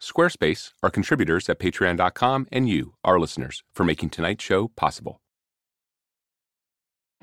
[0.00, 5.20] Squarespace, our contributors at Patreon.com, and you, our listeners, for making tonight's show possible.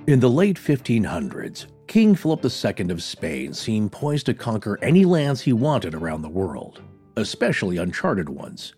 [0.08, 5.42] In the late 1500s, King Philip II of Spain seemed poised to conquer any lands
[5.42, 6.82] he wanted around the world,
[7.16, 8.74] especially uncharted ones.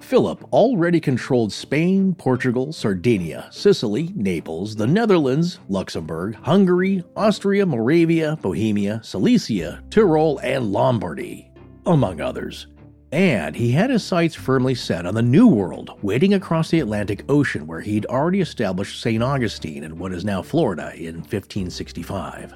[0.00, 9.00] Philip already controlled Spain, Portugal, Sardinia, Sicily, Naples, the Netherlands, Luxembourg, Hungary, Austria, Moravia, Bohemia,
[9.02, 11.50] Silesia, Tyrol, and Lombardy,
[11.86, 12.66] among others.
[13.14, 17.24] And he had his sights firmly set on the New World, waiting across the Atlantic
[17.28, 19.22] Ocean where he'd already established St.
[19.22, 22.54] Augustine in what is now Florida in 1565.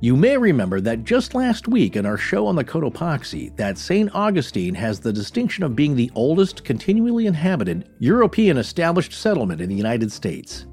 [0.00, 4.10] You may remember that just last week in our show on the Cotopaxi that St.
[4.14, 9.74] Augustine has the distinction of being the oldest continually inhabited European established settlement in the
[9.74, 10.64] United States.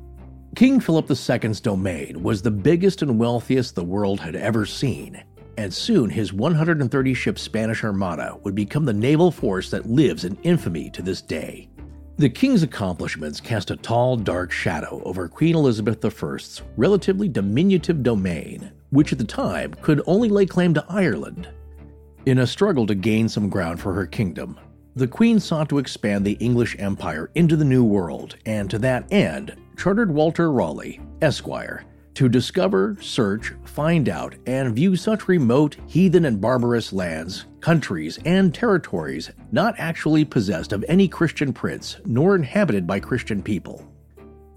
[0.56, 5.22] King Philip II's domain was the biggest and wealthiest the world had ever seen,
[5.58, 10.38] and soon his 130 ship Spanish Armada would become the naval force that lives in
[10.44, 11.70] infamy to this day.
[12.18, 18.72] The king's accomplishments cast a tall, dark shadow over Queen Elizabeth I's relatively diminutive domain,
[18.92, 21.50] which at the time could only lay claim to Ireland.
[22.26, 24.58] In a struggle to gain some ground for her kingdom,
[24.96, 29.12] the Queen sought to expand the English Empire into the New World, and to that
[29.12, 31.84] end, chartered Walter Raleigh, Esquire,
[32.16, 38.54] to discover, search, find out, and view such remote, heathen, and barbarous lands, countries, and
[38.54, 43.86] territories not actually possessed of any Christian prince nor inhabited by Christian people.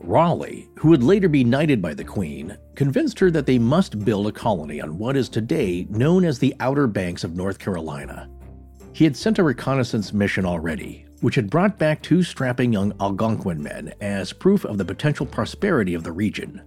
[0.01, 4.29] Raleigh, who would later be knighted by the Queen, convinced her that they must build
[4.29, 8.31] a colony on what is today known as the Outer Banks of North Carolina.
[8.93, 13.63] He had sent a reconnaissance mission already, which had brought back two strapping young Algonquin
[13.63, 16.63] men as proof of the potential prosperity of the region.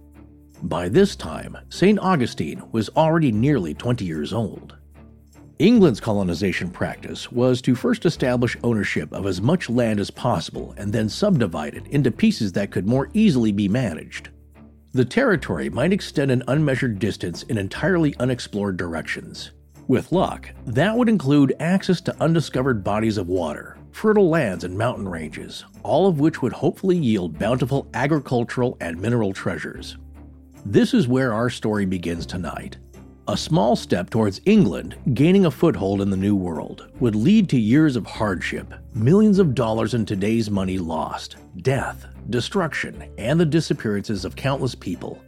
[0.62, 1.98] By this time, St.
[1.98, 4.76] Augustine was already nearly 20 years old.
[5.58, 10.92] England's colonization practice was to first establish ownership of as much land as possible and
[10.92, 14.28] then subdivide it into pieces that could more easily be managed.
[14.92, 19.50] The territory might extend an unmeasured distance in entirely unexplored directions.
[19.88, 25.08] With luck, that would include access to undiscovered bodies of water, fertile lands, and mountain
[25.08, 29.96] ranges, all of which would hopefully yield bountiful agricultural and mineral treasures.
[30.64, 32.78] This is where our story begins tonight.
[33.26, 37.58] A small step towards England gaining a foothold in the New World would lead to
[37.58, 44.24] years of hardship, millions of dollars in today's money lost, death, destruction, and the disappearances
[44.24, 45.20] of countless people.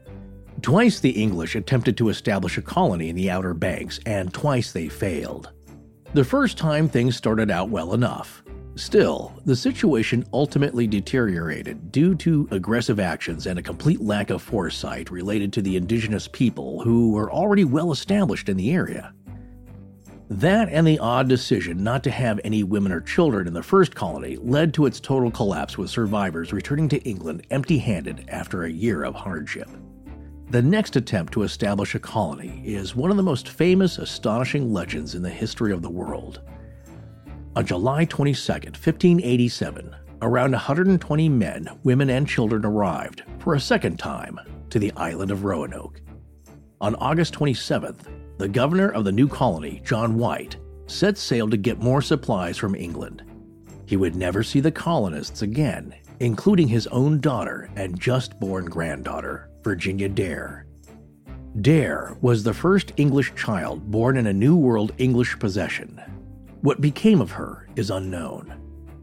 [0.62, 4.88] Twice the English attempted to establish a colony in the Outer Banks, and twice they
[4.88, 5.50] failed.
[6.14, 8.43] The first time things started out well enough.
[8.76, 15.10] Still, the situation ultimately deteriorated due to aggressive actions and a complete lack of foresight
[15.10, 19.14] related to the indigenous people who were already well established in the area.
[20.28, 23.94] That and the odd decision not to have any women or children in the first
[23.94, 28.70] colony led to its total collapse with survivors returning to England empty handed after a
[28.70, 29.68] year of hardship.
[30.50, 35.14] The next attempt to establish a colony is one of the most famous, astonishing legends
[35.14, 36.40] in the history of the world.
[37.56, 44.40] On July 22, 1587, around 120 men, women, and children arrived, for a second time,
[44.70, 46.00] to the island of Roanoke.
[46.80, 50.56] On August 27th, the governor of the new colony, John White,
[50.86, 53.22] set sail to get more supplies from England.
[53.86, 59.48] He would never see the colonists again, including his own daughter and just born granddaughter,
[59.62, 60.66] Virginia Dare.
[61.60, 66.02] Dare was the first English child born in a New World English possession
[66.64, 68.48] what became of her is unknown.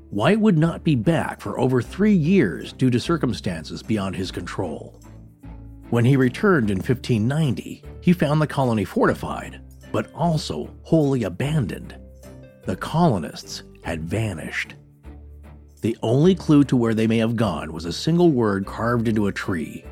[0.09, 4.99] White would not be back for over three years due to circumstances beyond his control.
[5.91, 9.61] When he returned in 1590, he found the colony fortified,
[9.91, 11.95] but also wholly abandoned.
[12.65, 14.73] The colonists had vanished.
[15.81, 19.27] The only clue to where they may have gone was a single word carved into
[19.27, 19.85] a tree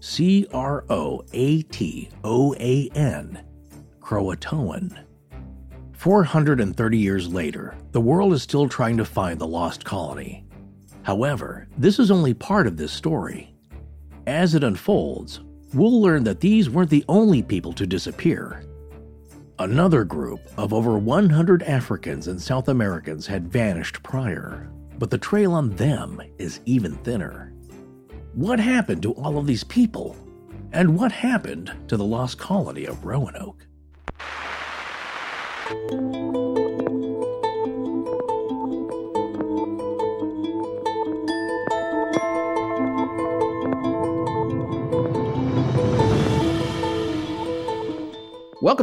[0.00, 3.42] C R O A T O A N,
[3.98, 5.07] Croatoan.
[5.98, 10.44] 430 years later, the world is still trying to find the lost colony.
[11.02, 13.52] However, this is only part of this story.
[14.24, 15.40] As it unfolds,
[15.74, 18.64] we'll learn that these weren't the only people to disappear.
[19.58, 25.52] Another group of over 100 Africans and South Americans had vanished prior, but the trail
[25.54, 27.52] on them is even thinner.
[28.34, 30.16] What happened to all of these people?
[30.70, 33.66] And what happened to the lost colony of Roanoke?
[35.68, 36.08] Welcome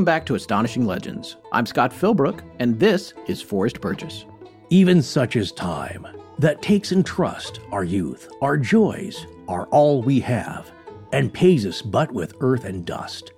[0.06, 1.38] back to Astonishing Legends.
[1.52, 4.26] I'm Scott Philbrook, and this is Forrest Burgess.
[4.70, 6.06] Even such is time
[6.38, 10.72] that takes in trust our youth, our joys, are all we have,
[11.14, 13.32] and pays us but with earth and dust.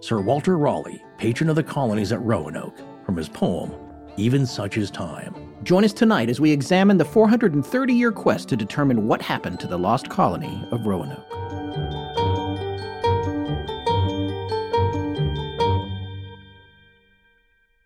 [0.00, 2.76] Sir Walter Raleigh, patron of the colonies at Roanoke,
[3.06, 3.72] from his poem,
[4.16, 5.32] Even Such is Time.
[5.62, 9.68] Join us tonight as we examine the 430 year quest to determine what happened to
[9.68, 11.24] the lost colony of Roanoke.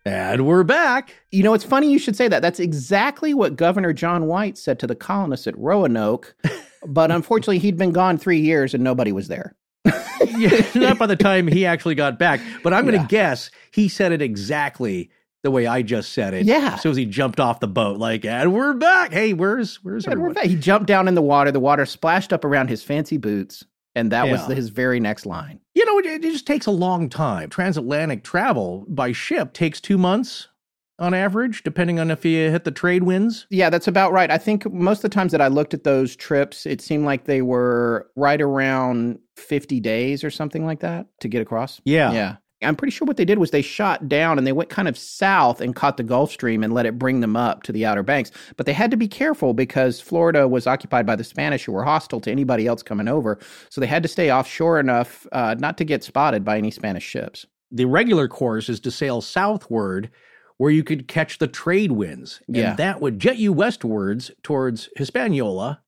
[0.07, 1.17] And we're back.
[1.31, 2.41] You know, it's funny you should say that.
[2.41, 6.35] That's exactly what Governor John White said to the colonists at Roanoke.
[6.87, 9.55] but unfortunately, he'd been gone three years and nobody was there.
[10.39, 12.41] yeah, not by the time he actually got back.
[12.63, 13.09] But I'm going to yeah.
[13.09, 15.11] guess he said it exactly
[15.43, 16.47] the way I just said it.
[16.47, 16.77] Yeah.
[16.77, 19.13] So as he jumped off the boat, like, and we're back.
[19.13, 20.47] Hey, where's where's and we're back.
[20.47, 21.53] He jumped down in the water.
[21.53, 23.65] The water splashed up around his fancy boots.
[23.95, 24.33] And that yeah.
[24.33, 25.59] was his very next line.
[25.75, 27.49] You know, it, it just takes a long time.
[27.49, 30.49] Transatlantic travel by ship takes two months
[30.99, 33.47] on average, depending on if you hit the trade winds?
[33.51, 34.31] Yeah, that's about right.
[34.31, 37.25] I think most of the times that I looked at those trips, it seemed like
[37.25, 41.81] they were right around 50 days or something like that to get across.
[41.85, 42.13] Yeah.
[42.13, 42.37] Yeah.
[42.63, 44.97] I'm pretty sure what they did was they shot down and they went kind of
[44.97, 48.03] south and caught the Gulf Stream and let it bring them up to the Outer
[48.03, 48.31] Banks.
[48.57, 51.85] But they had to be careful because Florida was occupied by the Spanish who were
[51.85, 53.39] hostile to anybody else coming over.
[53.69, 57.05] So they had to stay offshore enough uh, not to get spotted by any Spanish
[57.05, 57.45] ships.
[57.71, 60.11] The regular course is to sail southward
[60.59, 62.41] where you could catch the trade winds.
[62.47, 62.75] And yeah.
[62.75, 65.81] that would jet you westwards towards Hispaniola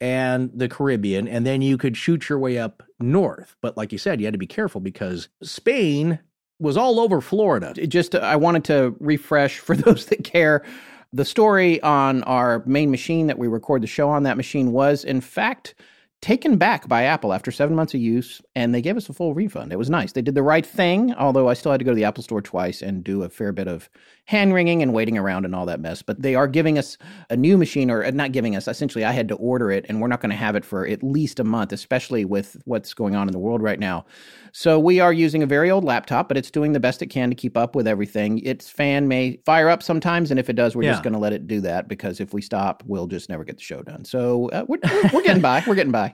[0.00, 3.56] and the Caribbean, and then you could shoot your way up north.
[3.60, 6.20] But like you said, you had to be careful because Spain
[6.60, 7.72] was all over Florida.
[7.76, 10.64] It just, I wanted to refresh for those that care.
[11.12, 15.04] The story on our main machine that we record the show on, that machine was,
[15.04, 15.74] in fact,
[16.20, 19.34] taken back by Apple after seven months of use, and they gave us a full
[19.34, 19.72] refund.
[19.72, 20.12] It was nice.
[20.12, 22.42] They did the right thing, although I still had to go to the Apple Store
[22.42, 23.88] twice and do a fair bit of
[24.24, 26.02] hand wringing and waiting around and all that mess.
[26.02, 26.98] But they are giving us
[27.30, 28.66] a new machine, or uh, not giving us.
[28.66, 31.04] Essentially, I had to order it, and we're not going to have it for at
[31.04, 34.04] least a month, especially with what's going on in the world right now.
[34.52, 37.30] So we are using a very old laptop, but it's doing the best it can
[37.30, 38.40] to keep up with everything.
[38.40, 40.92] Its fan may fire up sometimes, and if it does, we're yeah.
[40.92, 43.56] just going to let it do that because if we stop, we'll just never get
[43.56, 44.04] the show done.
[44.04, 44.80] So uh, we're,
[45.12, 45.62] we're getting by.
[45.66, 46.07] We're getting by.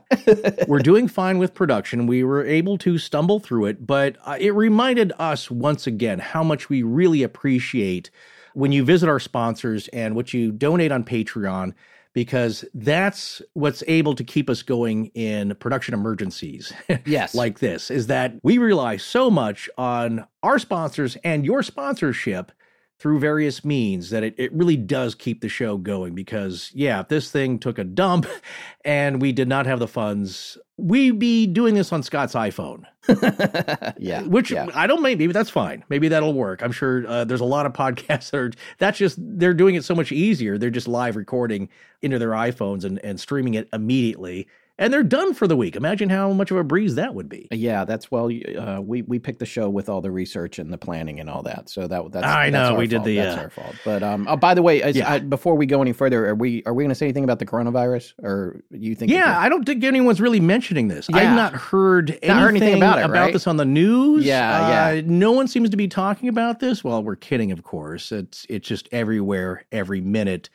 [0.67, 2.07] We're doing fine with production.
[2.07, 6.43] We were able to stumble through it, but uh, it reminded us once again how
[6.43, 8.09] much we really appreciate
[8.53, 11.73] when you visit our sponsors and what you donate on Patreon
[12.13, 16.73] because that's what's able to keep us going in production emergencies.
[17.05, 17.35] Yes.
[17.35, 22.51] like this is that we rely so much on our sponsors and your sponsorship
[22.97, 27.07] through various means that it, it really does keep the show going because yeah if
[27.07, 28.25] this thing took a dump
[28.85, 32.83] and we did not have the funds we'd be doing this on scott's iphone.
[33.97, 34.67] Yeah which yeah.
[34.73, 35.83] i don't maybe that's fine.
[35.89, 36.61] Maybe that'll work.
[36.61, 39.83] I'm sure uh, there's a lot of podcasts that are that's just they're doing it
[39.83, 40.57] so much easier.
[40.57, 41.69] They're just live recording
[42.01, 45.75] into their iphones and, and streaming it immediately and they're done for the week.
[45.75, 47.47] Imagine how much of a breeze that would be.
[47.51, 48.25] Yeah, that's well.
[48.25, 51.43] Uh, we we picked the show with all the research and the planning and all
[51.43, 51.69] that.
[51.69, 52.89] So that that's I know that's we fault.
[52.89, 53.75] did the that's uh, our fault.
[53.85, 55.13] But um, oh, by the way, yeah.
[55.13, 57.39] I, before we go any further, are we are we going to say anything about
[57.39, 59.11] the coronavirus, or you think?
[59.11, 61.07] Yeah, I don't think anyone's really mentioning this.
[61.09, 61.17] Yeah.
[61.17, 63.05] I've not heard anything, not heard anything about it.
[63.05, 63.33] About right?
[63.33, 64.25] this on the news.
[64.25, 65.01] Yeah, uh, yeah.
[65.05, 66.83] No one seems to be talking about this.
[66.83, 68.11] Well, we're kidding, of course.
[68.11, 70.49] It's it's just everywhere, every minute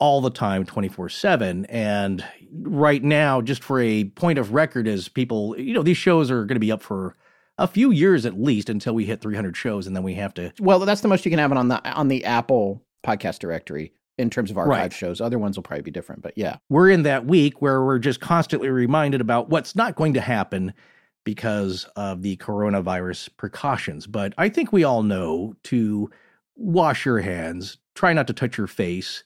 [0.00, 2.24] all the time 24/7 and
[2.62, 6.44] right now just for a point of record as people you know these shows are
[6.44, 7.14] going to be up for
[7.58, 10.52] a few years at least until we hit 300 shows and then we have to
[10.60, 13.92] Well, that's the most you can have it on the on the Apple podcast directory
[14.18, 14.92] in terms of archive Right.
[14.92, 15.20] shows.
[15.20, 16.56] Other ones will probably be different, but yeah.
[16.68, 20.72] we're in that week where we're just constantly reminded about what's not going to happen
[21.24, 24.06] because of the coronavirus precautions.
[24.06, 26.10] But I think we all know to
[26.56, 29.24] wash your hands, try not to touch your face,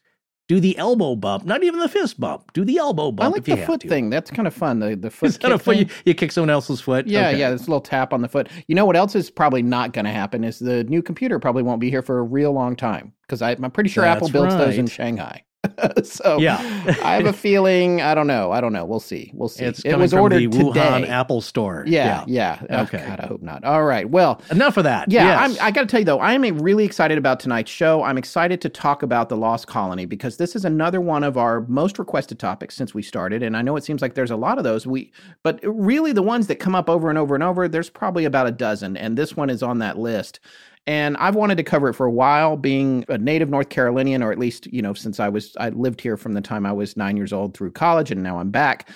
[0.48, 3.44] do the elbow bump, not even the fist bump, do the elbow bump I like
[3.44, 3.88] the foot to.
[3.88, 4.10] thing.
[4.10, 4.80] That's kind of fun.
[4.80, 5.76] The the foot Is that a foot?
[5.76, 7.06] You, you kick someone else's foot?
[7.06, 7.38] Yeah, Okay.
[7.38, 8.48] yeah, this little tap on the foot.
[8.66, 11.62] You know what else is probably not going to happen is the new computer probably
[11.62, 14.56] won't be here for a real long time because I'm pretty sure That's Apple builds
[14.56, 14.86] those in.
[14.86, 15.44] Shanghai.
[16.04, 16.56] so Yeah.
[17.02, 18.00] I have a feeling.
[18.00, 18.52] I don't know.
[18.52, 18.84] I don't know.
[18.84, 19.30] We'll see.
[19.34, 19.64] We'll see.
[19.64, 21.08] It's it was from ordered the Wuhan today.
[21.08, 21.84] Apple Store.
[21.86, 22.60] Yeah, yeah.
[22.70, 23.04] Oh, Okay.
[23.06, 23.64] God, I hope not.
[23.64, 24.08] All right.
[24.08, 25.10] Well, Enough of that.
[25.10, 25.58] yeah, Yes.
[25.58, 28.02] I'm, I got to tell you though, I am really excited about tonight's show.
[28.04, 31.62] I'm excited to talk about the Lost Colony because this is another one of our
[31.62, 34.58] most requested topics since we started, and I know it seems like there's a lot
[34.58, 34.86] of those.
[34.86, 35.12] We,
[35.42, 38.46] but really the ones that come up over and over and over, there's probably about
[38.46, 40.38] a dozen, and this one is on that list.
[40.86, 44.32] And I've wanted to cover it for a while, being a native North Carolinian, or
[44.32, 46.96] at least you know since I was I lived here from the time I was
[46.96, 48.88] nine years old through college, and now I'm back.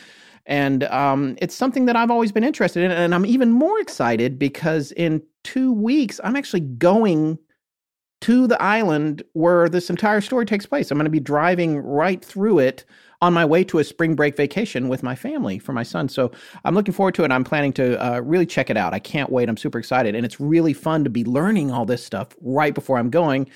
[0.46, 2.90] And um, it's something that I've always been interested in.
[2.90, 7.38] And I'm even more excited because in two weeks, I'm actually going
[8.22, 10.90] to the island where this entire story takes place.
[10.90, 12.84] I'm going to be driving right through it
[13.22, 16.08] on my way to a spring break vacation with my family for my son.
[16.08, 16.32] So
[16.64, 17.30] I'm looking forward to it.
[17.30, 18.92] I'm planning to uh, really check it out.
[18.92, 19.48] I can't wait.
[19.48, 20.16] I'm super excited.
[20.16, 23.48] And it's really fun to be learning all this stuff right before I'm going.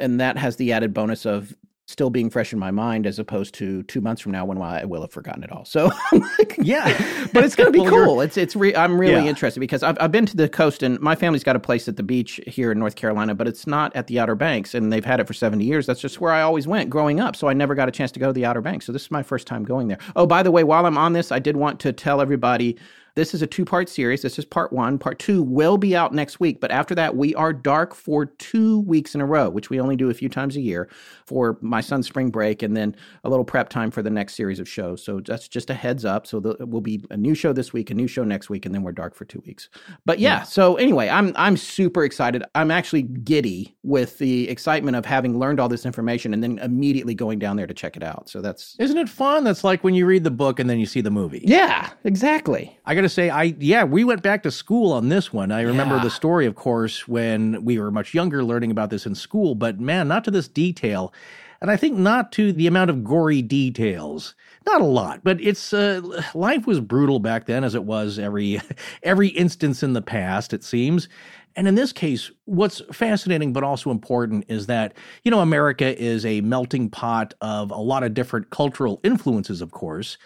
[0.00, 1.54] And that has the added bonus of
[1.92, 4.84] still being fresh in my mind as opposed to two months from now when I
[4.84, 5.64] will have forgotten it all.
[5.64, 5.90] So,
[6.58, 7.26] Yeah.
[7.32, 8.20] but it's going to be cool.
[8.20, 9.28] It's it's re- I'm really Yeah.
[9.30, 11.96] interested because I've I've been to the coast and my family's got a place at
[11.96, 15.04] the beach here in North Carolina, but it's not at the Outer Banks, and they've
[15.04, 15.86] had it for 70 years.
[15.86, 17.36] That's just where I always went growing up.
[17.36, 18.86] So I never got a chance to go to the Outer Banks.
[18.86, 19.98] So this is my first time going there.
[20.16, 22.76] Oh, by the way, while I'm on this, I did want to tell everybody.
[23.14, 24.22] This is a two part series.
[24.22, 24.98] This is part one.
[24.98, 26.60] Part two will be out next week.
[26.60, 29.96] But after that, we are dark for two weeks in a row, which we only
[29.96, 30.88] do a few times a year
[31.26, 34.58] for my son's spring break and then a little prep time for the next series
[34.58, 35.04] of shows.
[35.04, 36.26] So that's just a heads up.
[36.26, 38.74] So there will be a new show this week, a new show next week, and
[38.74, 39.68] then we're dark for two weeks.
[40.06, 42.42] But yeah, so anyway, I'm I'm super excited.
[42.54, 47.14] I'm actually giddy with the excitement of having learned all this information and then immediately
[47.14, 48.30] going down there to check it out.
[48.30, 49.44] So that's Isn't it fun?
[49.44, 51.42] That's like when you read the book and then you see the movie.
[51.44, 52.78] yeah, exactly.
[52.86, 55.52] I got to say, I yeah, we went back to school on this one.
[55.52, 56.04] I remember Yeah.
[56.04, 59.54] the story, of course, when we were much younger, learning about this in school.
[59.54, 61.12] But man, not to this detail,
[61.60, 64.34] and I think not to the amount of gory details.
[64.66, 68.60] Not a lot, but it's uh, life was brutal back then, as it was every
[69.02, 70.52] every instance in the past.
[70.52, 71.08] It seems.
[71.54, 76.24] And in this case, what's fascinating but also important is that, you know, America is
[76.24, 80.16] a melting pot of a lot of different cultural influences, of course.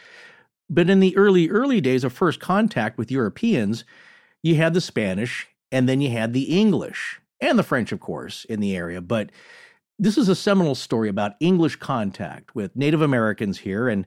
[0.68, 3.84] But in the early, early days of first contact with Europeans,
[4.42, 8.44] you had the Spanish and then you had the English and the French, of course,
[8.46, 9.00] in the area.
[9.00, 9.30] But
[9.98, 14.06] this is a seminal story about English contact with Native Americans here and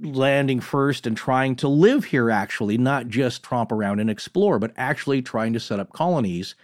[0.00, 4.72] landing first and trying to live here, actually, not just tromp around and explore, but
[4.76, 6.54] actually trying to set up colonies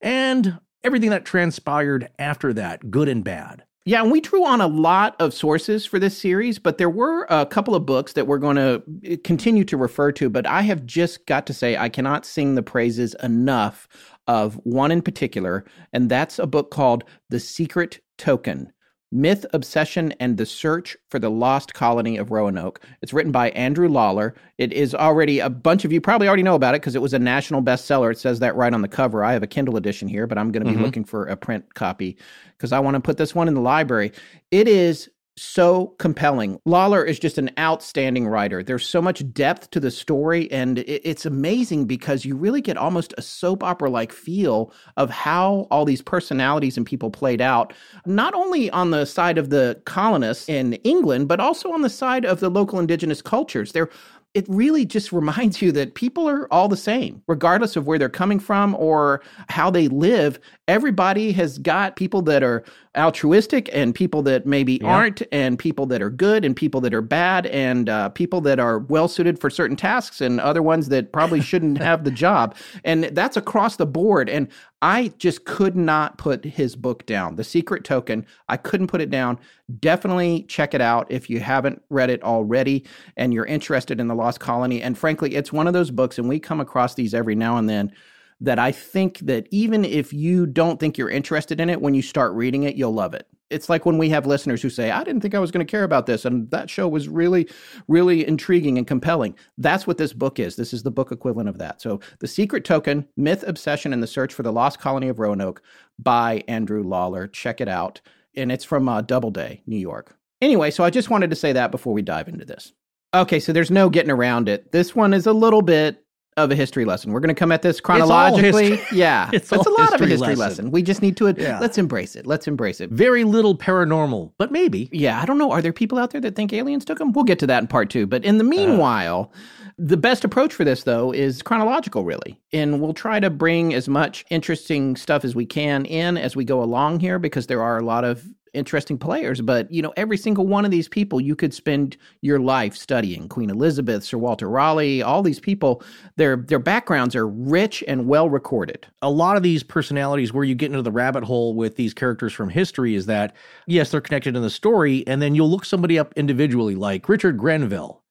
[0.00, 3.64] and everything that transpired after that, good and bad.
[3.86, 7.26] Yeah, and we drew on a lot of sources for this series, but there were
[7.28, 10.30] a couple of books that we're going to eh, continue to refer to.
[10.30, 13.86] But I have just got to say, I cannot sing the praises enough
[14.26, 18.72] of one in particular, and that's a book called The Secret Token
[19.14, 22.80] Myth, Obsession, and the Search for the Lost Colony of Roanoke.
[23.00, 24.34] It's written by Andrew Lawler.
[24.58, 27.14] It is already, a bunch of you probably already know about it because it was
[27.14, 28.10] a national bestseller.
[28.10, 29.22] It says that right on the cover.
[29.22, 30.84] I have a Kindle edition here, but I'm going to be mm-hmm.
[30.84, 32.18] looking for a print copy
[32.56, 34.10] because I want to put this one in the library.
[34.50, 36.60] It is so compelling.
[36.64, 38.62] Lawler is just an outstanding writer.
[38.62, 43.14] There's so much depth to the story, and it's amazing because you really get almost
[43.18, 47.72] a soap opera like feel of how all these personalities and people played out,
[48.06, 52.24] not only on the side of the colonists in England, but also on the side
[52.24, 53.72] of the local indigenous cultures.
[53.72, 53.90] They're
[54.34, 58.08] it really just reminds you that people are all the same, regardless of where they're
[58.08, 60.38] coming from or how they live.
[60.66, 62.64] Everybody has got people that are
[62.96, 67.02] altruistic and people that maybe aren't, and people that are good and people that are
[67.02, 71.12] bad, and uh, people that are well suited for certain tasks and other ones that
[71.12, 72.56] probably shouldn't have the job.
[72.82, 74.30] And that's across the board.
[74.30, 74.48] And
[74.80, 77.36] I just could not put his book down.
[77.36, 79.38] The Secret Token, I couldn't put it down.
[79.80, 82.84] Definitely check it out if you haven't read it already
[83.16, 84.80] and you're interested in the Lost Colony.
[84.80, 87.68] And frankly, it's one of those books, and we come across these every now and
[87.68, 87.92] then
[88.40, 92.02] that I think that even if you don't think you're interested in it, when you
[92.02, 93.26] start reading it, you'll love it.
[93.50, 95.70] It's like when we have listeners who say, I didn't think I was going to
[95.70, 96.24] care about this.
[96.24, 97.48] And that show was really,
[97.88, 99.36] really intriguing and compelling.
[99.58, 100.56] That's what this book is.
[100.56, 101.80] This is the book equivalent of that.
[101.80, 105.62] So, The Secret Token Myth, Obsession, and the Search for the Lost Colony of Roanoke
[105.98, 107.28] by Andrew Lawler.
[107.28, 108.00] Check it out.
[108.34, 110.16] And it's from uh, Doubleday, New York.
[110.40, 112.72] Anyway, so I just wanted to say that before we dive into this.
[113.14, 114.72] Okay, so there's no getting around it.
[114.72, 116.03] This one is a little bit
[116.36, 117.12] of a history lesson.
[117.12, 118.76] We're going to come at this chronologically.
[118.76, 118.86] history.
[118.98, 120.38] Yeah, It's it's, a lot of a history lesson.
[120.38, 120.70] lesson.
[120.72, 121.60] We just need to Yeah.
[121.60, 122.26] let's embrace it.
[122.26, 122.90] Let's embrace it.
[122.90, 124.88] Very little paranormal, but maybe.
[124.92, 125.52] Yeah, I don't know.
[125.52, 127.12] Are there people out there that think aliens took them?
[127.12, 128.06] We'll get to that in part two.
[128.06, 128.50] But in the uh-huh.
[128.50, 129.32] meanwhile,
[129.78, 132.38] the best approach for this, though, is chronological, really.
[132.52, 136.44] And we'll try to bring as much interesting stuff as we can in as we
[136.44, 140.16] go along here because there are a lot of interesting players, but you know, every
[140.16, 143.28] single one of these people you could spend your life studying.
[143.28, 145.82] Queen Elizabeth, Sir Walter Raleigh, all these people,
[146.16, 148.86] their their backgrounds are rich and well recorded.
[149.02, 152.32] A lot of these personalities where you get into the rabbit hole with these characters
[152.32, 153.34] from history is that
[153.66, 157.38] yes, they're connected in the story, and then you'll look somebody up individually, like Richard
[157.38, 158.03] Grenville.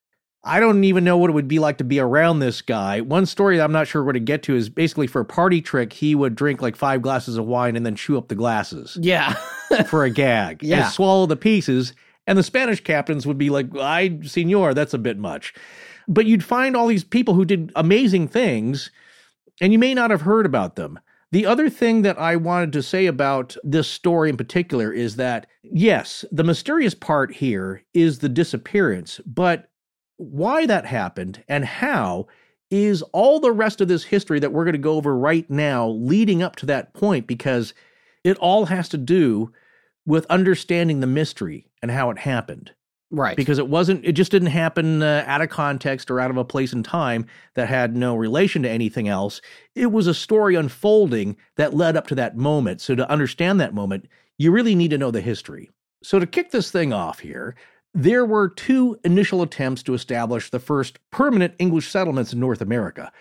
[0.46, 3.00] I don't even know what it would be like to be around this guy.
[3.00, 5.62] One story that I'm not sure where to get to is basically for a party
[5.62, 8.98] trick, he would drink like five glasses of wine and then chew up the glasses.
[9.02, 9.34] Yeah.
[9.88, 10.62] for a gag.
[10.62, 10.84] Yeah.
[10.84, 11.94] And swallow the pieces.
[12.28, 15.54] And the Spanish captains would be like, I, senor, that's a bit much.
[16.08, 18.92] But you'd find all these people who did amazing things,
[19.62, 21.00] and you may not have heard about them.
[21.32, 25.48] The other thing that I wanted to say about this story in particular is that,
[25.64, 29.70] yes, the mysterious part here is the disappearance, but
[30.18, 32.28] why that happened and how
[32.72, 35.90] is all the rest of this history that we're going to go over right now
[35.90, 37.74] leading up to that point because
[38.24, 39.52] it all has to do
[40.06, 42.72] with understanding the mystery and how it happened.
[43.12, 43.38] Right.
[43.38, 46.44] Because it wasn't, it just didn't happen uh, out of context or out of a
[46.44, 49.40] place and time that had no relation to anything else.
[49.76, 52.82] It was a story unfolding that led up to that moment.
[52.82, 54.08] So to understand that moment,
[54.40, 55.70] you really need to know the history.
[56.02, 57.56] So to kick this thing off here,
[57.94, 63.12] there were two initial attempts to establish the first permanent English settlements in North America.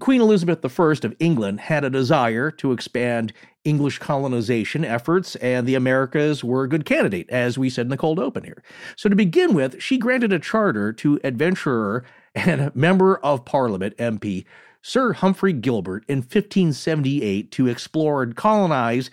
[0.00, 3.34] Queen Elizabeth I of England had a desire to expand
[3.64, 7.96] English colonization efforts, and the Americas were a good candidate, as we said in the
[7.98, 8.62] cold open here.
[8.96, 14.46] So, to begin with, she granted a charter to adventurer and member of Parliament MP
[14.80, 19.10] Sir Humphrey Gilbert in 1578 to explore and colonize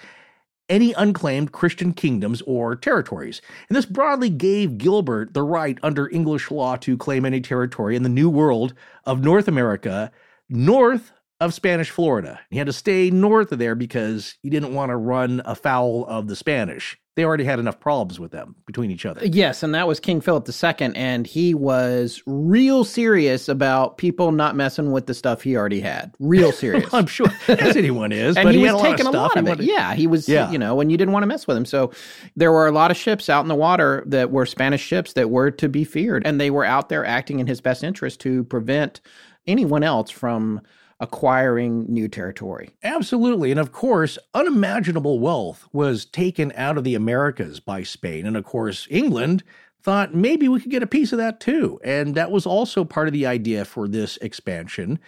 [0.70, 3.42] any unclaimed Christian kingdoms or territories.
[3.68, 8.04] And this broadly gave Gilbert the right under English law to claim any territory in
[8.04, 8.74] the New World
[9.06, 10.12] of North America
[10.50, 12.40] north of Spanish Florida.
[12.50, 16.28] He had to stay north of there because he didn't want to run afoul of
[16.28, 16.98] the Spanish.
[17.16, 19.26] They already had enough problems with them between each other.
[19.26, 24.56] Yes, and that was King Philip II, and he was real serious about people not
[24.56, 26.14] messing with the stuff he already had.
[26.20, 26.94] Real serious.
[26.94, 28.38] I'm sure, as anyone is.
[28.38, 29.66] and but he, he, was had a taking lot of, a lot of, it.
[29.66, 30.30] Yeah, he was.
[30.30, 30.50] Yeah.
[30.50, 31.66] You know, and you didn't want to mess with him.
[31.66, 31.92] So
[32.38, 35.30] there were a lot of ships out in the water that were Spanish ships that
[35.30, 38.46] were to be feared, and they were out there acting in his best interest to
[38.46, 39.02] prevent
[39.46, 40.62] anyone else from
[41.00, 42.70] acquiring new territory.
[42.84, 43.52] Absolutely.
[43.52, 48.26] And of course, unimaginable wealth was taken out of the Americas by Spain.
[48.26, 49.44] And of course, England
[49.82, 51.80] thought maybe we could get a piece of that too.
[51.84, 55.00] And that was also part of the idea for this expansion.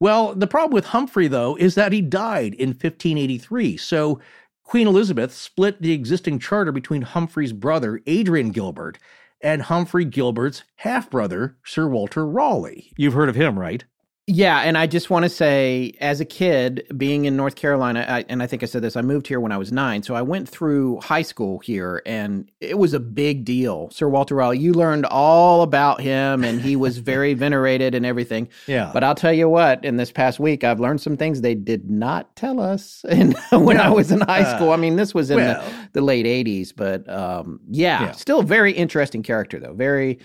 [0.00, 3.78] Well, the problem with Humphrey, though, is that he died in 1583.
[3.78, 4.20] So
[4.64, 8.98] Queen Elizabeth split the existing charter between Humphrey's brother, Adrian Gilbert,
[9.40, 12.92] and Humphrey Gilbert's half brother, Sir Walter Raleigh.
[12.98, 13.84] You've heard of him, right?
[14.30, 18.26] Yeah, and I just want to say, as a kid, being in North Carolina, I,
[18.28, 20.20] and I think I said this, I moved here when I was nine, so I
[20.20, 23.88] went through high school here, and it was a big deal.
[23.90, 28.50] Sir Walter Raleigh, you learned all about him, and he was very venerated and everything.
[28.66, 28.90] Yeah.
[28.92, 31.88] But I'll tell you what, in this past week, I've learned some things they did
[31.88, 34.72] not tell us and when I was in high school.
[34.72, 35.62] I mean, this was in well.
[35.64, 38.12] the, the late 80s, but um, yeah, Yeah.
[38.12, 39.72] still a very interesting character, though.
[39.72, 40.18] Very.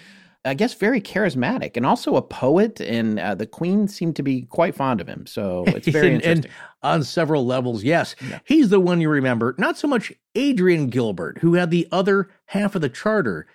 [0.46, 4.42] I guess very charismatic and also a poet, and uh, the Queen seemed to be
[4.44, 5.26] quite fond of him.
[5.26, 6.52] So it's very and, interesting.
[6.52, 8.16] and on several levels, yes.
[8.44, 12.76] He's the one you remember, not so much Adrian Gilbert, who had the other half
[12.76, 13.48] of the charter,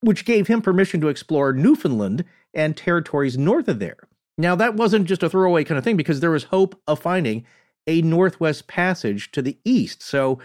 [0.00, 4.08] which gave him permission to explore Newfoundland and territories north of there.
[4.36, 7.46] Now, that wasn't just a throwaway kind of thing because there was hope of finding
[7.86, 10.02] a northwest passage to the east.
[10.02, 10.40] So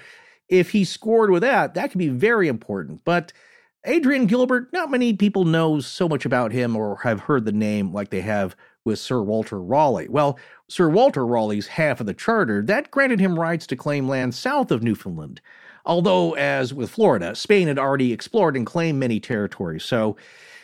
[0.48, 3.02] if he scored with that, that could be very important.
[3.04, 3.34] But
[3.86, 7.94] Adrian Gilbert, not many people know so much about him or have heard the name
[7.94, 10.10] like they have with Sir Walter Raleigh.
[10.10, 10.38] Well,
[10.68, 14.72] Sir Walter Raleigh's half of the charter, that granted him rights to claim land south
[14.72, 15.40] of Newfoundland.
[15.86, 20.18] Although, as with Florida, Spain had already explored and claimed many territories, so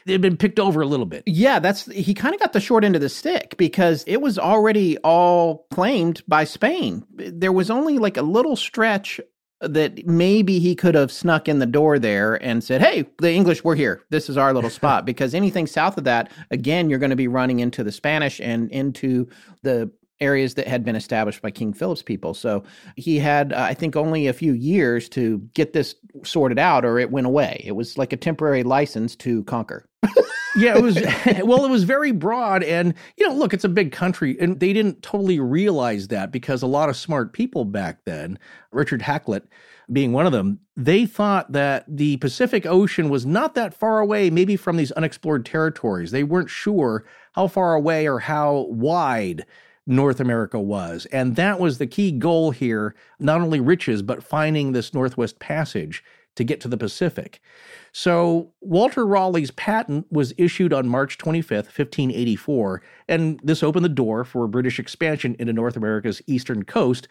[0.06, 1.24] they'd been picked over a little bit.
[1.26, 4.38] yeah, that's he kind of got the short end of the stick because it was
[4.38, 7.06] already all claimed by Spain.
[7.16, 9.20] There was only like a little stretch
[9.68, 13.64] that maybe he could have snuck in the door there and said, "Hey, the English,
[13.64, 14.04] we're here.
[14.10, 17.28] This is our little spot." Because anything south of that, again, you're going to be
[17.28, 19.28] running into the Spanish and into
[19.64, 22.34] the areas that had been established by King Philip's people.
[22.34, 22.64] So
[22.96, 27.00] he had, uh, I think, only a few years to get this sorted out, or
[27.00, 27.62] it went away.
[27.66, 29.86] It was like a temporary license to conquer.
[30.56, 30.96] Yeah, it was
[31.44, 34.74] well, it was very broad and you know, look, it's a big country and they
[34.74, 38.40] didn't totally realize that because a lot of smart people back then,
[38.72, 39.44] Richard Hakluyt
[39.92, 44.30] being one of them, they thought that the Pacific Ocean was not that far away
[44.30, 46.12] maybe from these unexplored territories.
[46.12, 49.46] They weren't sure how far away or how wide
[49.88, 51.06] North America was.
[51.08, 56.04] And that was the key goal here, not only riches but finding this Northwest Passage
[56.36, 57.42] to get to the Pacific.
[57.98, 64.26] So, Walter Raleigh's patent was issued on March 25th, 1584, and this opened the door
[64.26, 67.08] for British expansion into North America's eastern coast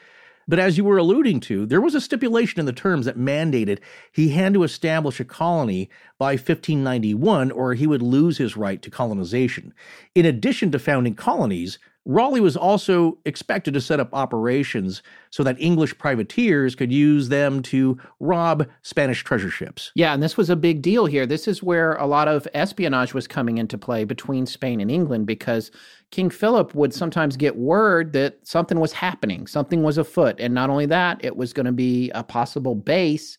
[0.46, 3.78] but as you were alluding to, there was a stipulation in the terms that mandated
[4.12, 8.90] he had to establish a colony by 1591 or he would lose his right to
[8.90, 9.72] colonization.
[10.14, 15.60] In addition to founding colonies, Raleigh was also expected to set up operations so that
[15.60, 19.90] English privateers could use them to rob Spanish treasure ships.
[19.94, 21.24] Yeah, and this was a big deal here.
[21.24, 25.26] This is where a lot of espionage was coming into play between Spain and England
[25.26, 25.70] because
[26.10, 30.36] King Philip would sometimes get word that something was happening, something was afoot.
[30.38, 33.38] And not only that, it was going to be a possible base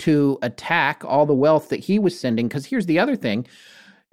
[0.00, 2.46] to attack all the wealth that he was sending.
[2.46, 3.46] Because here's the other thing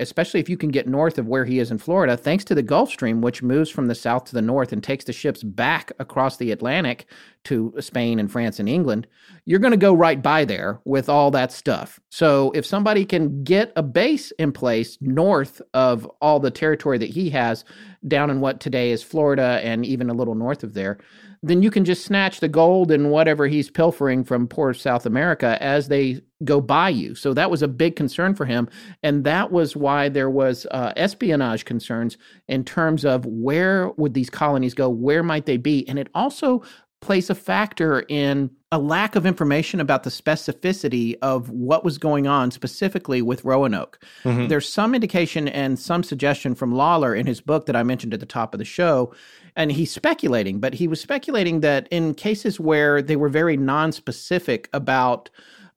[0.01, 2.63] especially if you can get north of where he is in Florida, thanks to the
[2.63, 5.91] Gulf Stream, which moves from the south to the north and takes the ships back
[5.99, 7.05] across the Atlantic
[7.43, 9.07] to Spain and France and England,
[9.45, 11.99] you're going to go right by there with all that stuff.
[12.09, 17.09] So if somebody can get a base in place north of all the territory that
[17.09, 17.63] he has
[18.07, 20.99] down in what today is Florida and even a little north of there,
[21.43, 25.57] then you can just snatch the gold and whatever he's pilfering from poor South America
[25.61, 27.15] as they go by you.
[27.15, 28.69] So that was a big concern for him.
[29.01, 34.29] And that was why there was uh, espionage concerns in terms of where would these
[34.29, 34.89] colonies go?
[34.89, 35.87] Where might they be?
[35.87, 36.63] And it also
[37.01, 42.25] plays a factor in a lack of information about the specificity of what was going
[42.25, 43.99] on specifically with Roanoke.
[44.23, 44.47] Mm-hmm.
[44.47, 48.21] There's some indication and some suggestion from Lawler in his book that I mentioned at
[48.21, 49.13] the top of the show
[49.57, 54.69] and he's speculating, but he was speculating that in cases where they were very non-specific
[54.71, 55.29] about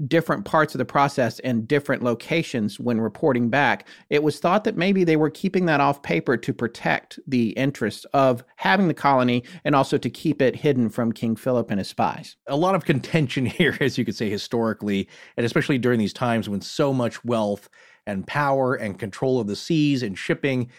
[0.07, 4.77] different parts of the process and different locations when reporting back, it was thought that
[4.77, 9.43] maybe they were keeping that off paper to protect the interests of having the colony
[9.65, 12.37] and also to keep it hidden from King Philip and his spies.
[12.47, 16.49] A lot of contention here, as you could say, historically, and especially during these times
[16.49, 17.69] when so much wealth
[18.07, 20.71] and power and control of the seas and shipping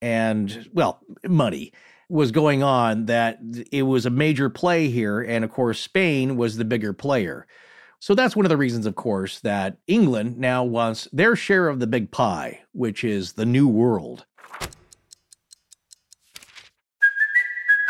[0.00, 1.72] and, well, money
[2.08, 3.38] was going on that
[3.70, 5.22] it was a major play here.
[5.22, 7.46] And of course, Spain was the bigger player.
[8.02, 11.78] So that's one of the reasons, of course, that England now wants their share of
[11.78, 14.26] the big pie, which is the New World.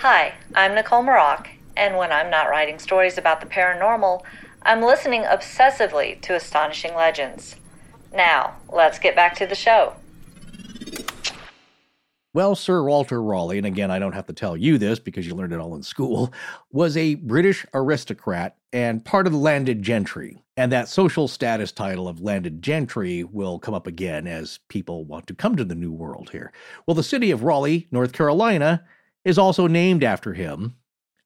[0.00, 4.22] Hi, I'm Nicole Maroc, and when I'm not writing stories about the paranormal,
[4.62, 7.56] I'm listening obsessively to Astonishing Legends.
[8.12, 9.94] Now, let's get back to the show.
[12.34, 15.34] Well, Sir Walter Raleigh, and again, I don't have to tell you this because you
[15.34, 16.30] learned it all in school,
[16.70, 20.42] was a British aristocrat and part of the landed gentry.
[20.58, 25.26] And that social status title of landed gentry will come up again as people want
[25.28, 26.52] to come to the New World here.
[26.86, 28.84] Well, the city of Raleigh, North Carolina,
[29.26, 30.76] is also named after him.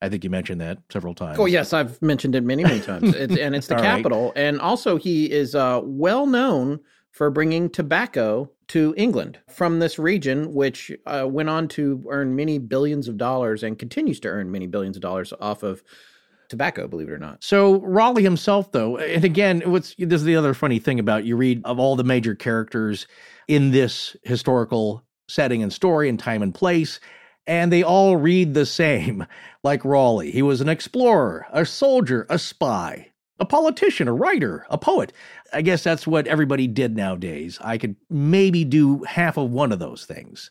[0.00, 1.38] I think you mentioned that several times.
[1.38, 3.14] Oh yes, I've mentioned it many, many times.
[3.14, 4.38] It's, and it's the capital, right.
[4.38, 10.54] and also he is uh, well known for bringing tobacco to England from this region,
[10.54, 14.66] which uh, went on to earn many billions of dollars and continues to earn many
[14.66, 15.82] billions of dollars off of
[16.48, 17.44] tobacco, believe it or not.
[17.44, 21.36] So Raleigh himself, though, and again, what's this is the other funny thing about you
[21.36, 23.06] read of all the major characters
[23.48, 26.98] in this historical setting and story and time and place
[27.50, 29.26] and they all read the same,
[29.64, 30.30] like Raleigh.
[30.30, 33.08] He was an explorer, a soldier, a spy.
[33.40, 35.12] a politician, a writer, a poet.
[35.52, 37.58] I guess that's what everybody did nowadays.
[37.62, 40.50] I could maybe do half of one of those things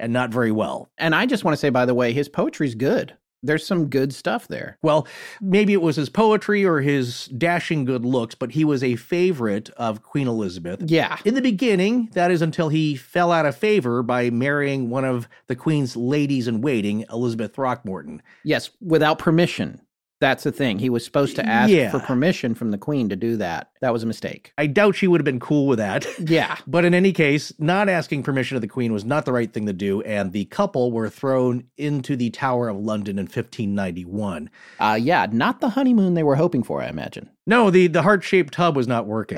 [0.00, 0.90] and not very well.
[0.98, 3.16] And I just want to say, by the way, his poetry's good.
[3.44, 4.78] There's some good stuff there.
[4.82, 5.06] Well,
[5.40, 9.70] maybe it was his poetry or his dashing good looks, but he was a favorite
[9.70, 10.82] of Queen Elizabeth.
[10.90, 11.18] Yeah.
[11.24, 15.28] In the beginning, that is until he fell out of favor by marrying one of
[15.46, 18.22] the Queen's ladies in waiting, Elizabeth Throckmorton.
[18.42, 19.80] Yes, without permission.
[20.24, 20.78] That's the thing.
[20.78, 21.90] He was supposed to ask Yeah.
[21.90, 23.68] for permission from the queen to do that.
[23.82, 24.54] That was a mistake.
[24.56, 26.06] I doubt she would have been cool with that.
[26.18, 26.56] Yeah.
[26.66, 29.66] But in any case, not asking permission of the Queen was not the right thing
[29.66, 34.48] to do, and the couple were thrown into the Tower of London in 1591.
[34.80, 37.28] Uh, yeah, not the honeymoon they were hoping for, I imagine.
[37.46, 39.36] No, the, the heart shaped tub was not working.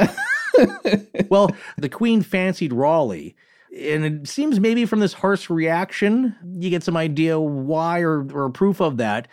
[1.29, 3.35] well, the Queen fancied Raleigh.
[3.77, 8.49] And it seems maybe from this harsh reaction, you get some idea why or, or
[8.51, 9.27] proof of that.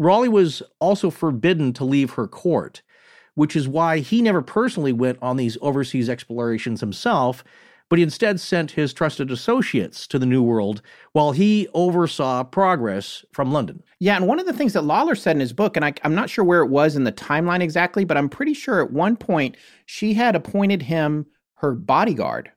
[0.00, 2.80] Raleigh was also forbidden to leave her court,
[3.34, 7.44] which is why he never personally went on these overseas explorations himself,
[7.90, 10.80] but he instead sent his trusted associates to the New World
[11.12, 13.82] while he oversaw progress from London.
[13.98, 16.14] Yeah, and one of the things that Lawler said in his book, and I, I'm
[16.14, 19.16] not sure where it was in the timeline exactly, but I'm pretty sure at one
[19.16, 22.50] point she had appointed him her bodyguard.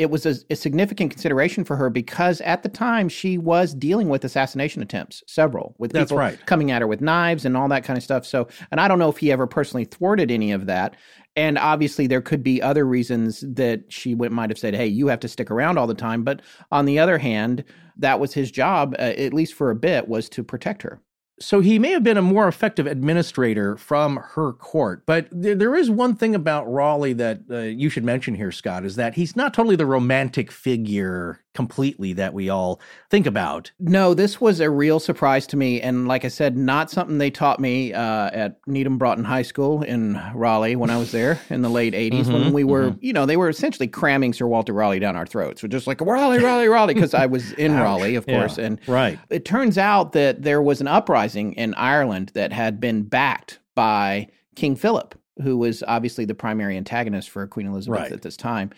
[0.00, 4.08] It was a, a significant consideration for her because at the time she was dealing
[4.08, 6.46] with assassination attempts, several, with That's people right.
[6.46, 8.24] coming at her with knives and all that kind of stuff.
[8.24, 10.96] So, and I don't know if he ever personally thwarted any of that.
[11.36, 15.06] And obviously, there could be other reasons that she would, might have said, "Hey, you
[15.08, 16.40] have to stick around all the time." But
[16.72, 17.62] on the other hand,
[17.98, 21.00] that was his job, uh, at least for a bit, was to protect her.
[21.42, 25.04] So he may have been a more effective administrator from her court.
[25.06, 28.84] But there, there is one thing about Raleigh that uh, you should mention here, Scott,
[28.84, 33.72] is that he's not totally the romantic figure completely that we all think about.
[33.80, 37.30] No, this was a real surprise to me, and like I said, not something they
[37.30, 41.62] taught me uh, at Needham Broughton High School in Raleigh when I was there in
[41.62, 42.32] the late '80s.
[42.32, 45.62] when we were, you know, they were essentially cramming Sir Walter Raleigh down our throats.
[45.62, 48.80] We're just like Raleigh, Raleigh, Raleigh, because I was in Raleigh, of Yeah, course, and
[48.86, 49.18] right.
[49.28, 54.28] it turns out that there was an uprising in Ireland that had been backed by
[54.54, 58.12] King Philip, who was obviously the primary antagonist for Queen Elizabeth Right.
[58.12, 58.70] at this time.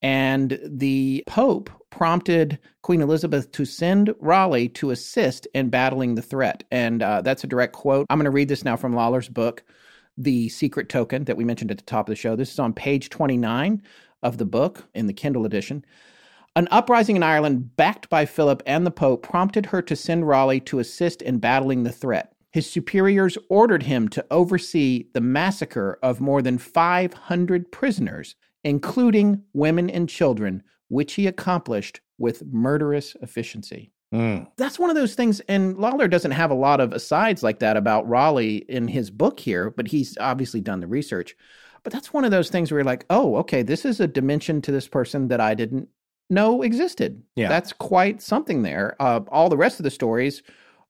[0.00, 6.64] And the Pope prompted Queen Elizabeth to send Raleigh to assist in battling the threat.
[6.70, 8.06] And uh, that's a direct quote.
[8.10, 9.64] I'm going to read this now from Lawler's book,
[10.16, 12.36] The Secret Token, that we mentioned at the top of the show.
[12.36, 13.82] This is on page 29
[14.22, 15.84] of the book in the Kindle edition.
[16.56, 20.60] An uprising in Ireland, backed by Philip and the Pope, prompted her to send Raleigh
[20.60, 22.32] to assist in battling the threat.
[22.50, 29.88] His superiors ordered him to oversee the massacre of more than 500 prisoners, including women
[29.90, 33.92] and children, which he accomplished with murderous efficiency.
[34.56, 37.76] That's one of those things, and Lawler doesn't have a lot of asides like that
[37.76, 41.36] about Raleigh in his book here, but he's obviously done the research.
[41.84, 44.62] But that's one of those things where you're like, oh, okay, this is a dimension
[44.62, 45.88] to this person that I didn't
[46.30, 47.22] know existed.
[47.36, 47.48] Yeah.
[47.48, 48.96] That's quite something there.
[48.98, 50.42] Uh, all the rest of the stories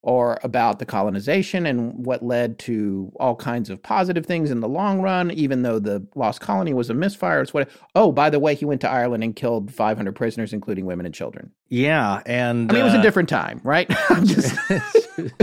[0.04, 4.68] are about the colonization and what led to all kinds of positive things in the
[4.68, 7.40] long run, even though the lost colony was a misfire.
[7.40, 10.86] It's what, oh, by the way, he went to Ireland and killed 500 prisoners, including
[10.86, 11.50] women and children.
[11.68, 13.88] Yeah, and I mean, it was uh, a different time, right?
[14.24, 14.56] Just,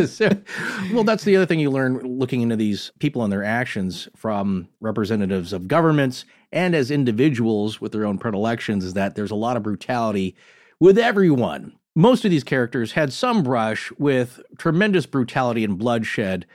[0.05, 0.29] So-
[0.93, 4.69] well, that's the other thing you learn looking into these people and their actions from
[4.79, 9.57] representatives of governments and as individuals with their own predilections is that there's a lot
[9.57, 10.35] of brutality
[10.79, 11.73] with everyone.
[11.95, 16.45] Most of these characters had some brush with tremendous brutality and bloodshed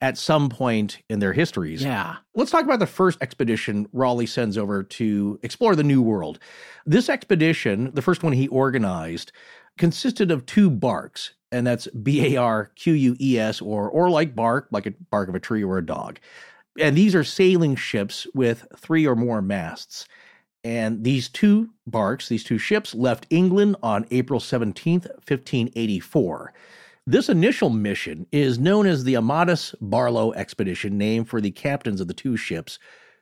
[0.00, 1.82] at some point in their histories.
[1.82, 2.16] yeah.
[2.34, 6.38] Let's talk about the first expedition Raleigh sends over to explore the New World.
[6.86, 9.32] This expedition, the first one he organized,
[9.76, 14.08] consisted of two barks, and that's B A R Q U E S, or or
[14.10, 16.20] like bark, like a bark of a tree or a dog.
[16.78, 20.06] And these are sailing ships with three or more masts.
[20.64, 26.52] And these two barks, these two ships, left England on April 17th, 1584.
[27.06, 32.08] This initial mission is known as the Amadas Barlow Expedition, named for the captains of
[32.08, 32.78] the two ships,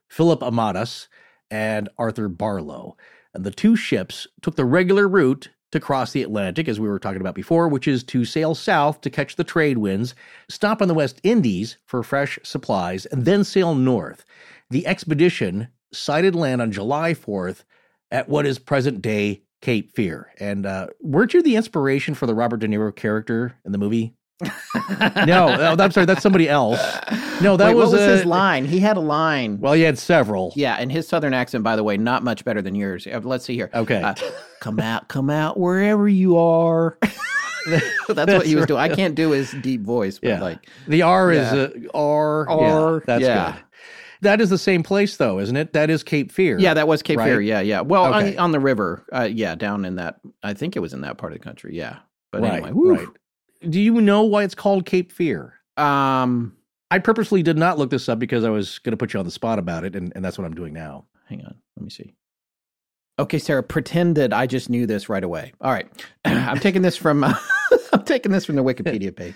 [0.08, 1.06] Philip Amadas
[1.50, 2.96] and Arthur Barlow.
[3.32, 6.98] And the two ships took the regular route to cross the Atlantic, as we were
[6.98, 10.14] talking about before, which is to sail south to catch the trade winds,
[10.48, 14.24] stop on the West Indies for fresh supplies, and then sail north.
[14.70, 17.64] The expedition sighted land on July 4th
[18.10, 20.32] at what is present day Cape Fear.
[20.38, 24.14] And uh, weren't you the inspiration for the Robert De Niro character in the movie?
[24.42, 26.78] no, oh, I'm sorry, that's somebody else.
[27.40, 28.66] No, that Wait, was, was uh, his line?
[28.66, 29.58] He had a line.
[29.60, 30.52] Well, he had several.
[30.56, 33.06] Yeah, and his southern accent, by the way, not much better than yours.
[33.06, 33.70] Uh, Let's see here.
[33.72, 34.02] Okay.
[34.02, 34.14] Uh,
[34.60, 36.98] come out, come out wherever you are.
[38.08, 38.78] That's, what he was doing.
[38.80, 40.40] I can't do his deep voice, but Yeah.
[40.40, 41.54] like, The R Yeah.
[41.54, 42.48] is uh, R.
[42.48, 43.52] R, Yeah, that's yeah.
[43.52, 43.62] good.
[44.26, 45.72] That is the same place though, isn't it?
[45.72, 46.58] That is Cape Fear.
[46.58, 47.26] Yeah, that was Cape right?
[47.26, 47.40] Fear.
[47.40, 47.80] Yeah, yeah.
[47.80, 48.36] Well, Okay.
[48.36, 49.04] on, on the river.
[49.12, 50.20] Uh, yeah, down in that.
[50.42, 51.74] I think it was in that part of the country.
[51.76, 51.98] Yeah.
[52.32, 53.08] But right, anyway, right.
[53.68, 55.54] Do you know why it's called Cape Fear?
[55.76, 56.54] Um,
[56.90, 59.24] I purposely did not look this up because I was going to put you on
[59.24, 61.06] the spot about it, and, and that's what I'm doing now.
[61.28, 61.54] hang on.
[61.76, 62.14] Let me see.
[63.18, 65.52] Okay, Sarah, pretend that I just knew this right away.
[65.60, 65.88] All right.
[66.24, 67.24] I'm taking this from
[67.92, 69.34] I'm taking this from the Wikipedia page.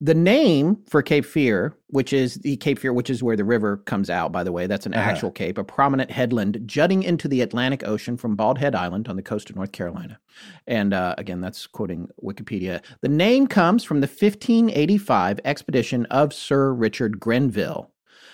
[0.00, 3.78] The name for Cape Fear, which is the Cape Fear, which is where the river
[3.78, 5.10] comes out, by the way, that's an Uh-huh.
[5.10, 9.16] actual cape, a prominent headland jutting into the Atlantic Ocean from Bald Head Island on
[9.16, 10.20] the coast of North Carolina.
[10.68, 12.80] And uh, again, that's quoting Wikipedia.
[13.00, 17.90] The name comes from the 1585 expedition of Sir Richard Grenville.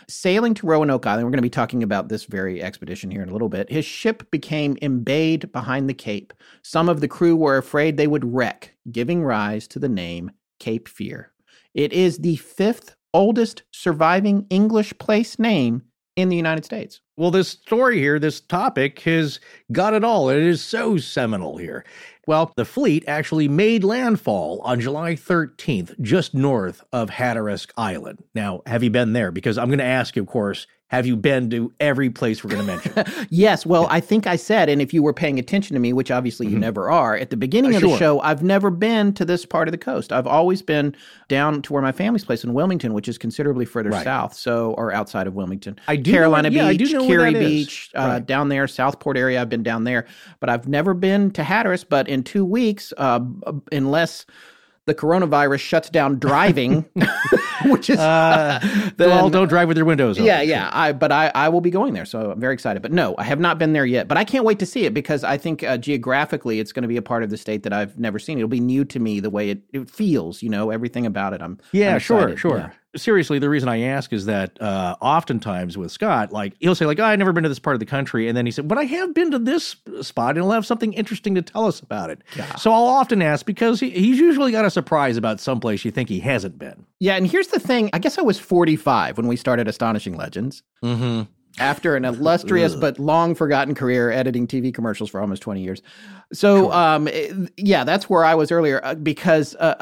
[0.06, 3.30] Sailing to Roanoke Island, we're going to be talking about this very expedition here in
[3.30, 3.70] a little bit.
[3.72, 6.34] His ship became embayed behind the Cape.
[6.60, 10.88] Some of the crew were afraid they would wreck, giving rise to the name Cape
[10.88, 11.30] Fear.
[11.74, 15.82] It is the fifth oldest surviving English place name
[16.16, 17.00] in the United States.
[17.16, 19.40] Well, this story here, this topic has
[19.72, 20.30] got it all.
[20.30, 21.84] It is so seminal here.
[22.26, 28.22] Well, the fleet actually made landfall on July 13th, just north of Hatteras Island.
[28.34, 29.30] Now, have you been there?
[29.30, 32.50] Because I'm going to ask you, of course, have you been to every place we're
[32.50, 32.92] going to mention?
[33.30, 36.10] Yes, well, I think I said, and if you were paying attention to me, which
[36.10, 39.24] obviously you never are, at the beginning Uh, of the show, I've never been to
[39.24, 40.12] this part of the coast.
[40.12, 40.94] I've always been
[41.28, 44.04] down to where my family's place in Wilmington, which is considerably further Right.
[44.04, 45.78] south, so or outside of Wilmington.
[45.88, 47.32] I do know Carolina yeah, Beach, know Kure.
[47.32, 48.26] Beach, uh, Right.
[48.26, 49.40] down there, Southport area.
[49.40, 50.06] I've been down there,
[50.38, 51.82] but I've never been to Hatteras.
[51.82, 53.20] But in two weeks, uh,
[53.72, 54.26] unless
[54.86, 56.84] the coronavirus shuts down driving,
[57.66, 58.58] which is Uh,
[58.96, 60.26] then- well, don't drive with your windows open.
[60.26, 60.68] yeah, yeah.
[60.72, 62.82] I but I I will be going there, so I'm very excited.
[62.82, 64.08] But no, I have not been there yet.
[64.08, 66.88] But I can't wait to see it because I think uh, geographically it's going to
[66.88, 68.38] be a part of the state that I've never seen.
[68.38, 70.42] It'll be new to me the way it, it feels.
[70.42, 71.40] You know, everything about it.
[71.42, 72.58] I'm Yeah, I'm sure, sure.
[72.58, 72.70] Yeah.
[72.96, 76.98] Seriously, the reason I ask is that uh, oftentimes with Scott, like he'll say, like,
[77.00, 78.78] oh, "I've never been to this part of the country," and then he said, "But
[78.78, 82.10] I have been to this spot, and he'll have something interesting to tell us about
[82.10, 82.20] it."
[82.58, 86.08] So I'll often ask because he, he's usually got a surprise about someplace you think
[86.08, 86.86] he hasn't been.
[87.00, 87.90] Yeah, and here's the thing.
[87.92, 90.62] I guess I was 45 when we started Astonishing Legends.
[90.84, 91.22] Mm-hmm.
[91.58, 95.82] After an illustrious but long forgotten career editing TV commercials for almost 20 years.
[96.32, 99.74] So, um, eh, yeah, that's where I was earlier uh, because uh,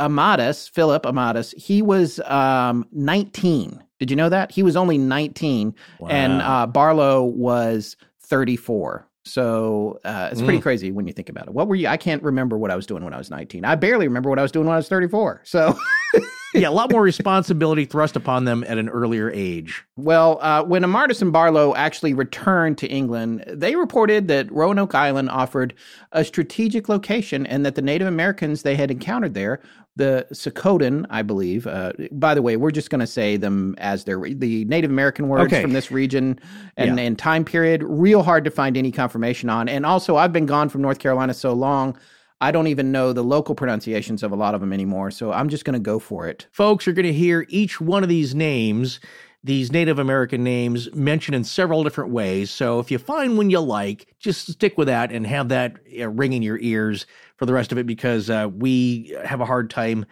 [0.75, 3.83] Philip Amadas, he was um, 19.
[3.99, 4.51] Did you know that?
[4.51, 5.75] He was only 19
[6.09, 9.09] and uh, Barlow was 34.
[9.25, 11.55] So uh, it's pretty crazy when you think about it.
[11.55, 11.87] What were you?
[11.87, 13.65] I can't remember what I was doing when I was 19.
[13.65, 15.43] I barely remember what I was doing when I was 34.
[15.45, 15.79] So.
[16.55, 19.85] yeah, a lot more responsibility thrust upon them at an earlier age.
[19.97, 25.31] Well, uh, when Amadas and Barlow actually returned to England, they reported that Roanoke Island
[25.31, 25.75] offered
[26.13, 29.61] a strategic location and that the Native Americans they had encountered there,
[29.97, 31.67] the Sokotan, I believe.
[31.67, 35.29] Uh, by the way, we're just going to say them as their the Native American
[35.29, 35.63] words Okay.
[35.63, 36.39] from this region
[36.77, 37.05] and, Yeah.
[37.05, 37.83] and time period.
[37.83, 39.69] Real hard to find any confirmation on.
[39.69, 41.97] And also, I've been gone from North Carolina so long.
[42.43, 45.49] I don't even know the local pronunciations of a lot of them anymore, so I'm
[45.49, 46.49] just going to go for it.
[46.51, 48.99] Folks, you're going to hear each one of these names,
[49.45, 52.51] these Native American names, mentioned in several different ways.
[52.51, 56.09] So if you find one you like, just stick with that and have that uh,
[56.09, 59.71] ring in your ears for the rest of it because uh, we have a hard
[59.71, 60.05] time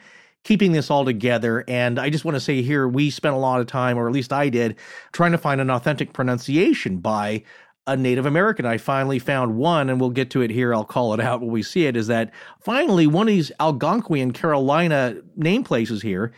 [0.44, 1.64] keeping this all together.
[1.66, 4.14] And I just want to say here, we spent a lot of time, or at
[4.14, 4.76] least I did,
[5.10, 7.42] trying to find an authentic pronunciation by
[7.86, 8.66] a Native American.
[8.66, 10.74] I finally found one, and we'll get to it here.
[10.74, 11.96] I'll call it out when we see it.
[11.96, 16.32] Is that finally one of these Algonquian Carolina name places here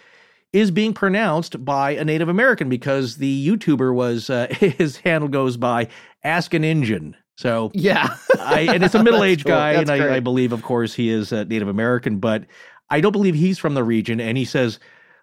[0.52, 5.56] is being pronounced by a Native American because the YouTuber was uh, his handle goes
[5.56, 5.88] by
[6.24, 7.16] Ask an Injun.
[7.36, 8.14] So Yeah.
[8.38, 9.56] I, and it's a middle-aged That's cool.
[9.56, 10.16] guy, That's and I.
[10.16, 12.44] I believe, of course, he is uh, Native American, but
[12.90, 14.20] I don't believe he's from the region.
[14.20, 14.78] And he says,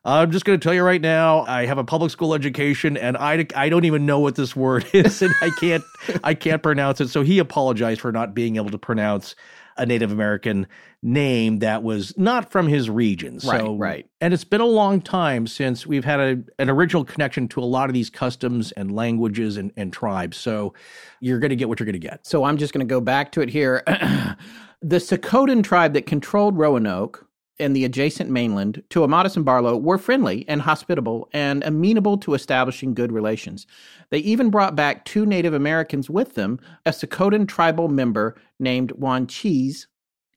[0.05, 3.17] "I'm just going to tell you right now, I have a public school education, and
[3.17, 5.83] I, I don't even know what this word is, and I can't
[6.23, 9.35] I can't pronounce it." So he apologized for not being able to pronounce
[9.79, 10.67] a Native American
[11.01, 13.39] name that was not from his region.
[13.39, 14.09] So, Right, right.
[14.19, 17.65] And it's been a long time since we've had a, an original connection to a
[17.65, 20.38] lot of these customs and languages and, and tribes.
[20.38, 20.73] So
[21.21, 22.27] you're going to get what you're going to get.
[22.27, 23.83] So I'm just going to go back to it here.
[24.81, 27.25] the Sokotan tribe that controlled Roanoke
[27.59, 32.33] and the adjacent mainland to Amadas and Barlow were friendly and hospitable and amenable to
[32.33, 33.67] establishing good relations.
[34.10, 39.85] They even brought back two Native Americans with them, a Sokotan tribal member named Wanchese,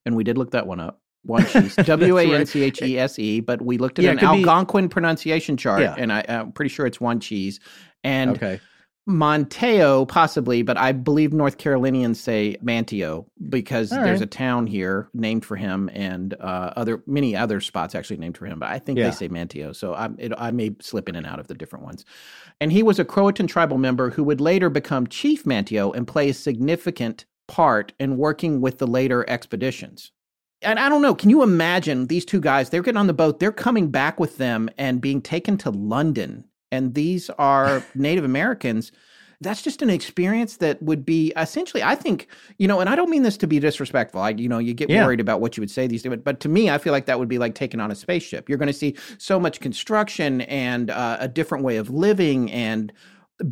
[0.04, 1.00] and we did look that one up.
[1.28, 4.18] Wanchese, W A N C H E S E, but we looked at Yeah, an
[4.18, 5.94] could be- Algonquin pronunciation chart, Yeah.
[5.96, 7.60] and I, I'm pretty sure it's Wanchese.
[8.04, 8.60] And Okay.
[9.08, 15.08] Monteo, possibly, but I believe North Carolinians say Manteo because All there's a town here
[15.12, 18.60] named for him, and uh, other many other spots actually named for him.
[18.60, 19.06] But I think Yeah.
[19.06, 21.84] they say Manteo, so I, it, I may slip in and out of the different
[21.84, 22.04] ones.
[22.60, 26.28] And he was a Croatan tribal member who would later become Chief Manteo and play
[26.28, 30.12] a significant part in working with the later expeditions.
[30.62, 32.70] And I don't know, can you imagine these two guys?
[32.70, 36.44] They're getting on the boat, they're coming back with them and being taken to London.
[36.72, 38.90] And these are Native Americans.
[39.40, 43.10] That's just an experience that would be essentially, I think, you know, and I don't
[43.10, 44.20] mean this to be disrespectful.
[44.20, 45.04] I, you know, you get Yeah.
[45.04, 47.06] worried about what you would say these days, but, but to me, I feel like
[47.06, 48.48] that would be like taking on a spaceship.
[48.48, 52.92] You're going to see so much construction and uh, a different way of living and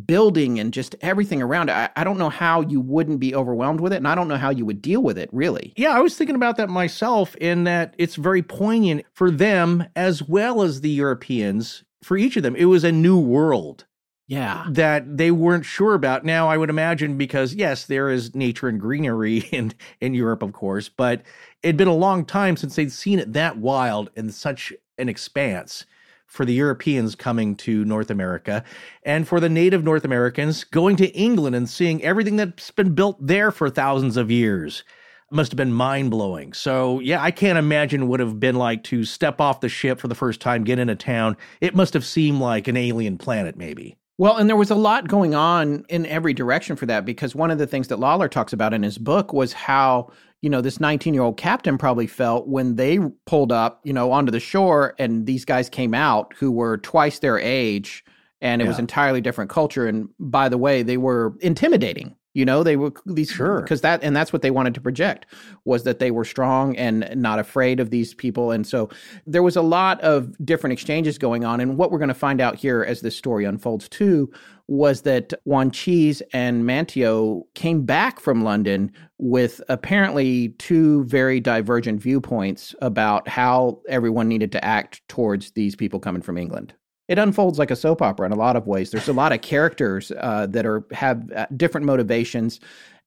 [0.05, 1.73] building and just everything around it.
[1.73, 4.37] I, I don't know how you wouldn't be overwhelmed with it, and I don't know
[4.37, 5.73] how you would deal with it, really.
[5.75, 10.23] Yeah, I was thinking about that myself in that it's very poignant for them as
[10.23, 11.83] well as the Europeans.
[12.03, 13.85] For each of them, it was a new world
[14.27, 14.65] Yeah.
[14.69, 16.25] that they weren't sure about.
[16.25, 20.53] Now, I would imagine because yes, there is nature and greenery in in Europe, of
[20.53, 21.21] course, but
[21.63, 25.85] it'd been a long time since they'd seen it that wild and such an expanse
[26.25, 28.63] for the Europeans coming to North America
[29.03, 33.17] and for the native North Americans going to England and seeing everything that's been built
[33.19, 34.83] there for thousands of years
[35.31, 36.53] must have been mind blowing.
[36.53, 39.69] So, yeah, I can't imagine what it would have been like to step off the
[39.69, 41.37] ship for the first time, get into town.
[41.59, 43.97] It must have seemed like an alien planet, maybe.
[44.17, 47.49] Well, and there was a lot going on in every direction for that because one
[47.49, 50.11] of the things that Lawler talks about in his book was how,
[50.41, 54.11] you know, this 19 year old captain probably felt when they pulled up, you know,
[54.11, 58.03] onto the shore and these guys came out who were twice their age
[58.41, 59.87] and it was entirely different culture.
[59.87, 62.15] And by the way, they were intimidating.
[62.33, 63.61] You know, they were these Sure.
[63.61, 65.25] because that and that's what they wanted to project
[65.65, 68.51] was that they were strong and not afraid of these people.
[68.51, 68.89] And so
[69.27, 71.59] there was a lot of different exchanges going on.
[71.59, 74.31] And what we're going to find out here as this story unfolds too
[74.67, 82.73] was that Wanchese and Manteo came back from London with apparently two very divergent viewpoints
[82.81, 86.73] about how everyone needed to act towards these people coming from England
[87.07, 88.91] it unfolds like a soap opera in a lot of ways.
[88.91, 92.59] There's a lot of characters uh, that are have uh, different motivations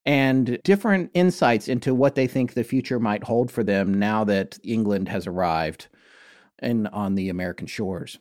[0.07, 4.59] and different insights into what they think the future might hold for them now that
[4.63, 5.89] England has arrived
[6.59, 8.19] and on the American shores.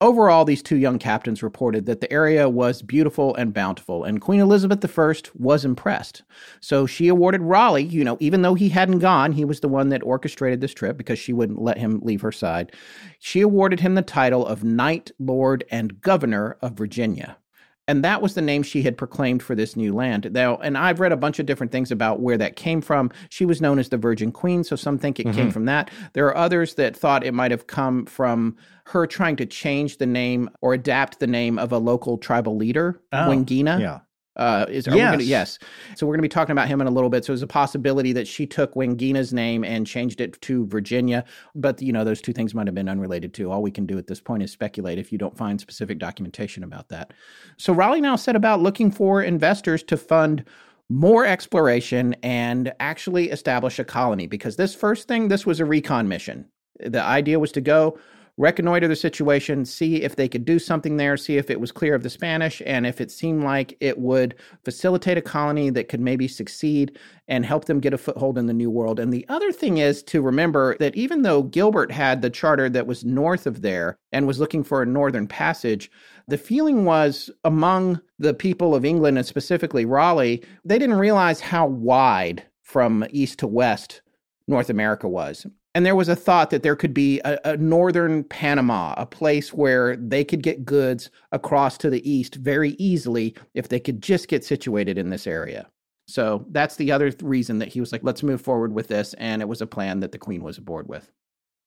[0.00, 4.40] Overall, these two young captains reported that the area was beautiful and bountiful, and Queen
[4.40, 6.22] Elizabeth I was impressed.
[6.60, 9.90] So she awarded Raleigh, you know, even though he hadn't gone, he was the one
[9.90, 12.72] that orchestrated this trip because she wouldn't let him leave her side.
[13.20, 17.38] She awarded him the title of Knight, Lord, and Governor of Virginia.
[17.86, 20.30] And that was the name she had proclaimed for this new land.
[20.32, 23.10] Now, and I've read a bunch of different things about where that came from.
[23.28, 25.50] She was known as the Virgin Queen, so some think it came mm-hmm.
[25.50, 25.90] from that.
[26.14, 28.56] There are others that thought it might have come from
[28.86, 33.00] her trying to change the name or adapt the name of a local tribal leader,
[33.12, 33.80] Oh, Wingina.
[33.80, 34.00] Yeah.
[34.36, 35.58] Uh, is are we gonna, Yes.
[35.60, 35.96] yes.
[35.96, 37.24] So we're going to be talking about him in a little bit.
[37.24, 41.24] So there's a possibility that she took Wingina's name and changed it to Virginia.
[41.54, 43.50] But you know, those two things might have been unrelated too.
[43.50, 46.64] All we can do at this point is speculate if you don't find specific documentation
[46.64, 47.12] about that.
[47.56, 50.44] So Raleigh now set about looking for investors to fund
[50.90, 56.08] more exploration and actually establish a colony because this first thing this was a recon
[56.08, 56.46] mission.
[56.80, 57.98] The idea was to go
[58.36, 61.94] reconnoiter the situation, see if they could do something there, see if it was clear
[61.94, 66.00] of the Spanish, and if it seemed like it would facilitate a colony that could
[66.00, 68.98] maybe succeed and help them get a foothold in the New World.
[68.98, 72.86] And the other thing is to remember that even though Gilbert had the charter that
[72.86, 75.90] was north of there and was looking for a northern passage,
[76.26, 81.66] the feeling was among the people of England and specifically Raleigh, they didn't realize how
[81.66, 84.02] wide from east to west
[84.48, 85.46] North America was.
[85.74, 89.52] And there was a thought that there could be a, a northern Panama, a place
[89.52, 94.28] where they could get goods across to the east very easily if they could just
[94.28, 95.66] get situated in this area.
[96.06, 99.14] So that's the other th- reason that he was like, let's move forward with this.
[99.14, 101.10] And it was a plan that the Queen was aboard with.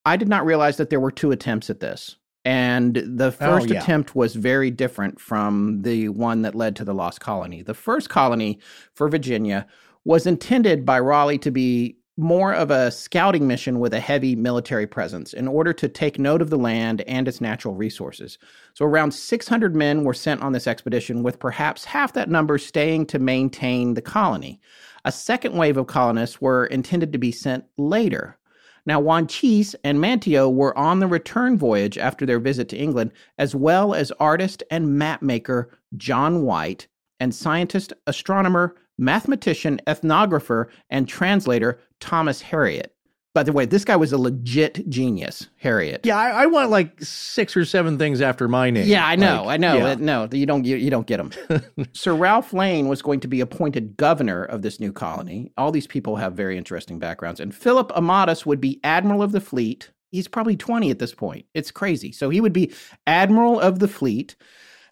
[0.05, 2.15] I did not realize that there were two attempts at this.
[2.45, 3.81] And the oh, first yeah.
[3.81, 7.61] attempt was very different from the one that led to the Lost Colony.
[7.61, 8.59] The first colony
[8.93, 9.67] for Virginia
[10.05, 14.87] was intended by Raleigh to be more of a scouting mission with a heavy military
[14.87, 18.39] presence in order to take note of the land and its natural resources.
[18.73, 23.05] So, around 600 men were sent on this expedition, with perhaps half that number staying
[23.07, 24.59] to maintain the colony.
[25.05, 28.37] A second wave of colonists were intended to be sent later.
[28.87, 33.53] Now, Wanchese and Manteo were on the return voyage after their visit to England, as
[33.53, 35.65] well as artist and mapmaker
[35.97, 36.87] John White
[37.19, 42.87] and scientist, astronomer, mathematician, ethnographer, and translator Thomas Harriot.
[43.33, 45.99] By the way, this guy was a legit genius, Harriot.
[46.05, 48.87] Yeah, I, I want like six or seven things after my name.
[48.87, 49.77] Yeah, I know, Like, I know.
[49.77, 49.95] yeah.
[49.99, 50.65] No, you don't.
[50.65, 51.61] You, you don't get them.
[51.93, 55.51] Sir Ralph Lane was going to be appointed governor of this new colony.
[55.55, 59.41] All these people have very interesting backgrounds, and Philip Amadas would be admiral of the
[59.41, 59.91] fleet.
[60.09, 61.45] He's probably twenty at this point.
[61.53, 62.11] It's crazy.
[62.11, 62.73] So he would be
[63.05, 64.35] admiral of the fleet.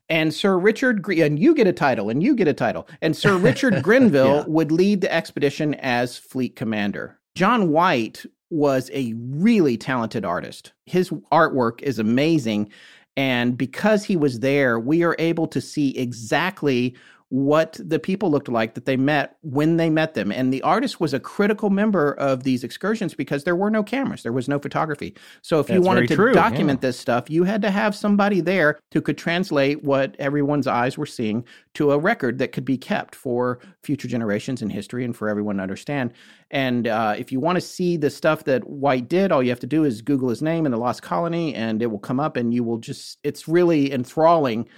[0.10, 2.88] And Sir Richard, Gre- and you get a title, and you get a title.
[3.02, 4.44] And Sir Richard Grenville Yeah.
[4.48, 7.20] would lead the expedition as fleet commander.
[7.36, 10.74] John White was a really talented artist.
[10.86, 12.70] His artwork is amazing.
[13.18, 16.96] And because he was there, we are able to see exactly
[17.30, 20.32] what the people looked like that they met when they met them.
[20.32, 24.22] And the artist was a critical member of these excursions because there were no cameras,
[24.22, 25.16] there was no photography.
[25.42, 26.90] So if you wanted to true, document yeah.
[26.90, 31.08] this stuff, you had to have somebody there who could translate what everyone's eyes were
[31.08, 35.28] seeing to a record that could be kept for future generations in history and for
[35.28, 36.14] everyone to understand.
[36.52, 39.60] And uh, if you want to see the stuff that White did, all you have
[39.62, 42.38] to do is Google his name in the Lost Colony, and it will come up,
[42.38, 44.70] and you will just, it's really enthralling.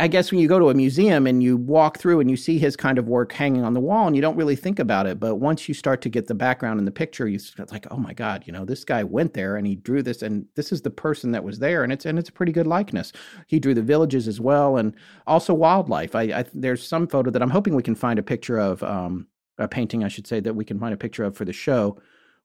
[0.00, 2.56] I guess when you go to a museum and you walk through and you see
[2.58, 5.18] his kind of work hanging on the wall and you don't really think about it,
[5.18, 7.96] but once you start to get the background in the picture, you start like, oh
[7.96, 10.82] my god, you know, this guy went there and he drew this, and this is
[10.82, 13.12] the person that was there, and it's and it's a pretty good likeness.
[13.48, 14.94] He drew the villages as well, and
[15.26, 16.14] also wildlife.
[16.14, 19.26] I, I there's some photo that I'm hoping we can find a picture of, um,
[19.58, 21.98] a painting, I should say, that we can find a picture of for the show.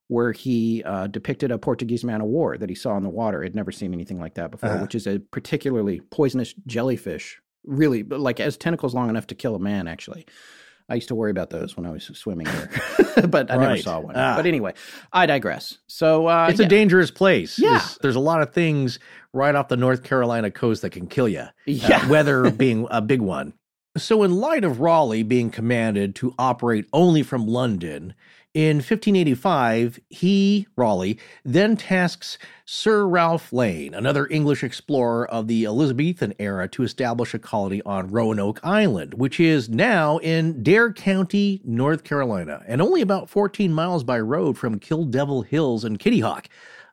[0.08, 3.42] Where he uh, depicted a Portuguese man of war that he saw in the water.
[3.42, 4.82] Had never seen anything like that before, Uh-huh.
[4.82, 9.58] which is a particularly poisonous jellyfish really like as tentacles long enough to kill a
[9.58, 10.26] man actually
[10.88, 12.70] i used to worry about those when i was swimming here
[13.28, 14.34] but i never saw one Ah.
[14.36, 14.72] but anyway
[15.12, 16.66] i digress so uh It's yeah.
[16.66, 17.58] a dangerous place.
[17.58, 17.70] Yeah.
[17.78, 18.98] There's, there's a lot of things
[19.32, 21.46] right off the North Carolina coast that can kill you.
[21.66, 22.06] Yeah.
[22.14, 23.54] weather being a big one.
[23.96, 28.14] So, in light of Raleigh being commanded to operate only from London,
[28.54, 36.34] in 1585, he, Raleigh, then tasks Sir Ralph Lane, another English explorer of the Elizabethan
[36.38, 42.04] era, to establish a colony on Roanoke Island, which is now in Dare County, North
[42.04, 46.48] Carolina, and only about 14 miles by road from Kill Devil Hills and Kitty Hawk.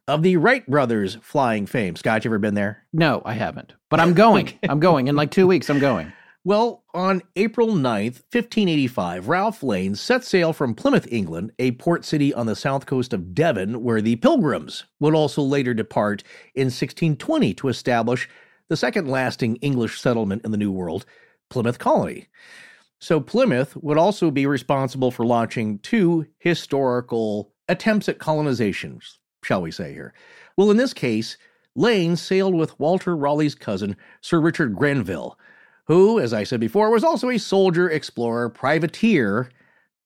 [0.07, 1.95] Of the Wright brothers flying fame.
[1.95, 2.81] Scott, you ever been there?
[2.93, 6.11] no i haven't but i'm going i'm going in like two weeks i'm going
[6.43, 12.33] Well, on April 9th, 1585, Ralph Lane set sail from Plymouth, England, a port city
[12.33, 16.23] on the south coast of Devon, where the Pilgrims would also later depart
[16.55, 18.27] in 1620 to establish
[18.69, 21.05] the second lasting English settlement in the New World,
[21.51, 22.27] Plymouth Colony.
[22.97, 28.99] So Plymouth would also be responsible for launching two historical attempts at colonization,
[29.43, 30.15] shall we say here.
[30.57, 31.37] Well, in this case,
[31.75, 35.37] Lane sailed with Walter Raleigh's cousin, Sir Richard Grenville,
[35.91, 39.49] who, as I said before, was also a soldier, explorer, privateer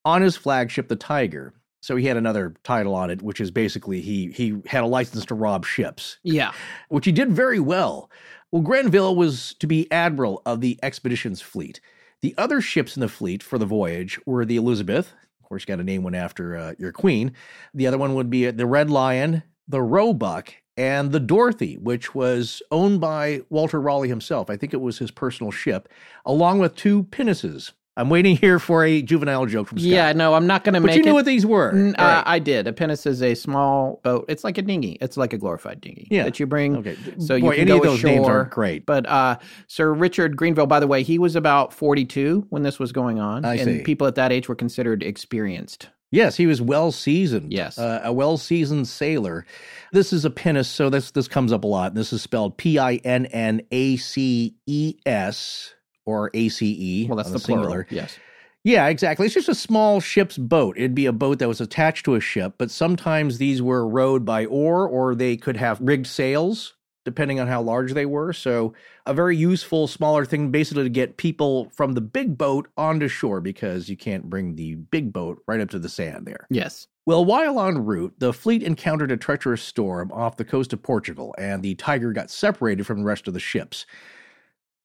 [0.03, 1.53] on his flagship, the Tiger.
[1.81, 5.25] So he had another title on it, which is basically he he had a license
[5.25, 6.51] to rob ships yeah
[6.89, 8.09] which he did very well.
[8.51, 11.79] Well, Grenville was to be admiral of the expedition's fleet.
[12.21, 15.13] The other ships in the fleet for the voyage were the Elizabeth,
[15.45, 17.33] of course, you got to name one after uh, your queen.
[17.75, 22.61] The other one would be the Red Lion, the Roebuck, and the Dorothy, which was
[22.71, 24.49] owned by Walter Raleigh himself.
[24.49, 25.87] I think it was his personal ship,
[26.25, 27.71] along with two pinnaces.
[27.97, 29.87] I'm waiting here for a juvenile joke from Scott.
[29.89, 30.89] yeah no i'm not gonna make.
[30.89, 31.71] but you knew it what these were.
[31.71, 32.67] N- uh, I did.
[32.67, 34.25] A pinnace is a small boat.
[34.27, 34.97] It's like a dinghy.
[34.99, 36.23] It's like a glorified dinghy Yeah.
[36.25, 36.75] that you bring.
[36.75, 36.97] Okay.
[37.19, 38.09] So you can any go of those ashore.
[38.09, 38.85] names aren't great.
[38.85, 42.91] But uh, Sir Richard Grenville, by the way, he was about 42 when this was
[42.91, 43.45] going on.
[43.45, 43.83] I and see.
[43.83, 45.87] people at that age were considered experienced.
[46.15, 47.51] Yes, he was well seasoned.
[47.51, 47.77] Yes.
[47.77, 49.45] uh, a well seasoned sailor.
[49.91, 51.93] This is a pinnace, so this this comes up a lot.
[51.93, 55.73] This is spelled P I N N A C E S
[56.05, 57.07] or A C E.
[57.07, 57.83] Well, that's on the singular.
[57.83, 57.85] plural.
[57.89, 58.17] Yes.
[58.63, 59.27] Yeah, exactly.
[59.27, 60.75] It's just a small ship's boat.
[60.75, 64.25] It'd be a boat that was attached to a ship, but sometimes these were rowed
[64.25, 66.73] by oar or they could have rigged sails,
[67.05, 68.33] depending on how large they were.
[68.33, 68.73] So,
[69.05, 73.39] a very useful, smaller thing basically to get people from the big boat onto shore
[73.39, 76.47] because you can't bring the big boat right up to the sand there.
[76.49, 76.87] Yes.
[77.05, 81.35] Well, while en route, the fleet encountered a treacherous storm off the coast of Portugal,
[81.37, 83.85] and the Tiger got separated from the rest of the ships.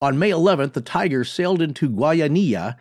[0.02, 2.76] On May 11th, the Tiger sailed into Guayanilla,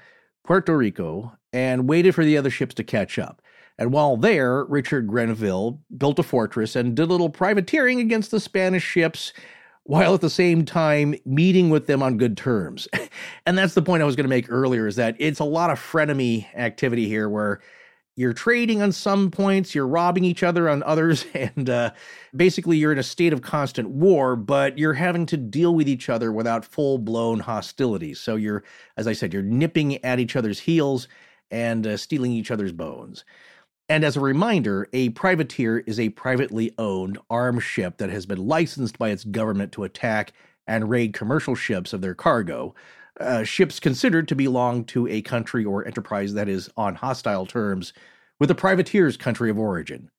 [0.45, 3.41] Puerto Rico, and waited for the other ships to catch up.
[3.79, 8.41] And while there, Richard Grenville built a fortress and did a little privateering against the
[8.41, 9.31] Spanish ships,
[9.83, 12.89] while at the same time meeting with them on good terms.
[13.45, 15.69] and that's the point I was going to make earlier is that it's a lot
[15.69, 17.61] of frenemy activity here where
[18.17, 21.91] you're trading on some points, you're robbing each other on others, and uh,
[22.35, 26.09] basically you're in a state of constant war, but you're having to deal with each
[26.09, 28.19] other without full blown hostilities.
[28.19, 28.65] So you're,
[28.97, 31.07] as I said, you're nipping at each other's heels
[31.49, 33.23] and uh, stealing each other's bones.
[33.89, 38.47] And as a reminder, a privateer is a privately owned armed ship that has been
[38.47, 40.31] licensed by its government to attack
[40.67, 42.75] and raid commercial ships of their cargo.
[43.19, 47.91] Uh, ships considered to belong to a country or enterprise that is on hostile terms
[48.39, 50.09] with the privateer's country of origin.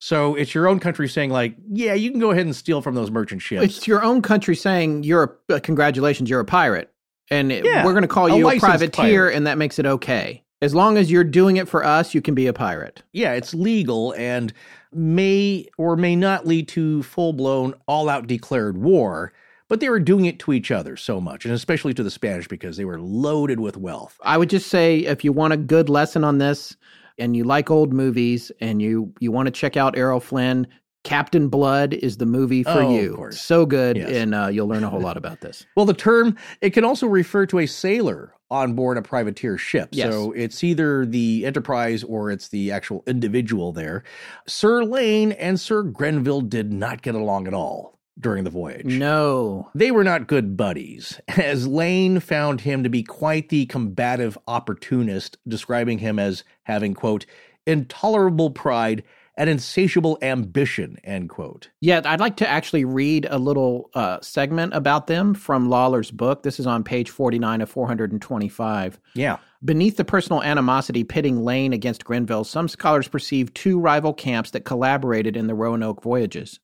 [0.00, 2.94] So it's your own country saying, like, yeah, you can go ahead and steal from
[2.96, 3.64] those merchant ships.
[3.64, 6.90] It's your own country saying you're a, uh, congratulations, you're a pirate,
[7.30, 9.36] and it- Yeah, we're going to call you a, licensed privateer, pirate.
[9.36, 10.42] and that makes it okay.
[10.62, 13.02] As long as you're doing it for us, you can be a pirate.
[13.12, 14.52] yeah, it's legal and
[14.92, 19.32] may or may not lead to full blown, all out declared war,
[19.68, 22.48] but they were doing it to each other so much, and especially to the Spanish
[22.48, 24.18] because they were loaded with wealth.
[24.22, 26.76] I would just say if you want a good lesson on this,
[27.18, 30.66] and you like old movies, and you you want to check out Errol Flynn,
[31.04, 33.14] Captain Blood is the movie for Oh, of you.
[33.14, 33.40] course.
[33.40, 34.10] So good, Yes.
[34.10, 35.64] and uh, you'll learn a whole lot about this.
[35.76, 39.88] Well, the term, it can also refer to a sailor on board a privateer ship.
[39.92, 40.12] Yes.
[40.12, 44.02] So it's either the enterprise or it's the actual individual there.
[44.46, 48.84] Sir Lane and Sir Grenville did not get along at all during the voyage.
[48.98, 54.36] No, They were not good buddies, as Lane found him to be quite the combative
[54.48, 57.24] opportunist, describing him as having, quote,
[57.66, 59.02] intolerable pride
[59.36, 61.70] and insatiable ambition, end quote.
[61.80, 66.42] Yeah, I'd like to actually read a little uh, segment about them from Lawler's book.
[66.42, 69.00] This is on page 49 of 425.
[69.14, 69.38] Yeah.
[69.64, 74.64] Beneath the personal animosity pitting Lane against Grenville, some scholars perceive two rival camps that
[74.64, 76.60] collaborated in the Roanoke voyages.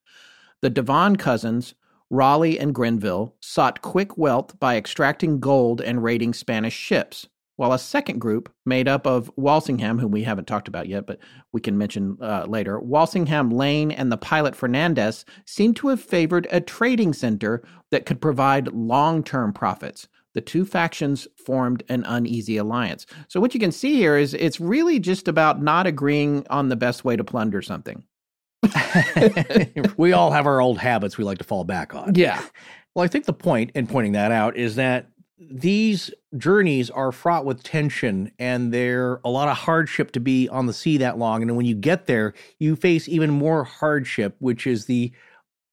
[0.62, 1.74] The Devon cousins,
[2.08, 7.26] Raleigh and Grenville, sought quick wealth by extracting gold and raiding Spanish ships,
[7.56, 11.18] while a second group, made up of Walsingham, whom we haven't talked about yet, but
[11.52, 16.46] we can mention uh, later, Walsingham, Lane, and the pilot Fernandez, seem to have favored
[16.50, 20.06] a trading center that could provide long term profits.
[20.34, 23.06] The two factions formed an uneasy alliance.
[23.28, 26.76] So, what you can see here is it's really just about not agreeing on the
[26.76, 28.04] best way to plunder something.
[29.96, 32.14] we all have our old habits we like to fall back on.
[32.14, 32.42] Yeah.
[32.94, 35.08] Well, I think the point in pointing that out is that
[35.38, 40.66] these journeys are fraught with tension and they're a lot of hardship to be on
[40.66, 41.42] the sea that long.
[41.42, 45.12] And when you get there, you face even more hardship, which is the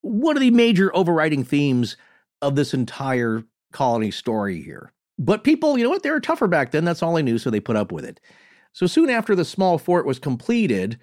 [0.01, 1.95] one of the major overriding themes
[2.41, 4.91] of this entire colony story here.
[5.17, 6.03] But people, you know what?
[6.03, 6.83] They were tougher back then.
[6.83, 8.19] That's all they knew, so they put up with it.
[8.73, 10.99] So soon after the small fort was completed,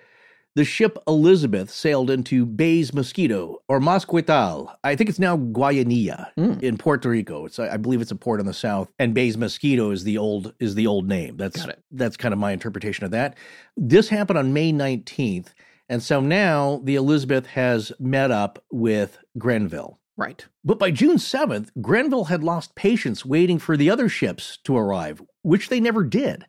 [0.56, 4.74] the ship Elizabeth sailed into Bays Mosquito or Masquetal.
[4.82, 6.62] I think it's now Guayanilla Mm.
[6.62, 7.46] in Puerto Rico.
[7.46, 10.52] It's I believe it's a port on the south, and Bays Mosquito is the old
[10.58, 11.36] is the old name.
[11.36, 13.36] That's that's kind of my interpretation of that.
[13.76, 15.54] This happened on May nineteenth,
[15.88, 19.98] and so now the Elizabeth has met up with Grenville.
[20.16, 20.44] Right.
[20.64, 25.22] But by June 7th, Grenville had lost patience waiting for the other ships to arrive,
[25.40, 26.44] which they never did.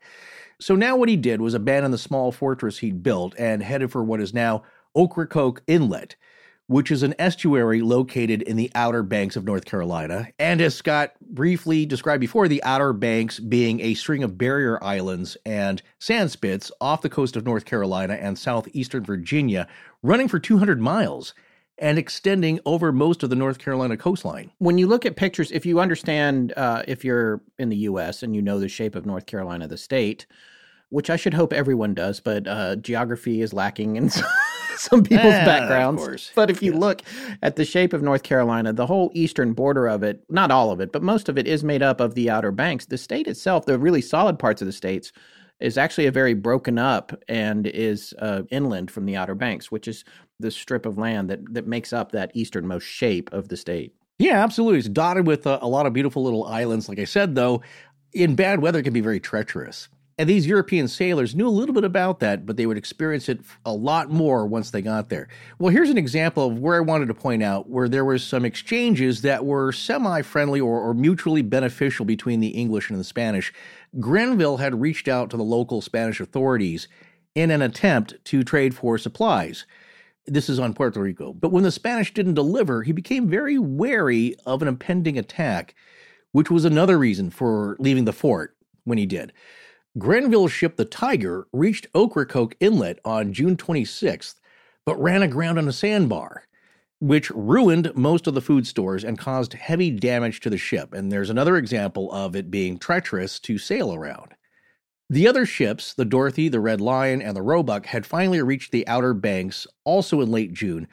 [0.61, 4.03] So now what he did was abandon the small fortress he'd built and headed for
[4.03, 4.61] what is now
[4.95, 6.15] Ocracoke Inlet,
[6.67, 10.27] which is an estuary located in the Outer Banks of North Carolina.
[10.37, 15.35] And as Scott briefly described before, the Outer Banks being a string of barrier islands
[15.47, 19.67] and sand spits off the coast of North Carolina and southeastern Virginia,
[20.03, 21.33] running for 200 miles
[21.79, 24.51] and extending over most of the North Carolina coastline.
[24.59, 28.21] When you look at pictures, if you understand, uh, if you're in the U.S.
[28.21, 30.27] and you know the shape of North Carolina, the state,
[30.91, 34.09] which I should hope everyone does, but uh, geography is lacking in
[34.77, 36.31] some people's Ah, of backgrounds.
[36.35, 37.01] But if you look
[37.41, 40.79] at the shape of North Carolina, the whole eastern border of it, not all of
[40.81, 42.85] it, but most of it is made up of the Outer Banks.
[42.85, 45.11] The state itself, the really solid parts of the states,
[45.61, 49.87] is actually a very broken up and is uh, inland from the Outer Banks, which
[49.87, 50.03] is
[50.39, 53.93] the strip of land that, that makes up that easternmost shape of the state.
[54.19, 54.79] Yeah, absolutely.
[54.79, 56.89] It's dotted with uh, a lot of beautiful little islands.
[56.89, 57.61] Like I said, though,
[58.13, 59.87] in bad weather, it can be very treacherous.
[60.17, 63.39] And these European sailors knew a little bit about that, but they would experience it
[63.65, 65.27] a lot more once they got there.
[65.57, 68.45] Well, here's an example of where I wanted to point out where there was some
[68.45, 73.53] exchanges that were semi-friendly or, or mutually beneficial between the English and the Spanish.
[73.99, 76.87] Grenville had reached out to the local Spanish authorities
[77.33, 79.65] in an attempt to trade for supplies.
[80.27, 81.33] This is on Puerto Rico.
[81.33, 85.73] But when the Spanish didn't deliver, he became very wary of an impending attack,
[86.31, 89.33] which was another reason for leaving the fort when he did.
[89.97, 94.35] Grenville's ship, the Tiger, reached Ocracoke Inlet on June 26th,
[94.85, 96.43] but ran aground on a sandbar,
[96.99, 100.93] which ruined most of the food stores and caused heavy damage to the ship.
[100.93, 104.33] And there's another example of it being treacherous to sail around.
[105.09, 108.87] The other ships, the Dorothy, the Red Lion, and the Roebuck, had finally reached the
[108.87, 110.87] Outer Banks also in late June,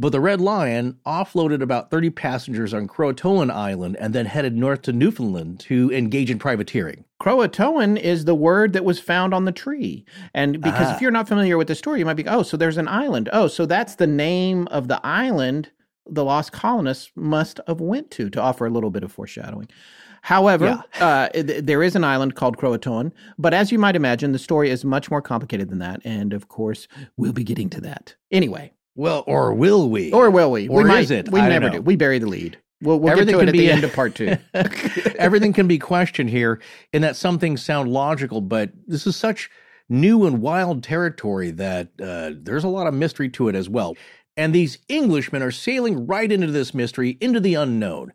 [0.00, 4.82] But the Red Lion offloaded about 30 passengers on Croatoan Island and then headed north
[4.82, 7.04] to Newfoundland to engage in privateering.
[7.20, 10.04] Croatoan is the word that was found on the tree.
[10.32, 10.94] And because Ah.
[10.94, 13.28] if you're not familiar with the story, you might be, oh, so there's an island.
[13.32, 15.70] Oh, so that's the name of the island
[16.10, 19.68] the lost colonists must have went to to offer a little bit of foreshadowing.
[20.22, 24.38] However, uh, th- there is an island called Croatoan, but as you might imagine, the
[24.38, 26.00] story is much more complicated than that.
[26.04, 26.88] And of course,
[27.18, 28.14] we'll be getting to that.
[28.30, 30.10] Anyway, Well, or will we?
[30.10, 30.66] or will we?
[30.66, 31.30] Or we might, is it?
[31.30, 31.80] We I never do.
[31.80, 32.58] We bury the lead.
[32.82, 34.36] We'll, we'll Everything get to it can at be the end of part two.
[35.20, 36.60] Everything can be questioned here
[36.92, 39.50] in that some things sound logical, but this is such
[39.88, 43.96] new and wild territory that uh, there's a lot of mystery to it as well.
[44.36, 48.12] And these Englishmen are sailing right into this mystery, into the unknown.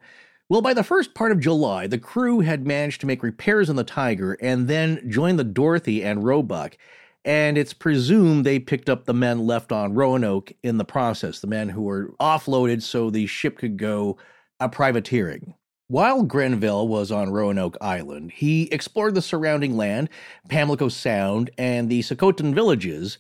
[0.50, 3.78] Well, by the first part of July, the crew had managed to make repairs on
[3.78, 6.78] the Tiger and then joined the Dorothy and Roebuck.
[7.26, 11.48] And it's presumed they picked up the men left on Roanoke in the process, the
[11.48, 14.18] men who were offloaded so the ship could go
[14.60, 15.54] a privateering.
[15.88, 20.10] While Grenville was on Roanoke Island, he explored the surrounding land,
[20.50, 23.18] Pamlico Sound, and the Socotan villages,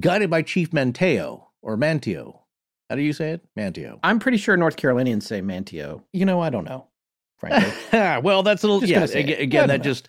[0.00, 2.40] guided by Chief Manteo, or Manteo.
[2.90, 3.42] How do you say it?
[3.56, 3.98] Manteo.
[4.02, 6.02] I'm pretty sure North Carolinians say Manteo.
[6.12, 6.86] You know, I don't know,
[7.38, 7.72] frankly.
[8.22, 9.42] well, that's a little, yeah, gonna say aga- it.
[9.42, 9.84] again, that know.
[9.84, 10.08] just,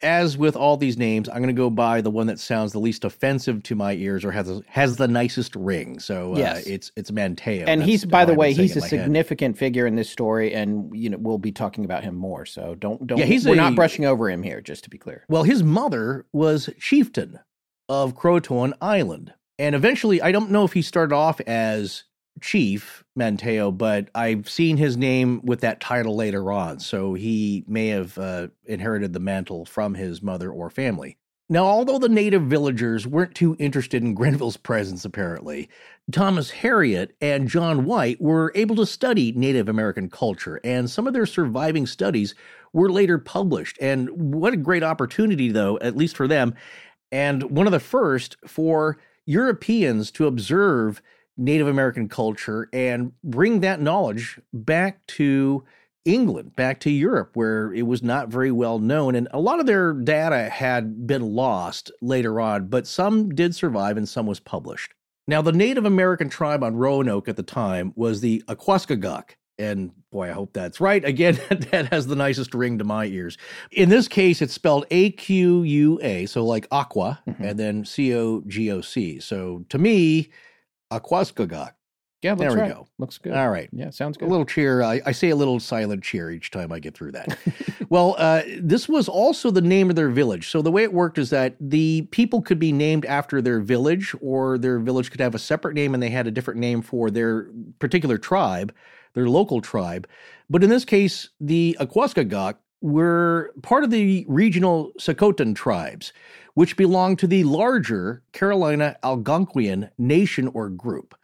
[0.00, 2.78] as with all these names, I'm going to go by the one that sounds the
[2.78, 5.98] least offensive to my ears or has has the nicest ring.
[5.98, 6.66] So uh, Yes.
[6.66, 7.64] it's it's Manteo.
[7.66, 8.90] and That's he's, by the I've way, he's a my head.
[8.90, 12.46] significant figure in this story, and you know we'll be talking about him more.
[12.46, 13.18] So don't don't.
[13.18, 15.24] Yeah, he's we're a- not brushing over him here, just to be clear.
[15.28, 17.40] Well, his mother was chieftain
[17.88, 19.34] of Croatoan Island.
[19.60, 22.04] And eventually, I don't know if he started off as
[22.40, 26.80] chief Manteo, but I've seen his name with that title later on.
[26.80, 31.18] So he may have uh, inherited the mantle from his mother or family.
[31.50, 35.68] Now, although the native villagers weren't too interested in Grenville's presence, apparently,
[36.12, 41.14] Thomas Harriot and John White were able to study Native American culture, and some of
[41.14, 42.34] their surviving studies
[42.72, 43.78] were later published.
[43.80, 46.54] And what a great opportunity, though, at least for them,
[47.10, 51.02] and one of the first for Europeans to observe
[51.38, 55.64] Native American culture and bring that knowledge back to
[56.04, 59.14] England, back to Europe, where it was not very well known.
[59.14, 63.96] And a lot of their data had been lost later on, but some did survive
[63.96, 64.94] and some was published.
[65.26, 69.30] Now, the Native American tribe on Roanoke at the time was the Aquascogoc.
[69.58, 71.04] And boy, I hope that's right.
[71.04, 71.38] Again,
[71.70, 73.36] that has the nicest ring to my ears.
[73.72, 77.42] In this case, it's spelled A Q U A, so like aqua, mm-hmm.
[77.42, 79.20] and then C O G O C.
[79.20, 80.30] So to me,
[80.90, 81.72] Aquascogoc.
[82.22, 82.72] Yeah, There we right.
[82.72, 82.88] go.
[82.98, 83.32] Looks good.
[83.32, 83.68] All right.
[83.72, 84.26] Yeah, sounds good.
[84.26, 84.82] A little cheer.
[84.82, 87.38] I, I say a little silent cheer each time I get through that.
[87.90, 90.50] well, uh, this was also the name of their village.
[90.50, 94.16] So the way it worked is that the people could be named after their village,
[94.20, 97.08] or their village could have a separate name and they had a different name for
[97.08, 98.74] their particular tribe,
[99.14, 100.08] their local tribe.
[100.50, 106.12] But in this case, the Aquascogoc were part of the regional Socotan tribes,
[106.54, 111.14] which belonged to the larger Carolina Algonquian nation or group.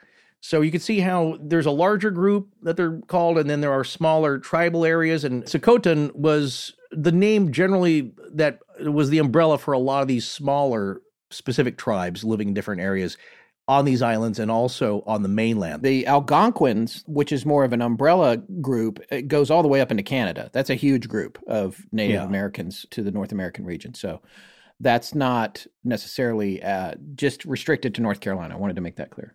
[0.40, 3.72] So you can see how there's a larger group that they're called, and then there
[3.72, 5.24] are smaller tribal areas.
[5.24, 10.28] And Socotan was the name generally that was the umbrella for a lot of these
[10.28, 11.00] smaller
[11.30, 13.16] specific tribes living in different areas
[13.66, 15.82] on these islands and also on the mainland.
[15.82, 19.90] The Algonquins, which is more of an umbrella group, it goes all the way up
[19.90, 20.50] into Canada.
[20.52, 22.24] That's a huge group of Native Yeah.
[22.24, 23.94] Americans to the North American region.
[23.94, 24.20] So
[24.80, 28.54] that's not necessarily uh, just restricted to North Carolina.
[28.54, 29.34] I wanted to make that clear.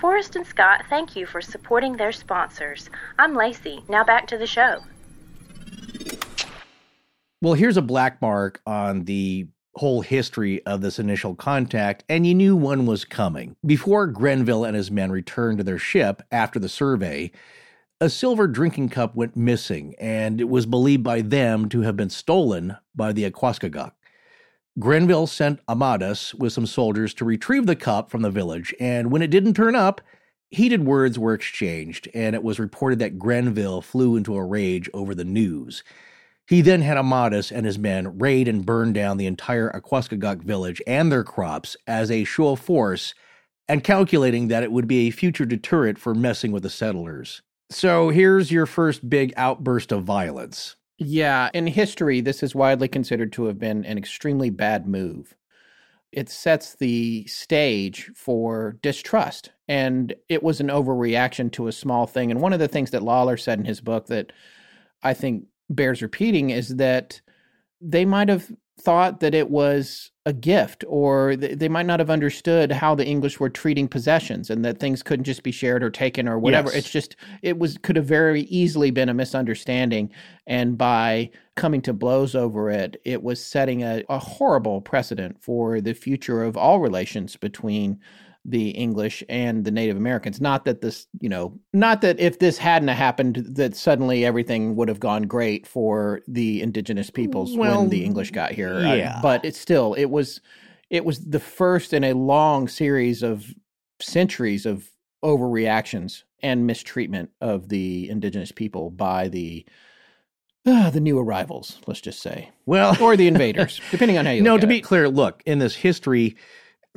[0.00, 2.88] Forrest and Scott thank you for supporting their sponsors.
[3.18, 3.82] I'm Lacey.
[3.88, 4.84] Now back to the show.
[7.42, 12.34] Well, here's a black mark on the whole history of this initial contact, and you
[12.34, 13.56] knew one was coming.
[13.66, 17.32] Before Grenville and his men returned to their ship after the survey,
[18.00, 22.10] a silver drinking cup went missing, and it was believed by them to have been
[22.10, 23.92] stolen by the Aquascogoc.
[24.78, 29.22] Grenville sent Amadas with some soldiers to retrieve the cup from the village, and when
[29.22, 30.00] it didn't turn up,
[30.50, 35.14] heated words were exchanged, and it was reported that Grenville flew into a rage over
[35.14, 35.82] the news.
[36.46, 40.80] He then had Amadas and his men raid and burn down the entire Aquascogoc village
[40.86, 43.14] and their crops as a show of force,
[43.68, 47.42] and calculating that it would be a future deterrent for messing with the settlers.
[47.70, 50.76] So here's your first big outburst of violence.
[50.98, 55.34] Yeah, in history, this is widely considered to have been an extremely bad move.
[56.10, 62.30] It sets the stage for distrust, and it was an overreaction to a small thing.
[62.30, 64.32] And one of the things that Lawler said in his book that
[65.02, 67.20] I think bears repeating is that
[67.80, 72.70] they might have thought that it was a gift or they might not have understood
[72.70, 76.28] how the english were treating possessions and that things couldn't just be shared or taken
[76.28, 76.76] or whatever Yes.
[76.78, 80.10] it's just it was could have very easily been a misunderstanding
[80.46, 85.80] and by coming to blows over it it was setting a, a horrible precedent for
[85.80, 87.98] the future of all relations between
[88.50, 90.40] the English and the Native Americans.
[90.40, 94.88] Not that this, you know, not that if this hadn't happened, that suddenly everything would
[94.88, 98.80] have gone great for the indigenous peoples Well, when the English got here.
[98.80, 99.18] Yeah.
[99.22, 100.40] but it's still, it was,
[100.90, 103.54] it was the first in a long series of
[104.00, 104.90] centuries of
[105.24, 109.66] overreactions and mistreatment of the indigenous people by the
[110.66, 111.78] uh, the new arrivals.
[111.86, 114.42] Let's just say, Well, or the invaders, depending on how you.
[114.42, 114.82] no, to be it.
[114.82, 116.36] clear, look, in this history,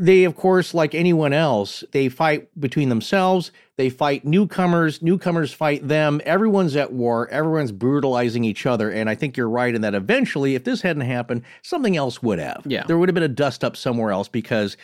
[0.01, 3.51] they, of course, like anyone else, they fight between themselves.
[3.77, 4.99] They fight newcomers.
[5.01, 6.21] Newcomers fight them.
[6.25, 7.27] Everyone's at war.
[7.29, 8.89] Everyone's brutalizing each other.
[8.89, 12.39] And I think you're right in that eventually, if this hadn't happened, something else would
[12.39, 12.63] have.
[12.65, 12.83] Yeah.
[12.87, 14.75] There would have been a dust up somewhere else because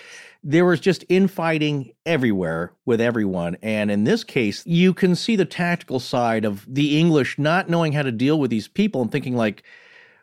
[0.43, 3.57] there was just infighting everywhere with everyone.
[3.63, 7.93] And in this case, you can see the tactical side of the English not knowing
[7.93, 9.63] how to deal with these people and thinking, like,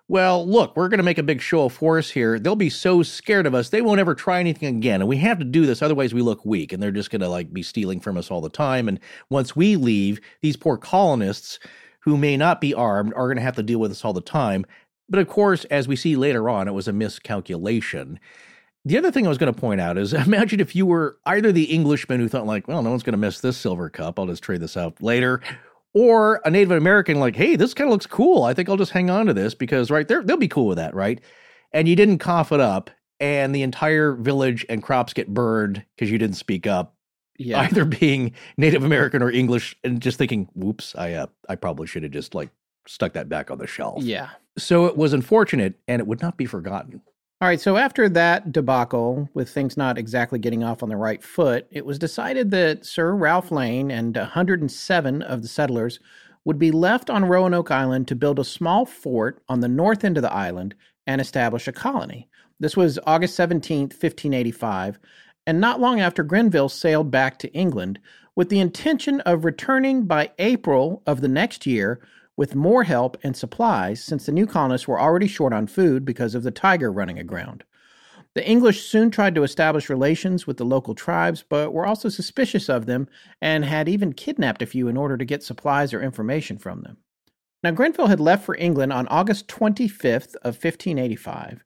[0.06, 2.38] well, look, we're going to make a big show of force here.
[2.38, 5.00] They'll be so scared of us, they won't ever try anything again.
[5.00, 7.28] And we have to do this, otherwise we look weak and they're just going to
[7.28, 8.88] like be stealing from us all the time.
[8.88, 9.00] And
[9.30, 11.58] once we leave, these poor colonists
[12.00, 14.20] who may not be armed are going to have to deal with us all the
[14.20, 14.66] time.
[15.08, 18.20] But of course, as we see later on, it was a miscalculation.
[18.84, 21.50] The other thing I was going to point out is imagine if you were either
[21.50, 24.18] the Englishman who thought, like, well, no one's going to miss this silver cup.
[24.18, 25.40] I'll just trade this out later.
[25.94, 28.42] Or a Native American, like, hey, this kind of looks cool.
[28.42, 30.76] I think I'll just hang on to this because, right, they're, they'll be cool with
[30.76, 31.20] that, right?
[31.72, 32.90] And you didn't cough it up,
[33.20, 36.96] and the entire village and crops get burned because you didn't speak up,
[37.38, 37.60] yeah.
[37.60, 42.02] either being Native American or English, and just thinking, whoops, I, uh, I probably should
[42.02, 42.50] have just like
[42.86, 44.02] stuck that back on the shelf.
[44.02, 44.30] yeah.
[44.56, 47.02] So it was unfortunate, and it would not be forgotten.
[47.40, 51.22] All right, so after that debacle, with things not exactly getting off on the right
[51.22, 55.98] foot, it was decided that Sir Ralph Lane and 107 of the settlers
[56.44, 60.16] would be left on Roanoke Island to build a small fort on the north end
[60.16, 60.74] of the island
[61.06, 62.28] and establish a colony.
[62.60, 64.98] This was August 17th, 1585,
[65.46, 67.98] and not long after Grenville sailed back to England
[68.36, 72.00] with the intention of returning by April of the next year
[72.36, 76.34] with more help and supplies since the new colonists were already short on food because
[76.34, 77.64] of the tiger running aground.
[78.34, 82.68] The English soon tried to establish relations with the local tribes, but were also suspicious
[82.68, 83.08] of them
[83.40, 86.96] and had even kidnapped a few in order to get supplies or information from them.
[87.62, 91.64] Now, Grenville had left for England on August 25th of 1585,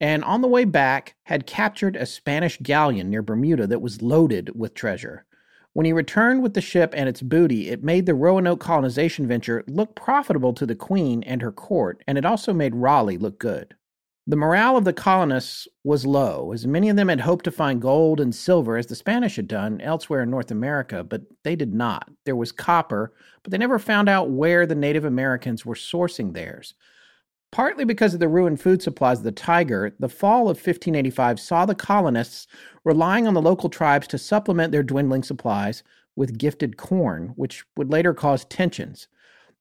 [0.00, 4.58] and on the way back had captured a Spanish galleon near Bermuda that was loaded
[4.58, 5.26] with treasure.
[5.74, 9.64] When he returned with the ship and its booty, it made the Roanoke colonization venture
[9.66, 13.74] look profitable to the Queen and her court, and it also made Raleigh look good.
[14.24, 17.82] The morale of the colonists was low, as many of them had hoped to find
[17.82, 21.74] gold and silver as the Spanish had done elsewhere in North America, but they did
[21.74, 22.08] not.
[22.24, 23.12] There was copper,
[23.42, 26.74] but they never found out where the Native Americans were sourcing theirs.
[27.54, 31.64] Partly because of the ruined food supplies of the Tiger, the fall of 1585 saw
[31.64, 32.48] the colonists
[32.82, 35.84] relying on the local tribes to supplement their dwindling supplies
[36.16, 39.06] with gifted corn, which would later cause tensions.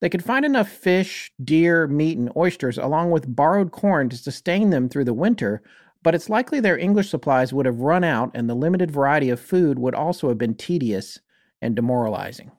[0.01, 4.71] They could find enough fish, deer, meat, and oysters, along with borrowed corn, to sustain
[4.71, 5.61] them through the winter,
[6.01, 9.39] but it's likely their English supplies would have run out, and the limited variety of
[9.39, 11.19] food would also have been tedious
[11.61, 12.49] and demoralizing.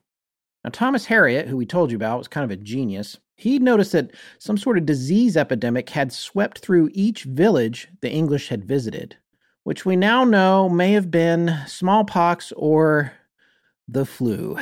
[0.62, 3.18] Now, Thomas Harriot, who we told you about, was kind of a genius.
[3.36, 8.48] He noticed that some sort of disease epidemic had swept through each village the English
[8.48, 9.16] had visited,
[9.64, 13.12] which we now know may have been smallpox or
[13.88, 14.56] the flu.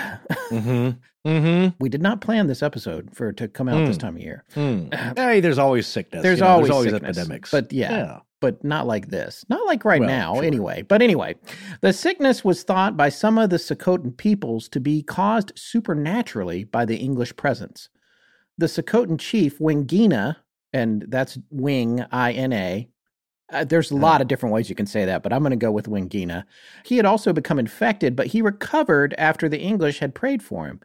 [0.50, 0.90] Mm-hmm.
[1.24, 1.76] Mm-hmm.
[1.78, 4.00] we did not plan this episode for it to come out this Mm.
[4.00, 4.42] time of year.
[4.54, 4.86] Hmm.
[5.16, 6.20] Hey, there's always sickness.
[6.20, 7.50] There's you know, always there's always sickness, epidemics.
[7.52, 8.18] but yeah.
[8.40, 9.44] but not like this.
[9.48, 10.42] Not like right Well, now, sure.
[10.42, 10.82] anyway.
[10.82, 11.36] But anyway,
[11.80, 16.84] the sickness was thought by some of the Sokotan peoples to be caused supernaturally by
[16.84, 17.88] the English presence.
[18.62, 20.36] The Sokotan chief, Wingina,
[20.72, 22.88] and that's Wing, I N A.
[23.52, 25.56] Uh, there's a lot of different ways you can say that, but I'm going to
[25.56, 26.44] go with Wingina.
[26.84, 30.78] He had also become infected, but he recovered after the English had prayed for him.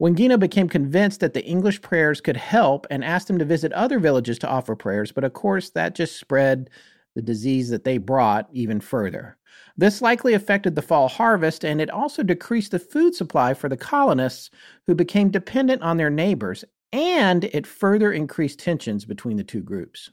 [0.00, 3.98] Wingina became convinced that the English prayers could help and asked him to visit other
[3.98, 6.70] villages to offer prayers, but of course, that just spread
[7.16, 9.36] the disease that they brought even further.
[9.76, 13.76] This likely affected the fall harvest, and it also decreased the food supply for the
[13.76, 14.50] colonists
[14.86, 20.10] who became dependent on their neighbors, and it further increased tensions between the two groups.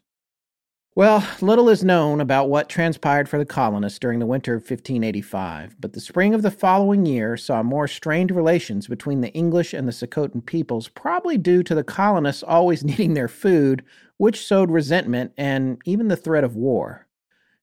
[0.97, 5.75] Well, little is known about what transpired for the colonists during the winter of 1585,
[5.77, 9.89] but the spring of the following year saw more strained relations between the English and
[9.89, 13.83] the Sokotan peoples, probably due to the colonists always needing their food,
[14.15, 17.05] which sowed resentment and even the threat of war.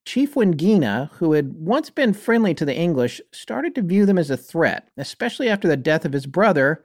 [0.05, 4.29] Chief Wingina, who had once been friendly to the English, started to view them as
[4.29, 6.85] a threat, especially after the death of his brother,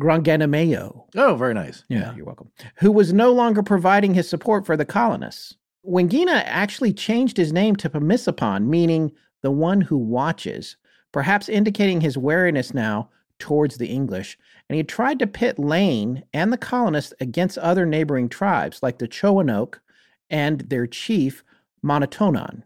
[0.00, 1.04] Granganimeo.
[1.16, 1.84] Oh, very nice.
[1.88, 2.50] Yeah, you're welcome.
[2.76, 5.56] Who was no longer providing his support for the colonists.
[5.86, 9.10] Wingina actually changed his name to Pamisapon, meaning
[9.42, 10.76] the one who watches,
[11.12, 14.36] perhaps indicating his wariness now towards the English.
[14.68, 19.08] And he tried to pit Lane and the colonists against other neighboring tribes like the
[19.08, 19.80] Choanoke
[20.28, 21.42] and their chief,
[21.82, 22.62] Monotonon.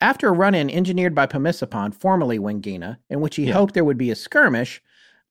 [0.00, 3.54] After a run in engineered by Pamisapon, formerly Wingina, in which he Yeah.
[3.54, 4.82] hoped there would be a skirmish,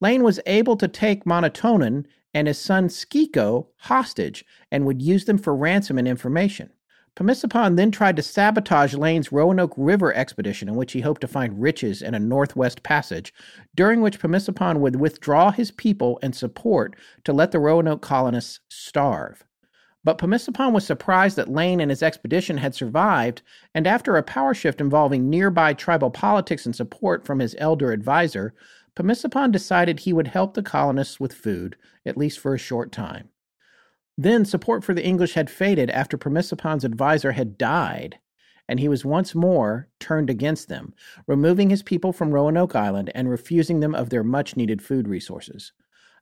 [0.01, 5.37] Lane was able to take Monotonon and his son Skiko hostage and would use them
[5.37, 6.71] for ransom and information.
[7.15, 11.61] Pamisapon then tried to sabotage Lane's Roanoke River expedition, in which he hoped to find
[11.61, 13.33] riches in a northwest passage,
[13.75, 16.95] during which Pamisapon would withdraw his people and support
[17.25, 19.43] to let the Roanoke colonists starve.
[20.03, 23.41] But Pamisapon was surprised that Lane and his expedition had survived,
[23.75, 28.55] and after a power shift involving nearby tribal politics and support from his elder advisor,
[28.95, 33.29] Pamisapon decided he would help the colonists with food, at least for a short time.
[34.17, 38.19] Then support for the English had faded after Permisapon's advisor had died,
[38.67, 40.93] and he was once more turned against them,
[41.27, 45.71] removing his people from Roanoke Island and refusing them of their much needed food resources.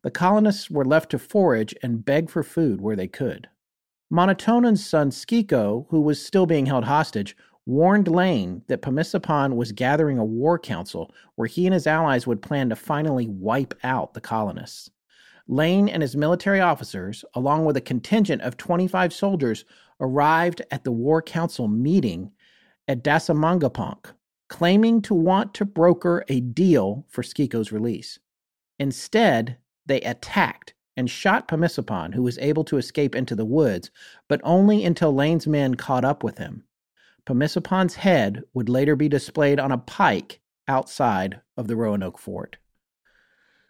[0.03, 3.49] The colonists were left to forage and beg for food where they could.
[4.11, 7.35] Monotonon's son Skiko, who was still being held hostage,
[7.69, 12.41] warned Lane that Pamisapon was gathering a war council where he and his allies would
[12.41, 14.89] plan to finally wipe out the colonists.
[15.47, 19.65] Lane and his military officers, along with a contingent of 25 soldiers,
[19.99, 22.31] arrived at the War Council meeting
[22.87, 24.13] at Dasamangapunk,
[24.47, 28.17] claiming to want to broker a deal for Skiko's release.
[28.79, 33.91] Instead, they attacked and shot Pamisapon, who was able to escape into the woods,
[34.27, 36.63] but only until Lane's men caught up with him.
[37.29, 42.57] Pamisapon's head would later be displayed on a pike outside of the Roanoke fort.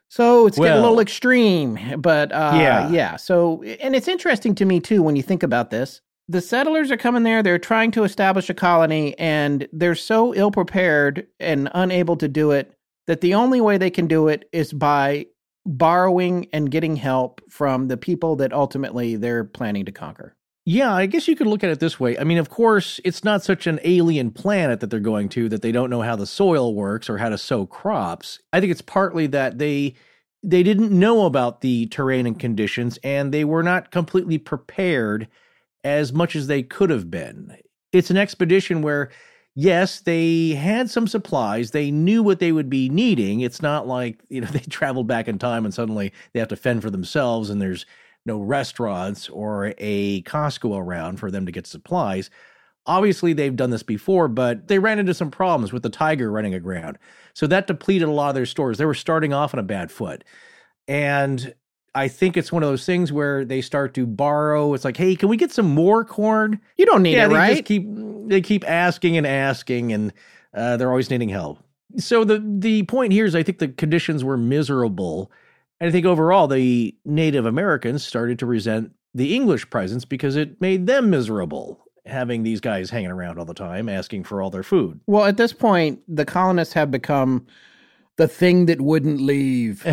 [0.08, 2.90] So it's getting a little extreme, but uh, Yeah.
[2.90, 3.16] yeah.
[3.18, 6.02] So, and it's interesting to me too when you think about this.
[6.30, 10.52] The settlers are coming there, they're trying to establish a colony, and they're so ill
[10.52, 12.74] prepared and unable to do it
[13.08, 15.26] that the only way they can do it is by
[15.66, 20.36] borrowing and getting help from the people that ultimately they're planning to conquer.
[20.66, 22.18] Yeah, I guess you could look at it this way.
[22.18, 25.62] I mean, of course, it's not such an alien planet that they're going to that
[25.62, 28.40] they don't know how the soil works or how to sow crops.
[28.54, 29.96] I think it's partly that they
[30.44, 35.28] they didn't know about the terrain and conditions and they were not completely prepared
[35.84, 37.56] as much as they could have been.
[37.92, 39.10] It's an expedition where
[39.56, 41.72] yes, they had some supplies.
[41.72, 43.42] They knew what they would be needing.
[43.42, 46.56] It's not like, you know, they traveled back in time and suddenly they have to
[46.56, 47.86] fend for themselves and there's
[48.30, 52.30] no restaurants or a Costco around for them to get supplies.
[52.86, 56.54] Obviously, they've done this before, but they ran into some problems with the tiger running
[56.54, 56.98] aground.
[57.34, 58.78] So that depleted a lot of their stores.
[58.78, 60.24] They were starting off on a bad foot.
[60.88, 61.54] And
[61.96, 64.74] I think it's one of those things where they start to borrow.
[64.74, 66.60] It's like, hey, can we get some more corn?
[66.78, 67.54] You don't need yeah, it, they right?
[67.54, 67.86] just keep
[68.28, 70.14] they keep asking and asking, and
[70.54, 71.60] uh, they're always needing help.
[71.98, 75.32] So the the point here is, I think the conditions were miserable,
[75.80, 80.60] and I think overall the Native Americans started to resent the English presence because it
[80.62, 84.64] made them miserable having these guys hanging around all the time asking for all their
[84.64, 85.00] food.
[85.08, 87.46] Well, at this point, the colonists have become
[88.20, 89.86] the thing that wouldn't leave.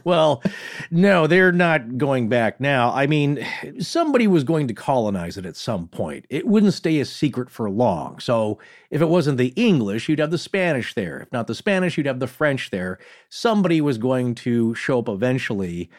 [0.04, 0.42] well,
[0.90, 2.90] no, they're not going back now.
[2.90, 3.46] I mean,
[3.78, 6.24] somebody was going to colonize it at some point.
[6.30, 8.18] It wouldn't stay a secret for long.
[8.18, 8.58] So,
[8.90, 11.20] if it wasn't the English, you'd have the Spanish there.
[11.20, 12.98] If not the Spanish, you'd have the French there.
[13.28, 15.90] Somebody was going to show up eventually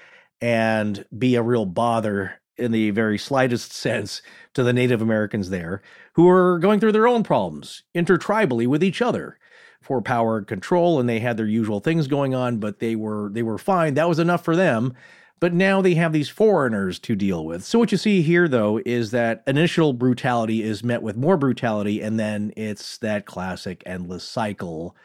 [0.42, 4.24] and be a real bother in the very slightest sense
[4.56, 5.84] to the Native Americans there,
[6.14, 9.38] who were going through their own problems intertribally with each other
[9.86, 13.44] for power control, and they had their usual things going on, but they were they
[13.44, 13.94] were fine.
[13.94, 14.94] That was enough for them.
[15.40, 17.64] But now they have these foreigners to deal with.
[17.64, 22.02] So what you see here, though, is that initial brutality is met with more brutality,
[22.02, 24.96] and then it's that classic endless cycle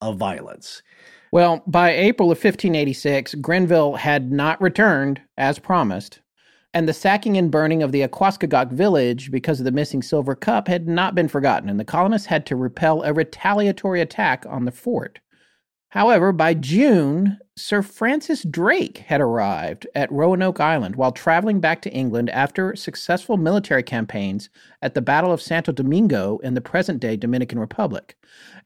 [0.00, 0.82] of violence.
[1.32, 6.20] Well, by April of 1586, Grenville had not returned as promised,
[6.74, 10.66] and the sacking and burning of the Aquascogoc village because of the missing silver cup
[10.66, 14.72] had not been forgotten, and the colonists had to repel a retaliatory attack on the
[14.72, 15.20] fort.
[15.90, 21.92] However, by June, Sir Francis Drake had arrived at Roanoke Island while traveling back to
[21.92, 24.50] England after successful military campaigns
[24.82, 28.16] at the Battle of Santo Domingo in the present day Dominican Republic,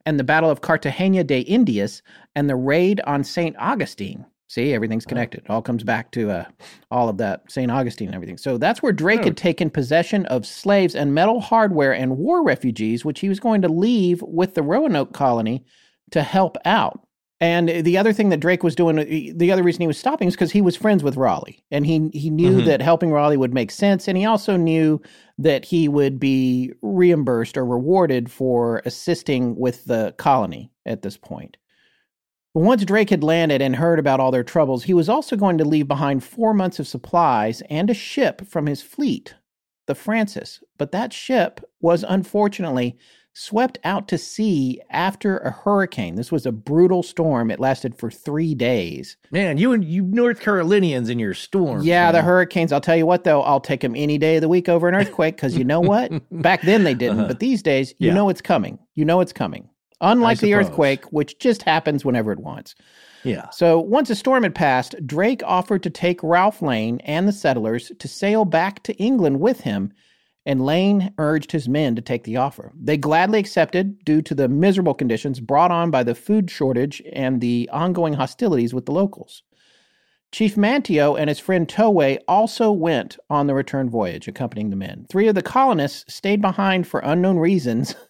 [0.06, 2.00] and the Battle of Cartagena de Indias,
[2.34, 3.54] and the raid on St.
[3.59, 4.24] Augustine.
[4.49, 5.44] See, everything's connected.
[5.44, 6.44] It all comes back to uh,
[6.90, 7.70] all of that St.
[7.70, 8.38] Augustine and everything.
[8.38, 13.05] So that's where Drake had taken possession of slaves and metal hardware and war refugees,
[13.05, 15.64] which he was going to leave with the Roanoke colony
[16.12, 17.01] to help out.
[17.40, 19.05] And the other thing that Drake was doing, uh,
[19.36, 22.11] the other reason he was stopping is because he was friends with Raleigh, and he
[22.12, 22.64] he knew Mhm.
[22.64, 25.01] that helping Raleigh would make sense, and he also knew
[25.38, 31.59] that he would be reimbursed or rewarded for assisting with the colony at this point.
[32.55, 35.59] But once Drake had landed and heard about all their troubles, he was also going
[35.59, 39.34] to leave behind four months of supplies and a ship from his fleet,
[39.86, 40.62] the Francis.
[40.78, 42.96] But that ship was unfortunately
[43.34, 46.16] swept out to sea after a hurricane.
[46.16, 47.53] This was a brutal storm.
[47.53, 49.16] It lasted for three days.
[49.30, 51.84] Man, you and you North Carolinians in your storms.
[51.86, 52.72] Yeah, the hurricanes.
[52.72, 54.94] I'll tell you what, though, I'll take them any day of the week over an
[54.96, 56.11] earthquake because you know what?
[56.42, 57.28] Back then they didn't, Uh-huh.
[57.28, 58.14] but these days, you Yeah.
[58.14, 58.80] know it's coming.
[58.96, 59.68] You know it's coming.
[60.01, 62.74] Unlike the earthquake, which just happens whenever it wants.
[63.24, 63.51] Yeah.
[63.51, 67.90] So once a storm had passed, Drake offered to take Ralph Lane and the settlers
[67.99, 69.92] to sail back to England with him,
[70.46, 72.72] and Lane urged his men to take the offer.
[72.80, 77.40] They gladly accepted due to the miserable conditions brought on by the food shortage and
[77.40, 79.42] the ongoing hostilities with the locals.
[80.30, 85.07] Chief Manteo and his friend Toway also went on the return voyage, accompanying the men.
[85.11, 87.94] Three of the colonists stayed behind for unknown reasons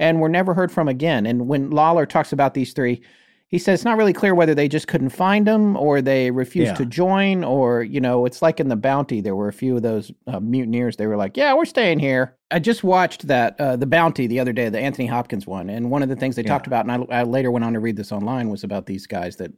[0.00, 1.26] and were never heard from again.
[1.26, 3.02] And when Lawler talks about these three,
[3.48, 6.70] he says it's not really clear whether they just couldn't find them or they refused
[6.70, 6.76] Yeah.
[6.76, 9.82] to join or, you know, it's like in the Bounty, there were a few of
[9.82, 10.96] those uh, mutineers.
[10.96, 12.36] They were like, yeah, we're staying here.
[12.52, 15.68] I just watched that, uh, the Bounty the other day, the Anthony Hopkins one.
[15.68, 16.48] And one of the things they Yeah.
[16.48, 19.06] talked about, and I, I later went on to read this online, was about these
[19.06, 19.52] guys that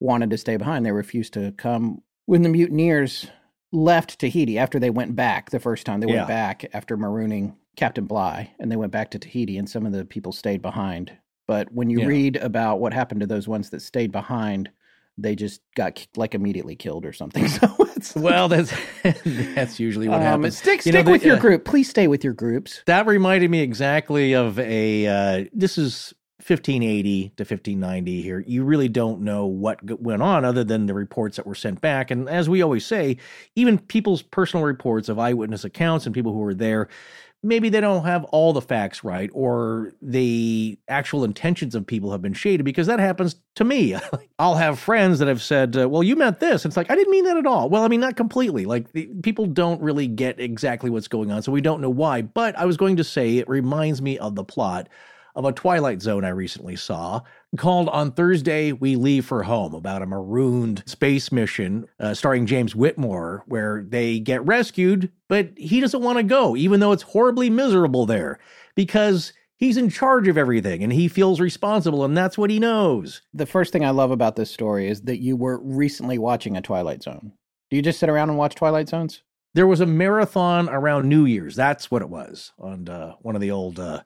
[0.00, 0.84] wanted to stay behind.
[0.86, 3.26] They refused to come when the mutineers
[3.72, 6.00] left Tahiti after they went back the first time.
[6.00, 6.16] They Yeah.
[6.16, 9.92] went back after marooning Captain Bligh and they went back to Tahiti, and some of
[9.92, 11.12] the people stayed behind.
[11.46, 12.06] But when you Yeah.
[12.06, 14.70] read about what happened to those ones that stayed behind,
[15.18, 17.44] they just got like immediately killed or something.
[17.48, 18.72] So it's Well, that's
[19.54, 20.58] that's usually what um, happens.
[20.58, 21.64] Stick, You stick know, with the- your uh, group.
[21.64, 22.82] Please stay with your groups.
[22.86, 25.06] That reminded me exactly of a.
[25.06, 26.14] Uh, this is
[26.46, 28.42] 1580 to 1590 here.
[28.46, 32.10] You really don't know what went on other than the reports that were sent back.
[32.10, 33.18] And as we always say,
[33.56, 36.88] even people's personal reports of eyewitness accounts and people who were there,
[37.42, 42.22] maybe they don't have all the facts right, or the actual intentions of people have
[42.22, 43.96] been shaded because that happens to me.
[44.38, 47.10] I'll have friends that have said, uh, "Well, you meant this." It's like I didn't
[47.10, 47.68] mean that at all.
[47.68, 48.64] Well, I mean not completely.
[48.66, 52.22] Like the, people don't really get exactly what's going on, so we don't know why.
[52.22, 54.88] But I was going to say it reminds me of the plot
[55.34, 57.20] of a Twilight Zone I recently saw
[57.56, 62.74] called On Thursday We Leave for Home about a marooned space mission uh, starring James
[62.74, 67.50] Whitmore where they get rescued, but he doesn't want to go, even though it's horribly
[67.50, 68.38] miserable there
[68.74, 73.22] because he's in charge of everything and he feels responsible and that's what he knows.
[73.34, 76.62] The first thing I love about this story is that you were recently watching a
[76.62, 77.32] Twilight Zone.
[77.70, 79.22] Do you just sit around and watch Twilight Zones?
[79.52, 81.56] There was a marathon around New Year's.
[81.56, 84.02] That's what it was on uh, one of the old uh,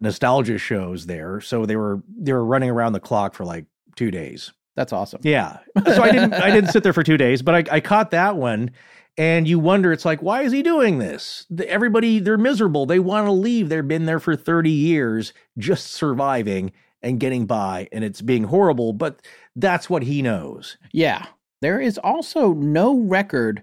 [0.00, 1.40] nostalgia shows there.
[1.40, 3.66] So they were they were running around the clock for like
[3.96, 4.52] two days.
[4.76, 5.20] That's awesome.
[5.22, 5.58] Yeah.
[5.84, 8.36] So I didn't I didn't sit there for two days, but I, I caught that
[8.36, 8.70] one.
[9.16, 11.46] And you wonder, it's like, why is he doing this?
[11.68, 12.84] Everybody, they're miserable.
[12.84, 13.68] They want to leave.
[13.68, 18.92] They've been there for 30 years, just surviving and getting by, and it's being horrible,
[18.92, 19.22] but
[19.54, 20.78] that's what he knows.
[20.92, 21.26] Yeah.
[21.60, 23.62] There is also no record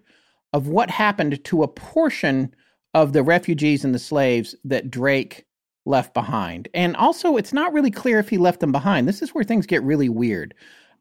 [0.53, 2.55] of what happened to a portion
[2.93, 5.45] of the refugees and the slaves that Drake
[5.85, 6.67] left behind.
[6.73, 9.07] And also, it's not really clear if he left them behind.
[9.07, 10.53] This is where things get really weird.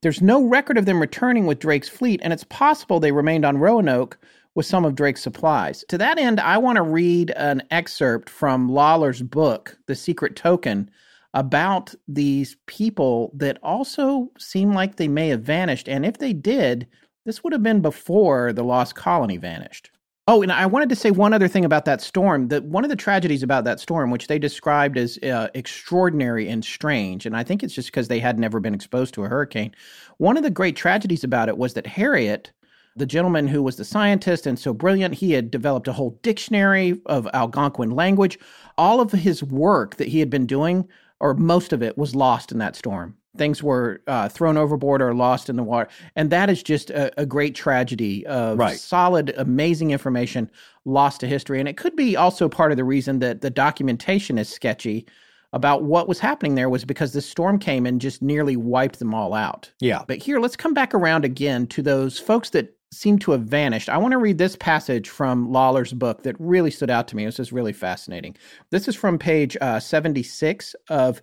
[0.02, 3.58] There's no record of them returning with Drake's fleet, and it's possible they remained on
[3.58, 4.18] Roanoke
[4.54, 5.84] with some of Drake's supplies.
[5.88, 10.90] To that end, I want to read an excerpt from Lawler's book, The Secret Token,
[11.34, 15.88] about these people that also seem like they may have vanished.
[15.88, 16.88] And if they did,
[17.24, 19.90] this would have been before the lost colony vanished.
[20.28, 22.48] Oh, and I wanted to say one other thing about that storm.
[22.48, 26.64] That one of the tragedies about that storm, which they described as uh, extraordinary and
[26.64, 29.74] strange, and I think it's just because they had never been exposed to a hurricane.
[30.18, 32.52] One of the great tragedies about it was that Harriot,
[32.94, 37.00] the gentleman who was the scientist and so brilliant, he had developed a whole dictionary
[37.06, 38.38] of Algonquin language.
[38.78, 40.86] All of his work that he had been doing,
[41.18, 43.16] or most of it, was lost in that storm.
[43.36, 45.88] Things were uh, thrown overboard or lost in the water.
[46.16, 48.78] And that is just a, a great tragedy of Right.
[48.78, 50.50] solid, amazing information
[50.84, 51.60] lost to history.
[51.60, 55.06] And it could be also part of the reason that the documentation is sketchy
[55.52, 59.14] about what was happening there was because the storm came and just nearly wiped them
[59.14, 59.70] all out.
[59.80, 60.02] Yeah.
[60.06, 63.88] But here, let's come back around again to those folks that seem to have vanished.
[63.88, 67.24] I want to read this passage from Lawler's book that really stood out to me.
[67.24, 68.36] This is really fascinating.
[68.70, 71.22] This is from page uh, 76 of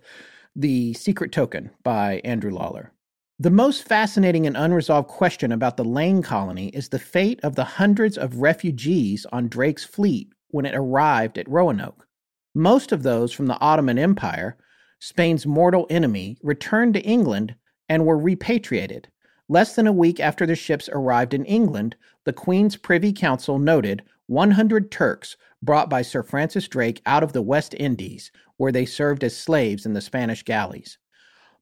[0.60, 2.90] The Secret Token by Andrew Lawler.
[3.38, 7.62] The most fascinating and unresolved question about the Lane colony is the fate of the
[7.62, 12.08] hundreds of refugees on Drake's fleet when it arrived at Roanoke.
[12.56, 14.56] Most of those from the Ottoman Empire,
[14.98, 17.54] Spain's mortal enemy, returned to England
[17.88, 19.06] and were repatriated.
[19.48, 21.94] Less than a week after the ships arrived in England,
[22.24, 27.42] the Queen's Privy Council noted 100 Turks brought by Sir Francis Drake out of the
[27.42, 30.98] West Indies, where they served as slaves in the Spanish galleys.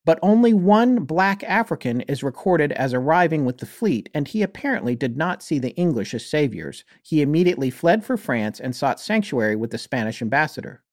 [0.04, 4.94] But only one black African is recorded as arriving with the fleet, and he apparently
[4.94, 6.84] did not see the English as saviors.
[7.02, 10.84] He immediately fled for France and sought sanctuary with the Spanish ambassador.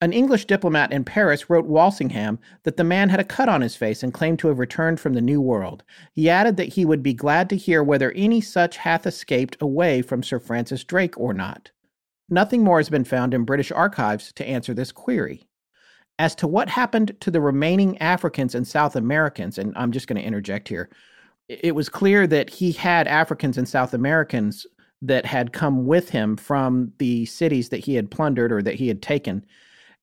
[0.00, 3.74] An English diplomat in Paris wrote Walsingham that the man had a cut on his
[3.74, 5.82] face and claimed to have returned from the New World.
[6.12, 10.02] He added that he would be glad to hear whether any such hath escaped away
[10.02, 11.72] from Sir Francis Drake or not.
[12.28, 15.48] Nothing more has been found in British archives to answer this query.
[16.18, 20.20] As to what happened to the remaining Africans and South Americans, and I'm just going
[20.20, 20.90] to interject here,
[21.48, 24.66] it was clear that he had Africans and South Americans
[25.00, 28.88] that had come with him from the cities that he had plundered or that he
[28.88, 29.46] had taken.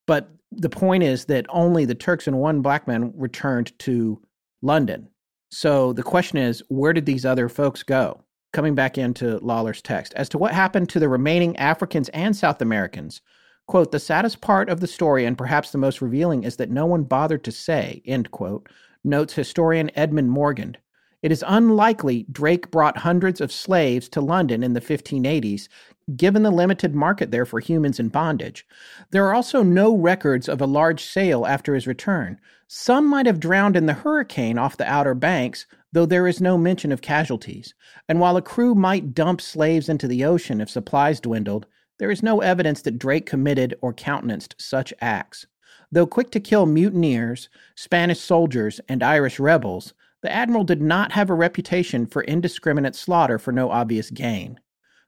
[0.08, 4.22] But the point is that only the Turks and one black man returned to
[4.62, 5.10] London.
[5.52, 8.25] So the question is, where did these other folks go?
[8.56, 12.62] Coming back into Lawler's text, as to what happened to the remaining Africans and South
[12.62, 13.20] Americans,
[13.68, 16.86] quote, the saddest part of the story and perhaps the most revealing is that no
[16.86, 18.70] one bothered to say, end quote,
[19.04, 20.78] notes historian Edmund Morgan.
[21.22, 25.68] It is unlikely Drake brought hundreds of slaves to London in the 1580s,
[26.16, 28.66] given the limited market there for humans in bondage.
[29.12, 32.40] There are also no records of a large sale after his return.
[32.68, 35.66] Some might have drowned in the hurricane off the Outer Banks,
[35.96, 37.74] though there is no mention of casualties.
[38.10, 41.68] And while a crew might dump slaves into the ocean if supplies dwindled,
[42.00, 45.48] there is no evidence that Drake committed or countenanced such acts.
[45.90, 51.30] Though quick to kill mutineers, Spanish soldiers, and Irish rebels, the admiral did not have
[51.30, 54.60] a reputation for indiscriminate slaughter for no obvious gain.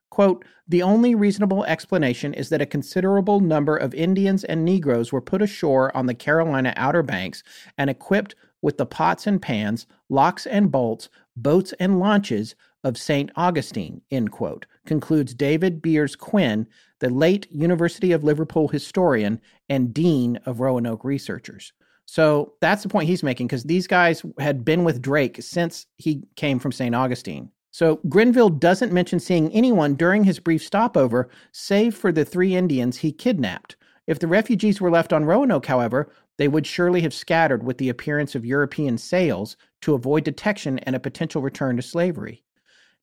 [0.09, 5.19] Quote, the only reasonable explanation is that a considerable number of Indians and Negroes were
[5.19, 7.43] put ashore on the Carolina Outer Banks
[7.77, 13.31] and equipped with the pots and pans, locks and bolts, boats and launches of St.
[13.35, 16.67] Augustine, end quote, concludes David Beers Quinn,
[16.99, 19.39] the late University of Liverpool historian
[19.69, 21.73] and dean of Roanoke researchers.
[22.05, 26.23] So that's the point he's making because these guys had been with Drake since he
[26.35, 26.95] came from St.
[26.95, 27.51] Augustine.
[27.71, 32.97] So Grenville doesn't mention seeing anyone during his brief stopover, save for the three Indians
[32.97, 33.75] he kidnapped.
[34.07, 37.89] If the refugees were left on Roanoke, however, they would surely have scattered with the
[37.89, 42.43] appearance of European sails to avoid detection and a potential return to slavery.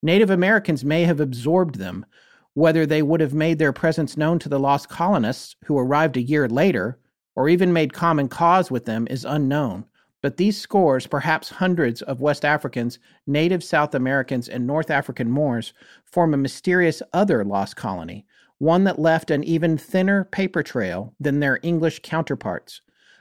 [0.02, 2.06] Native Americans may have absorbed them.
[2.54, 6.22] Whether they would have made their presence known to the lost colonists who arrived a
[6.22, 6.98] year later,
[7.34, 9.86] or even made common cause with them, is unknown.
[10.22, 15.72] But these scores, perhaps hundreds of West Africans, native South Americans, and North African Moors,
[16.04, 18.24] form a mysterious other lost colony,
[18.58, 22.80] one that left an even thinner paper trail than their English counterparts.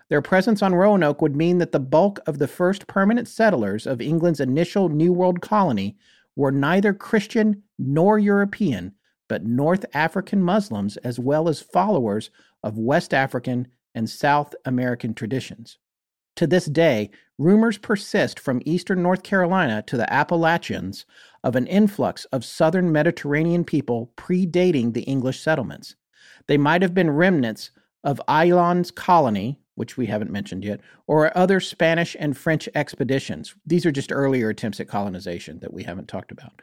[0.10, 4.02] Their presence on Roanoke would mean that the bulk of the first permanent settlers of
[4.02, 5.98] England's initial New World colony
[6.36, 8.94] were neither Christian nor European,
[9.28, 12.30] but North African Muslims as well as followers
[12.64, 15.78] of West African and South American traditions.
[16.38, 21.06] To this day, rumors persist from eastern North Carolina to the Appalachians
[21.44, 25.96] of an influx of southern Mediterranean people predating the English settlements.
[26.48, 27.72] They might have been remnants
[28.04, 33.56] of Ayllón's colony, which we haven't mentioned yet, or other Spanish and French expeditions.
[33.66, 36.62] These are just earlier attempts at colonization that we haven't talked about.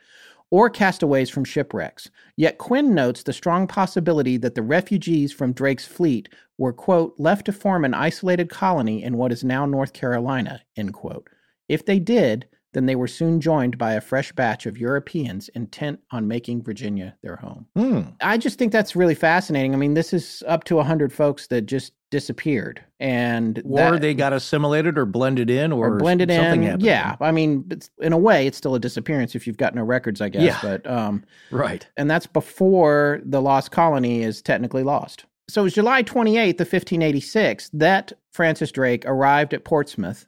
[0.53, 2.11] Or castaways from shipwrecks.
[2.37, 6.29] Yet Quinn notes the strong possibility that the refugees from Drake's fleet
[6.59, 10.93] were, quote, left to form an isolated colony in what is now North Carolina, end
[10.93, 11.29] quote.
[11.69, 16.01] If they did, then they were soon joined by a fresh batch of Europeans intent
[16.13, 17.67] on making Virginia their home.
[17.77, 18.01] Hmm.
[18.21, 19.75] I just think that's really fascinating.
[19.75, 22.83] I mean, this is up to 100 folks that just disappeared.
[23.01, 26.67] And Or that- they got assimilated or blended in or, or blended something in.
[26.67, 26.83] happened.
[26.83, 27.17] Yeah.
[27.21, 27.71] I mean,
[28.01, 30.43] in a way, it's still a disappearance if you've got no records, I guess.
[30.43, 30.59] Yeah.
[30.63, 31.87] But, um, Right.
[31.97, 35.25] and that's before the lost colony is technically lost.
[35.49, 40.27] So it was July 28th of 1586 that Francis Drake arrived at Portsmouth,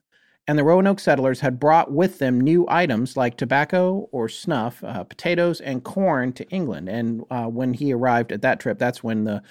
[0.48, 5.04] and the Roanoke settlers had brought with them new items like tobacco or snuff, uh,
[5.04, 6.88] potatoes, and corn to England.
[6.88, 9.42] And uh, when he arrived at that trip, that's when the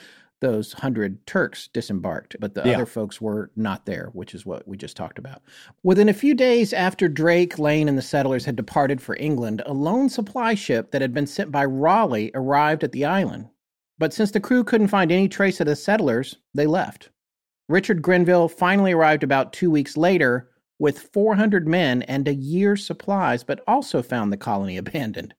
[0.41, 2.73] those hundred Turks disembarked, but the Yeah.
[2.73, 5.43] other folks were not there, which is what we just talked about.
[5.83, 9.73] Within a few days after Drake, Lane, and the settlers had departed for England, a
[9.73, 13.49] lone supply ship that had been sent by Raleigh arrived at the island.
[13.99, 17.09] But since the crew couldn't find any trace of the settlers, they left.
[17.69, 20.49] Richard Grenville finally arrived about two weeks later
[20.81, 25.35] with 400 men and a year's supplies, but also found the colony abandoned.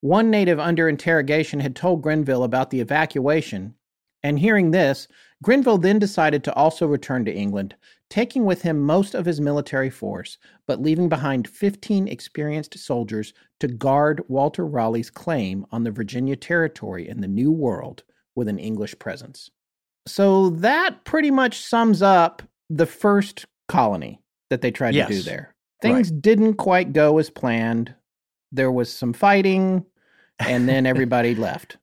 [0.00, 3.74] One native under interrogation had told Grenville about the evacuation,
[4.22, 5.06] and hearing this,
[5.42, 7.74] Grenville then decided to also return to England,
[8.08, 13.68] taking with him most of his military force, but leaving behind 15 experienced soldiers to
[13.68, 18.02] guard Walter Raleigh's claim on the Virginia territory in the New World
[18.34, 19.50] with an English presence.
[20.06, 24.19] So that pretty much sums up the first colony
[24.50, 25.54] that they tried to do there.
[25.80, 27.94] Things didn't quite go as planned.
[28.52, 29.86] There was some fighting,
[30.38, 31.78] and then everybody left.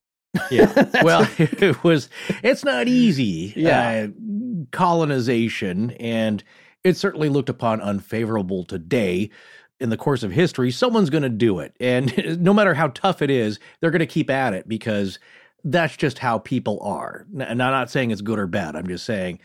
[0.51, 0.71] Yeah.
[1.03, 2.09] Well, it was.
[2.43, 3.53] It's not easy.
[3.55, 4.07] Yeah.
[4.09, 6.43] uh, colonization, and
[6.83, 9.31] it's certainly looked upon unfavorable today.
[9.79, 13.21] In the course of history, someone's going to do it, and no matter how tough
[13.21, 15.19] it is, they're going to keep at it because
[15.63, 17.27] that's just how people are.
[17.39, 18.75] And I'm not saying it's good or bad.
[18.75, 19.39] I'm just saying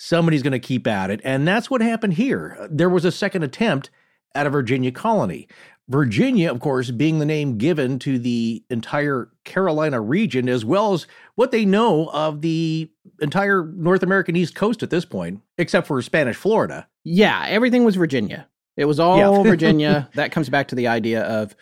[0.00, 2.66] somebody's going to keep at it, and that's what happened here.
[2.70, 3.90] There was a second attempt
[4.34, 5.46] at a Virginia colony.
[5.88, 11.06] Virginia, of course, being the name given to the entire Carolina region, as well as
[11.34, 12.88] what they know of the
[13.20, 16.86] entire North American East Coast at this point, except for Spanish Florida.
[17.04, 18.46] Yeah, everything was Virginia.
[18.76, 19.42] It was all Yeah.
[19.50, 20.08] Virginia.
[20.14, 21.54] That comes back to the idea of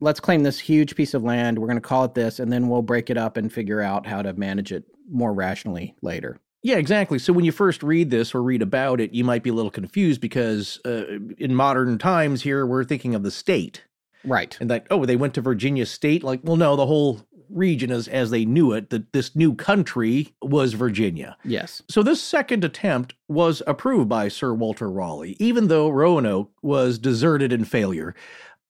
[0.00, 1.58] let's claim this huge piece of land.
[1.58, 4.06] We're going to call it this, and then we'll break it up and figure out
[4.06, 6.38] how to manage it more rationally later.
[6.62, 7.18] Yeah, exactly.
[7.18, 9.70] So when you first read this or read about it, you might be a little
[9.70, 11.04] confused because uh,
[11.38, 13.84] in modern times here, we're thinking of the state.
[14.24, 14.56] Right.
[14.60, 16.24] And that, oh, they went to Virginia State.
[16.24, 20.34] Like, well, no, the whole region as as they knew it, that this new country
[20.42, 21.36] was Virginia.
[21.44, 21.82] Yes.
[21.88, 27.52] So this second attempt was approved by Sir Walter Raleigh, even though Roanoke was deserted
[27.52, 28.14] in failure.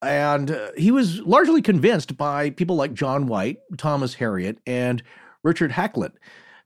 [0.00, 5.02] And uh, he was largely convinced by people like John White, Thomas Harriot, and
[5.42, 6.12] Richard Hakluyt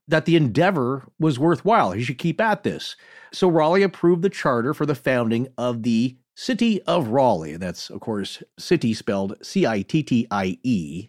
[0.09, 1.93] that the endeavor was worthwhile.
[1.93, 2.97] He should keep at this.
[3.33, 7.53] So Raleigh approved the charter for the founding of the City of Raleigh.
[7.55, 11.09] And that's, of course, city spelled C I T T I E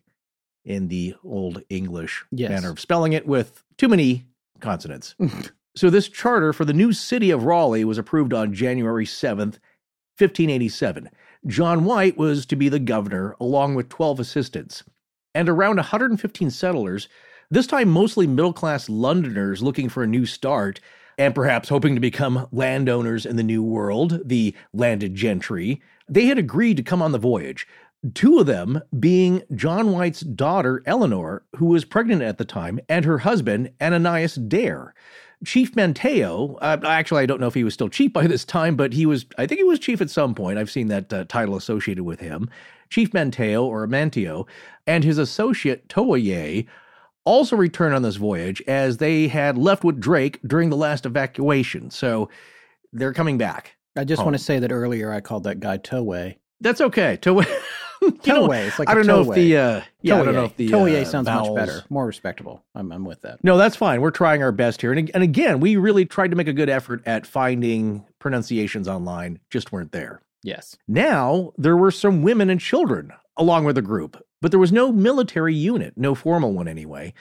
[0.65, 2.49] in the Old English Yes.
[2.49, 4.25] manner of spelling it with too many
[4.59, 5.15] consonants.
[5.75, 9.59] so, this charter for the new city of Raleigh was approved on January 7th,
[10.19, 11.09] 1587.
[11.47, 14.83] John White was to be the governor, along with 12 assistants,
[15.35, 17.09] and around 115 settlers,
[17.53, 20.79] this time mostly middle class Londoners looking for a new start
[21.17, 25.81] and perhaps hoping to become landowners in the New World, the landed gentry.
[26.09, 27.67] They had agreed to come on the voyage.
[28.15, 33.05] Two of them being John White's daughter, Eleanor, who was pregnant at the time, and
[33.05, 34.93] her husband, Ananias Dare.
[35.45, 38.75] Chief Manteo, uh, actually, I don't know if he was still chief by this time,
[38.75, 40.57] but he was, I think he was chief at some point.
[40.57, 42.49] I've seen that uh, title associated with him.
[42.89, 44.47] Chief Manteo, or Manteo,
[44.87, 46.65] and his associate, Toye,
[47.25, 51.89] also returned on this voyage as they had left with Drake during the last evacuation.
[51.89, 52.29] So
[52.91, 53.75] they're coming back.
[53.95, 54.25] I just Oh.
[54.25, 56.37] want to say that earlier I called that guy Toway.
[56.61, 57.19] That's okay.
[58.03, 58.67] You Toway.
[58.67, 60.67] It's like I a don't know if the uh, yeah, I don't know if the
[60.67, 62.61] Toye uh, sounds vowels- much better, more respectable.
[62.75, 63.41] I'm, I'm with that.
[63.45, 64.01] No, that's fine.
[64.01, 64.91] We're trying our best here.
[64.91, 69.39] And, and again, we really tried to make a good effort at finding pronunciations online,
[69.49, 70.21] just weren't there.
[70.43, 70.75] Yes.
[70.85, 74.91] Now, there were some women and children along with the group, but there was no
[74.91, 77.13] military unit, no formal one anyway.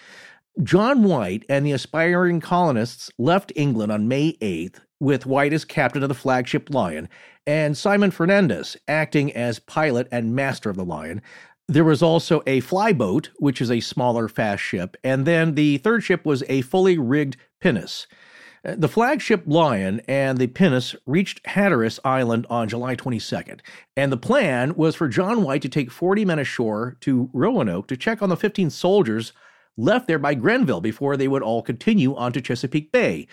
[0.65, 6.03] John White and the aspiring colonists left England on May 8th with White as captain
[6.03, 7.09] of the flagship Lion
[7.47, 11.23] and Simon Fernandez acting as pilot and master of the Lion.
[11.69, 16.03] There was also a flyboat, which is a smaller, fast ship, and then the third
[16.03, 18.09] ship was a fully rigged pinnace.
[18.65, 23.59] The flagship Lion and the pinnace reached Hatteras Island on July 22nd,
[23.97, 27.97] and the plan was for John White to take 40 men ashore to Roanoke to
[27.97, 29.33] check on the 15 soldiers
[29.77, 33.27] left there by Grenville before they would all continue on to Chesapeake Bay.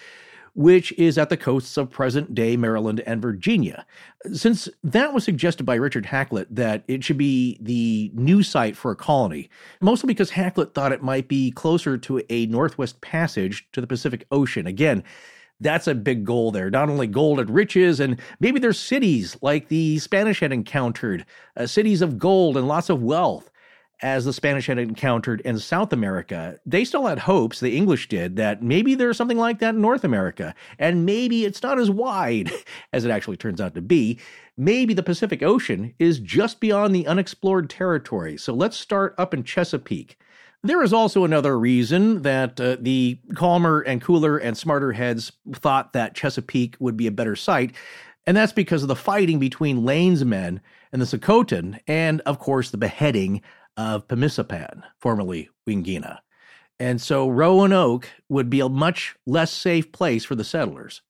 [0.60, 3.86] Which is at the coasts of present day Maryland and Virginia.
[4.34, 8.91] Since that was suggested by Richard Hakluyt that it should be the new site for
[8.91, 9.49] a colony,
[9.80, 14.27] mostly because Hakluyt thought it might be closer to a northwest passage to the Pacific
[14.34, 14.68] Ocean.
[14.68, 15.02] Again,
[15.61, 16.69] that's a big goal there.
[16.69, 21.26] Not only gold and riches, and maybe there's cities like the Spanish had encountered,
[21.56, 23.49] uh, cities of gold and lots of wealth
[24.02, 26.58] as the Spanish had encountered in South America.
[26.66, 30.04] They still had hopes, the English did, that maybe there's something like that in North
[30.04, 30.56] America.
[30.78, 32.52] And maybe it's not as wide
[32.94, 34.20] as it actually turns out to be.
[34.58, 38.38] Maybe the Pacific Ocean is just beyond the unexplored territory.
[38.38, 40.18] So let's start up in Chesapeake.
[40.62, 45.94] There is also another reason that uh, the calmer and cooler and smarter heads thought
[45.94, 47.74] that Chesapeake would be a better site,
[48.28, 50.60] and that's because of the fighting between Lane's men
[50.92, 53.42] and the Sokotan, and of course the beheading
[53.80, 56.18] of Pemisipan, formerly Wingina.
[56.81, 61.01] And so Roanoke would be a much less safe place for the settlers.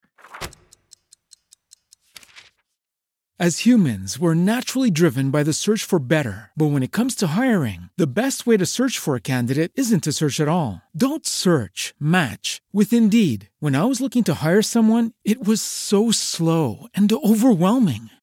[3.40, 6.52] As humans, we're naturally driven by the search for better.
[6.56, 10.04] But when it comes to hiring, the best way to search for a candidate isn't
[10.04, 10.82] to search at all.
[10.96, 13.50] Don't search, match with Indeed.
[13.60, 18.10] When I was looking to hire someone, it was so slow and overwhelming.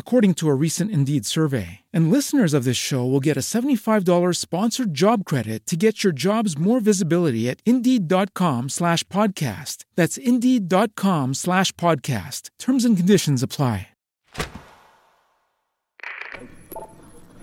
[0.00, 1.82] according to a recent Indeed survey.
[1.92, 6.12] And listeners of this show will get a $75 sponsored job credit to get your
[6.12, 9.84] jobs more visibility at Indeed.com slash podcast.
[9.94, 12.50] That's Indeed.com slash podcast.
[12.58, 13.86] Terms and conditions apply.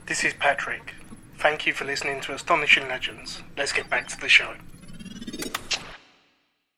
[0.07, 0.93] This is Patrick.
[1.37, 3.43] Thank you for listening to Astonishing Legends.
[3.57, 4.53] Let's get back to the show.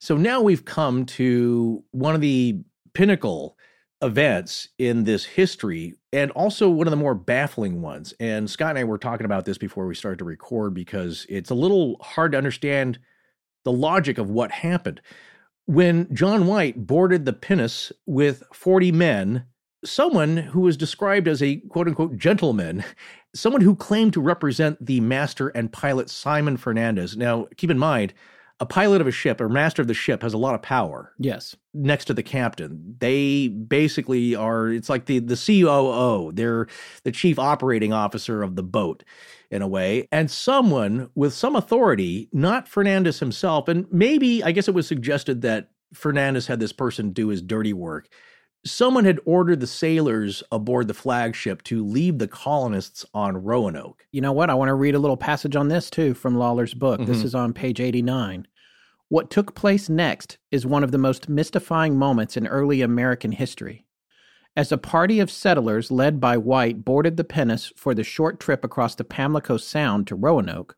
[0.00, 2.58] So now we've come to one of the
[2.92, 3.56] pinnacle
[4.02, 8.14] events in this history and also one of the more baffling ones.
[8.18, 11.50] And Scott and I were talking about this before we started to record because it's
[11.50, 12.98] a little hard to understand
[13.64, 15.00] the logic of what happened.
[15.66, 19.44] When John White boarded the pinnace with 40 men,
[19.84, 22.84] someone who was described as a quote unquote gentleman
[23.34, 27.16] someone who claimed to represent the master and pilot Simon Fernandez.
[27.16, 28.12] Now, keep in mind,
[28.60, 31.14] a pilot of a ship or master of the ship has a lot of power.
[31.18, 31.56] Yes.
[31.72, 32.96] Next to the captain.
[32.98, 36.30] They basically are it's like the the COO.
[36.32, 36.66] They're
[37.04, 39.02] the chief operating officer of the boat
[39.50, 40.06] in a way.
[40.12, 45.40] And someone with some authority, not Fernandez himself, and maybe I guess it was suggested
[45.42, 48.08] that Fernandez had this person do his dirty work
[48.64, 54.04] someone had ordered the sailors aboard the flagship to leave the colonists on Roanoke.
[54.12, 54.50] You know what?
[54.50, 57.00] I want to read a little passage on this too from Lawler's book.
[57.00, 57.10] Mm-hmm.
[57.10, 58.46] This is on page 89.
[59.08, 63.86] What took place next is one of the most mystifying moments in early American history.
[64.56, 68.64] As a party of settlers led by White boarded the pinnace for the short trip
[68.64, 70.76] across the Pamlico Sound to Roanoke,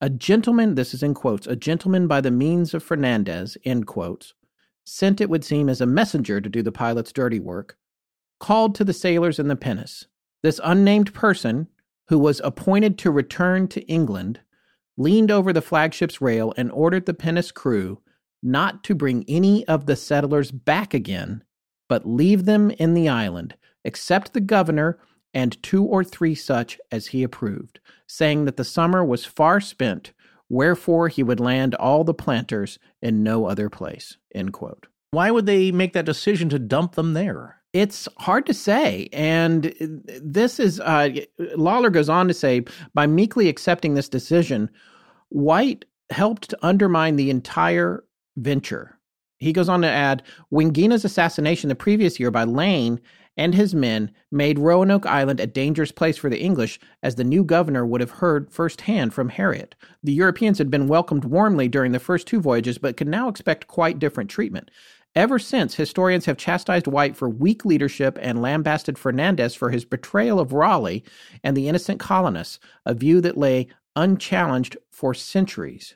[0.00, 4.34] a gentleman, this is in quotes, a gentleman by the means of Fernandez, end quotes,
[4.84, 7.76] sent it would seem as a messenger to do the pilot's dirty work,
[8.38, 10.06] called to the sailors in the pinnace.
[10.42, 11.68] This unnamed person,
[12.08, 14.40] who was appointed to return to England,
[14.96, 18.00] leaned over the flagship's rail and ordered the pinnace crew
[18.42, 21.42] not to bring any of the settlers back again,
[21.88, 23.54] but leave them in the island,
[23.84, 24.98] except the governor
[25.32, 30.12] and two or three such as he approved, saying that the summer was far spent
[30.48, 34.16] wherefore he would land all the planters in no other place.
[34.34, 34.86] End quote.
[35.10, 37.60] Why would they make that decision to dump them there?
[37.72, 39.08] It's hard to say.
[39.12, 39.74] And
[40.22, 41.10] this is, uh,
[41.56, 42.64] Lawler goes on to say,
[42.94, 44.70] by meekly accepting this decision,
[45.30, 48.04] White helped to undermine the entire
[48.36, 48.98] venture.
[49.38, 50.22] He goes on to add
[50.52, 53.00] Wingina's assassination the previous year by Lane
[53.36, 57.44] and his men made Roanoke Island a dangerous place for the English, as the new
[57.44, 59.74] governor would have heard firsthand from Harriot.
[60.02, 63.66] The Europeans had been welcomed warmly during the first two voyages, but could now expect
[63.66, 64.70] quite different treatment.
[65.14, 70.40] Ever since, historians have chastised White for weak leadership and lambasted Fernandez for his betrayal
[70.40, 71.04] of Raleigh
[71.44, 75.94] and the innocent colonists, a view that lay unchallenged for centuries.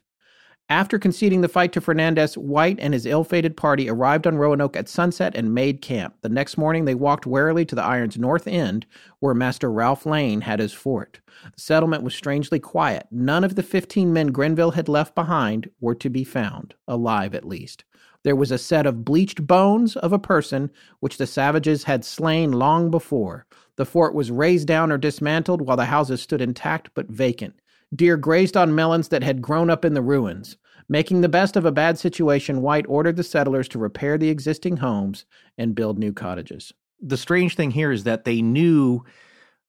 [0.70, 4.76] After conceding the fight to Fernandez, White and his ill fated party arrived on Roanoke
[4.76, 6.16] at sunset and made camp.
[6.20, 8.84] The next morning, they walked warily to the Iron's north end,
[9.20, 11.20] where Master Ralph Lane had his fort.
[11.54, 13.06] The settlement was strangely quiet.
[13.10, 17.48] None of the 15 men Grenville had left behind were to be found, alive at
[17.48, 17.84] least.
[18.22, 20.70] There was a set of bleached bones of a person
[21.00, 23.46] which the savages had slain long before.
[23.76, 27.54] The fort was razed down or dismantled while the houses stood intact but vacant.
[27.94, 30.56] Deer grazed on melons that had grown up in the ruins.
[30.88, 34.78] Making the best of a bad situation, White ordered the settlers to repair the existing
[34.78, 36.72] homes and build new cottages.
[37.00, 39.04] The strange thing here is that they knew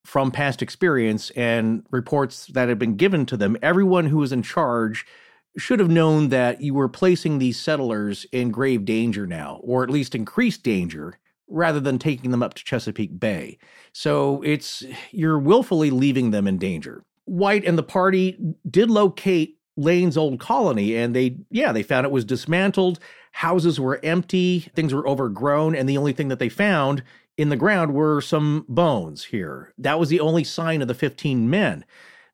[0.05, 4.43] from past experience and reports that had been given to them, everyone who was in
[4.43, 5.05] charge
[5.57, 9.89] should have known that you were placing these settlers in grave danger now, or at
[9.89, 13.57] least increased danger, rather than taking them up to Chesapeake Bay.
[13.91, 17.03] So it's you're willfully leaving them in danger.
[17.29, 18.37] White and the party
[18.69, 22.99] did locate Lane's old colony, and they, yeah, they found it was dismantled.
[23.31, 27.03] Houses were empty, things were overgrown, and the only thing that they found
[27.37, 29.73] in the ground were some bones here.
[29.77, 31.85] That was the only sign of the 15 men.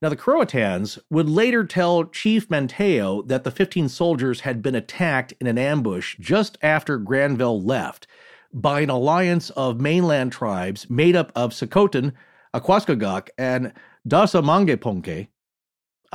[0.02, 5.34] Now, the Croatans would later tell Chief Manteo that the 15 soldiers had been attacked
[5.40, 8.08] in an ambush just after Grenville left
[8.54, 12.14] by an alliance of mainland tribes made up of Sokotan,
[12.54, 13.74] Aquascogoc, and
[14.08, 15.28] Dasamangeponke.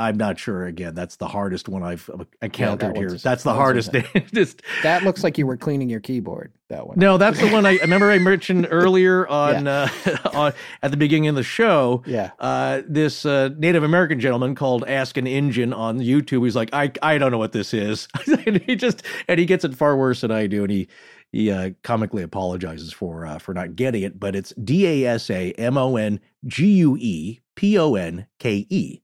[0.00, 0.64] I'm not sure.
[0.64, 2.08] Again, that's the hardest one I've
[2.40, 3.10] encountered yeah, that here.
[3.10, 3.92] That's the hardest.
[4.32, 6.52] Just that looks like you were cleaning your keyboard.
[6.68, 6.98] That one.
[6.98, 9.90] No, that's the one I, I remember I mentioned earlier on, yeah.
[10.06, 10.52] uh, on
[10.82, 12.02] at the beginning of the show.
[12.06, 12.30] Yeah.
[12.38, 16.44] Uh, this uh, Native American gentleman called Ask an Injun on YouTube.
[16.44, 18.08] He's like, I I don't know what this is.
[18.46, 20.88] and he just and he gets it far worse than I do, and he
[21.32, 25.30] he uh, comically apologizes for uh, for not getting it, but it's D A S
[25.30, 29.00] A M O N G U E P O N K E.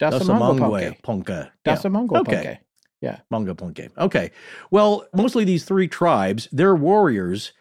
[0.00, 1.50] Dasamangwe Ponka.
[1.64, 2.24] Dasamangwe.
[2.24, 2.58] Ponke.
[3.00, 3.20] Yeah.
[3.30, 3.90] Manga Ponke.
[3.98, 4.30] Okay.
[4.70, 7.52] Well, mostly these three tribes, their warriors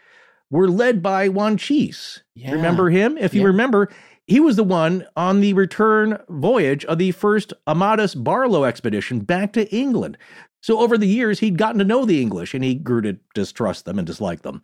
[0.49, 2.21] were led by Wanchese.
[2.33, 2.51] Yeah.
[2.53, 3.17] Remember him?
[3.17, 3.47] If you Yeah.
[3.47, 3.89] remember,
[4.27, 9.53] he was the one on the return voyage of the first Amadas Barlow expedition back
[9.53, 10.17] to England.
[10.61, 13.85] So over the years, he'd gotten to know the English and he grew to distrust
[13.85, 14.63] them and dislike them.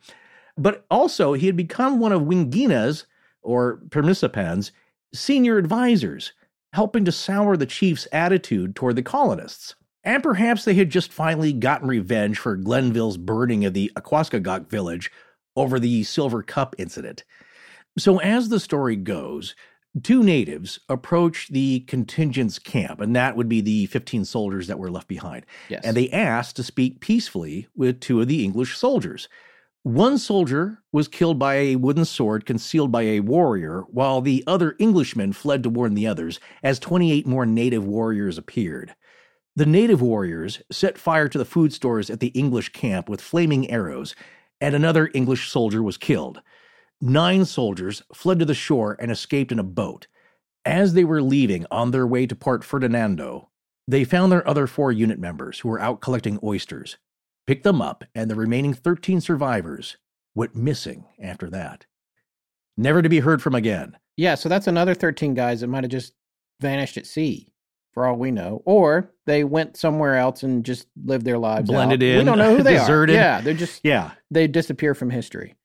[0.57, 3.05] But also, he had become one of Wingina's,
[3.41, 4.71] or Permisapan's,
[5.13, 6.33] senior advisors,
[6.73, 9.75] helping to sour the chief's attitude toward the colonists.
[10.03, 15.09] And perhaps they had just finally gotten revenge for Grenville's burning of the Aquascogoc village
[15.55, 17.23] over the Silver Cup incident.
[17.97, 19.55] So, as the story goes,
[20.01, 24.89] two natives approach the contingent's camp, and that would be the 15 soldiers that were
[24.89, 25.45] left behind.
[25.69, 25.81] Yes.
[25.83, 29.29] And they asked to speak peacefully with two of the English soldiers.
[29.83, 34.75] One soldier was killed by a wooden sword concealed by a warrior, while the other
[34.79, 38.95] Englishman fled to warn the others as 28 more native warriors appeared.
[39.55, 43.69] The native warriors set fire to the food stores at the English camp with flaming
[43.69, 44.15] arrows,
[44.59, 46.41] and another English soldier was killed.
[47.01, 50.07] Nine soldiers fled to the shore and escaped in a boat.
[50.65, 53.49] As they were leaving on their way to Port Ferdinando,
[53.87, 56.97] they found their other four unit members who were out collecting oysters,
[57.45, 59.97] picked them up, and the remaining 13 survivors
[60.35, 61.85] went missing after that.
[62.77, 63.97] Never to be heard from again.
[64.15, 66.13] Yeah, so that's another 13 guys that might have just
[66.61, 67.51] vanished at sea,
[67.93, 68.61] for all we know.
[68.65, 71.69] Or they went somewhere else and just lived their lives.
[71.69, 72.19] Blended out.
[72.19, 73.15] We don't know who they deserted.
[73.17, 73.19] are.
[73.19, 74.11] Yeah, they're just Yeah.
[74.31, 75.55] they disappear from history.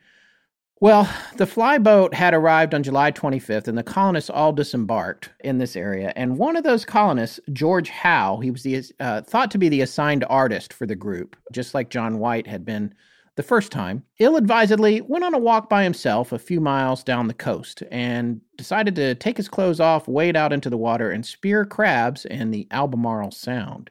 [0.80, 5.74] Well, the flyboat had arrived on July 25th, and the colonists all disembarked in this
[5.74, 6.12] area.
[6.14, 9.80] And one of those colonists, George Howe, he was the uh, thought to be the
[9.80, 12.94] assigned artist for the group, just like John White had been
[13.34, 14.04] the first time.
[14.20, 18.94] Ill-advisedly, went on a walk by himself a few miles down the coast and decided
[18.96, 22.68] to take his clothes off, wade out into the water, and spear crabs in the
[22.70, 23.90] Albemarle Sound.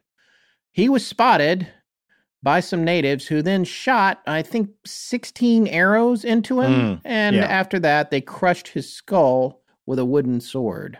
[0.71, 1.67] He was spotted
[2.47, 6.71] by some natives who then shot, I think, 16 arrows into him.
[6.71, 7.43] Mm, and yeah.
[7.43, 10.97] after that, they crushed his skull with a wooden sword.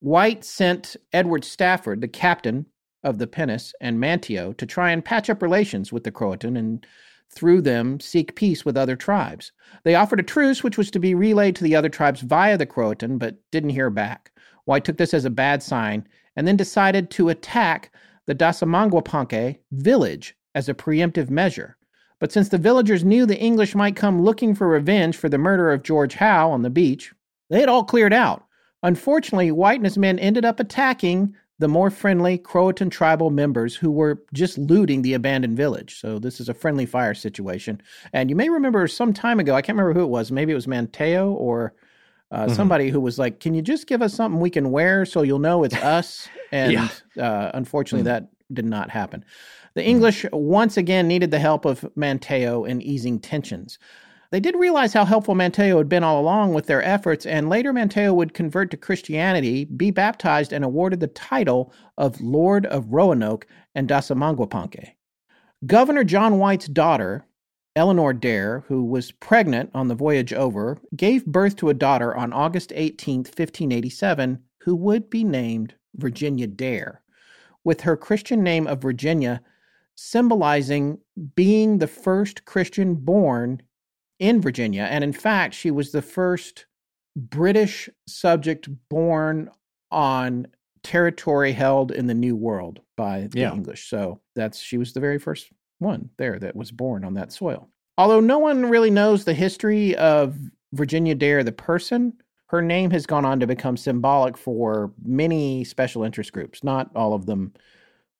[0.00, 2.66] White sent Edward Stafford, the captain
[3.04, 6.84] of the pinnace, and Manteo to try and patch up relations with the Croatan and
[7.30, 9.52] through them seek peace with other tribes.
[9.84, 12.66] They offered a truce, which was to be relayed to the other tribes via the
[12.66, 14.32] Croatan, but didn't hear back.
[14.64, 17.94] White took this as a bad sign and then decided to attack
[18.26, 21.76] the Dasamangwapanke village as a preemptive measure.
[22.18, 25.72] But since the villagers knew the English might come looking for revenge for the murder
[25.72, 27.12] of George Howe on the beach,
[27.50, 28.44] they had all cleared out.
[28.82, 33.90] Unfortunately, White and his men ended up attacking the more friendly Croatan tribal members who
[33.90, 36.00] were just looting the abandoned village.
[36.00, 37.80] So this is a friendly fire situation.
[38.12, 40.56] And you may remember some time ago, I can't remember who it was, maybe it
[40.56, 41.74] was Manteo or
[42.32, 42.56] uh, Mhm.
[42.56, 45.38] somebody who was like, "Can you just give us something we can wear so you'll
[45.38, 46.88] know it's us?" And Yeah.
[47.20, 49.22] uh, unfortunately, that did not happen.
[49.74, 49.88] The hmm.
[49.88, 53.78] English once again needed the help of Manteo in easing tensions.
[54.30, 57.70] They did realize how helpful Manteo had been all along with their efforts, and later
[57.70, 63.46] Manteo would convert to Christianity, be baptized, and awarded the title of Lord of Roanoke
[63.74, 64.92] and Dasamangwapanke.
[65.66, 67.26] Governor John White's daughter,
[67.76, 72.32] Eleanor Dare, who was pregnant on the voyage over, gave birth to a daughter on
[72.32, 77.02] August 18, 1587, who would be named Virginia Dare,
[77.64, 79.42] with her Christian name of Virginia
[79.96, 80.98] symbolizing
[81.34, 83.62] being the first Christian born
[84.18, 84.82] in Virginia.
[84.90, 86.66] And in fact, she was the first
[87.16, 89.50] British subject born
[89.90, 90.46] on
[90.82, 93.52] territory held in the New World by the Yeah.
[93.52, 93.88] English.
[93.88, 97.68] So that's she was the very first one there that was born on that soil.
[97.98, 100.38] Although no one really knows the history of
[100.72, 102.14] Virginia Dare, the person,
[102.46, 106.64] her name has gone on to become symbolic for many special interest groups.
[106.64, 107.52] Not all of them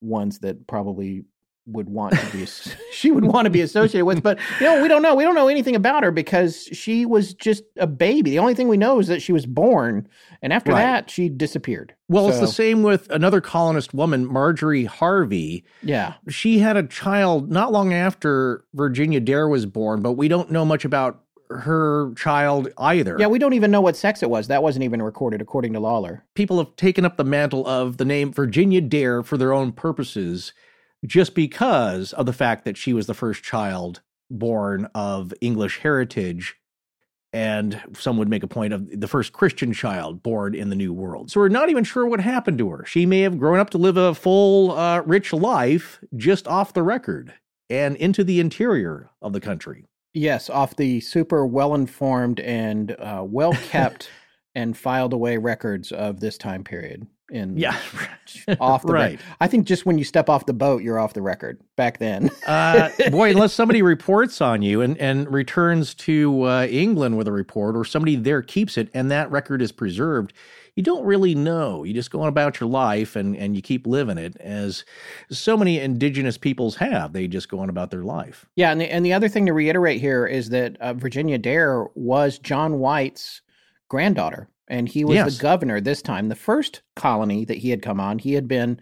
[0.01, 1.25] ones that probably
[1.67, 2.45] would want to be
[2.93, 5.15] she would want to be associated with but you know we don't know.
[5.15, 8.31] We don't know anything about her because she was just a baby.
[8.31, 10.09] The only thing we know is that she was born
[10.43, 10.81] and after Right.
[10.83, 11.95] that she disappeared.
[12.09, 15.65] Well, it's the same with another colonist woman, Marjorie Harvey.
[15.83, 16.15] yeah.
[16.29, 20.65] She had a child not long after Virginia Dare was born, but we don't know
[20.65, 21.21] much about
[21.51, 23.15] her child either.
[23.21, 24.49] yeah we don't even know what sex it was.
[24.49, 26.25] That wasn't even recorded according to lawler.
[26.35, 30.53] People have taken up the mantle of the name Virginia Dare for their own purposes
[31.05, 34.01] just because of the fact that she was the first child
[34.31, 36.57] born of English heritage.
[37.35, 40.93] And some would make a point of the first Christian child born in the New
[40.93, 41.31] World.
[41.31, 42.85] So we're not even sure what happened to her.
[42.85, 46.83] She may have grown up to live a full, uh, rich life just off the
[46.83, 47.33] record
[47.71, 49.87] and into the interior of the country.
[50.13, 54.11] yes off the super well informed and uh, well kept
[54.55, 57.79] and filed away records of this time period in Yeah.
[58.61, 59.21] off the right.
[59.41, 62.31] i think just when you step off the boat you're off the record back then
[62.47, 67.33] uh, boy, unless somebody reports on you and, and returns to uh, England with a
[67.33, 70.33] report, or somebody there keeps it and that record is preserved,
[70.75, 71.85] you don't really know.
[71.85, 74.85] You just go on about your life and, and you keep living it, as
[75.31, 77.13] so many indigenous peoples have.
[77.13, 78.47] They just go on about their life.
[78.57, 81.87] Yeah, and the, and the other thing to reiterate here is that uh, Virginia Dare
[81.95, 83.43] was John White's
[83.89, 85.37] granddaughter, and he was Yes.
[85.37, 86.29] the governor this time.
[86.29, 88.81] The first colony that he had come on, he had been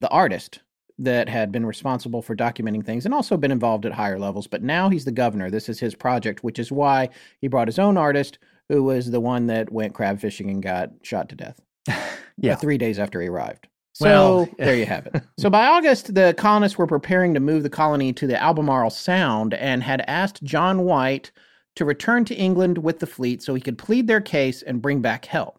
[0.00, 0.60] the artist
[0.98, 4.46] that had been responsible for documenting things and also been involved at higher levels.
[4.46, 5.50] But now he's the governor.
[5.50, 7.08] This is his project, which is why
[7.40, 8.38] he brought his own artist,
[8.68, 11.60] who was the one that went crab fishing and got shot to death.
[12.38, 12.54] Yeah.
[12.56, 13.68] three days after he arrived.
[13.92, 15.22] So Well- there you have it.
[15.38, 19.52] So by August, the colonists were preparing to move the colony to the Albemarle Sound
[19.54, 21.30] and had asked John White
[21.76, 25.00] to return to England with the fleet so he could plead their case and bring
[25.00, 25.58] back help.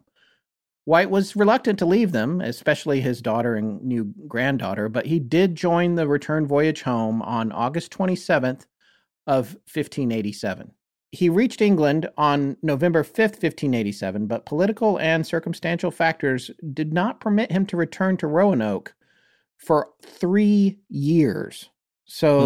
[0.84, 5.54] White was reluctant to leave them, especially his daughter and new granddaughter, but he did
[5.54, 8.66] join the return voyage home on August 27th
[9.26, 10.72] of 1587.
[11.10, 17.52] He reached England on November 5th, 1587, but political and circumstantial factors did not permit
[17.52, 18.94] him to return to Roanoke
[19.56, 21.70] for three years.
[22.04, 22.40] So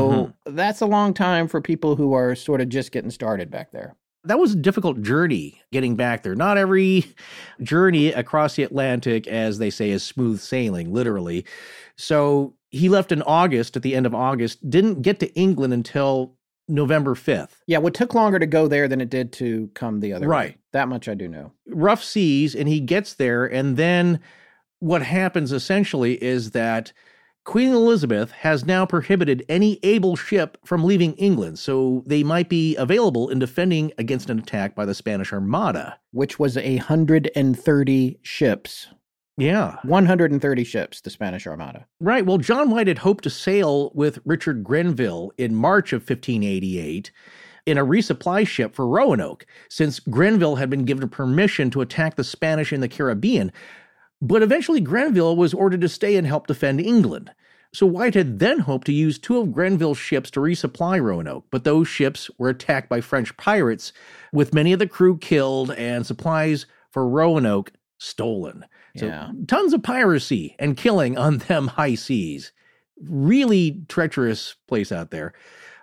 [0.47, 0.55] mm-hmm.
[0.57, 3.97] that's a long time for people who are sort of just getting started back there.
[4.25, 6.35] That was a difficult journey getting back there.
[6.35, 7.07] Not every
[7.63, 11.45] journey across the Atlantic, as they say, is smooth sailing, literally.
[11.97, 16.35] So he left in August, at the end of August, didn't get to England until
[16.69, 17.57] November 5th.
[17.67, 20.51] Yeah, what took longer to go there than it did to come the other Right.
[20.51, 20.57] way.
[20.73, 21.53] That much I do know.
[21.67, 24.21] rough seas and he gets there and then
[24.81, 26.93] what happens essentially is that
[27.49, 32.77] Queen Elizabeth has now prohibited any able ship from leaving England so they might be
[32.77, 35.99] available in defending against an attack by the Spanish Armada.
[36.11, 38.89] Which was a 130 ships.
[39.39, 39.77] Yeah.
[39.85, 41.87] 130 ships, the Spanish Armada.
[42.01, 42.27] Right.
[42.27, 47.11] Well, John White had hoped to sail with Richard Grenville in March of 1588
[47.65, 52.25] in a resupply ship for Roanoke, since Grenville had been given permission to attack the
[52.25, 53.53] Spanish in the Caribbean.
[54.21, 57.31] But eventually, Grenville was ordered to stay and help defend England.
[57.75, 61.65] So White had then hoped to use two of Grenville's ships to resupply Roanoke, but
[61.65, 63.93] those ships were attacked by French pirates,
[64.33, 68.65] with many of the crew killed and supplies for Roanoke stolen.
[68.97, 69.31] So Yeah.
[69.47, 72.53] tons of piracy and killing on them high seas.
[73.01, 75.35] Really treacherous place out there.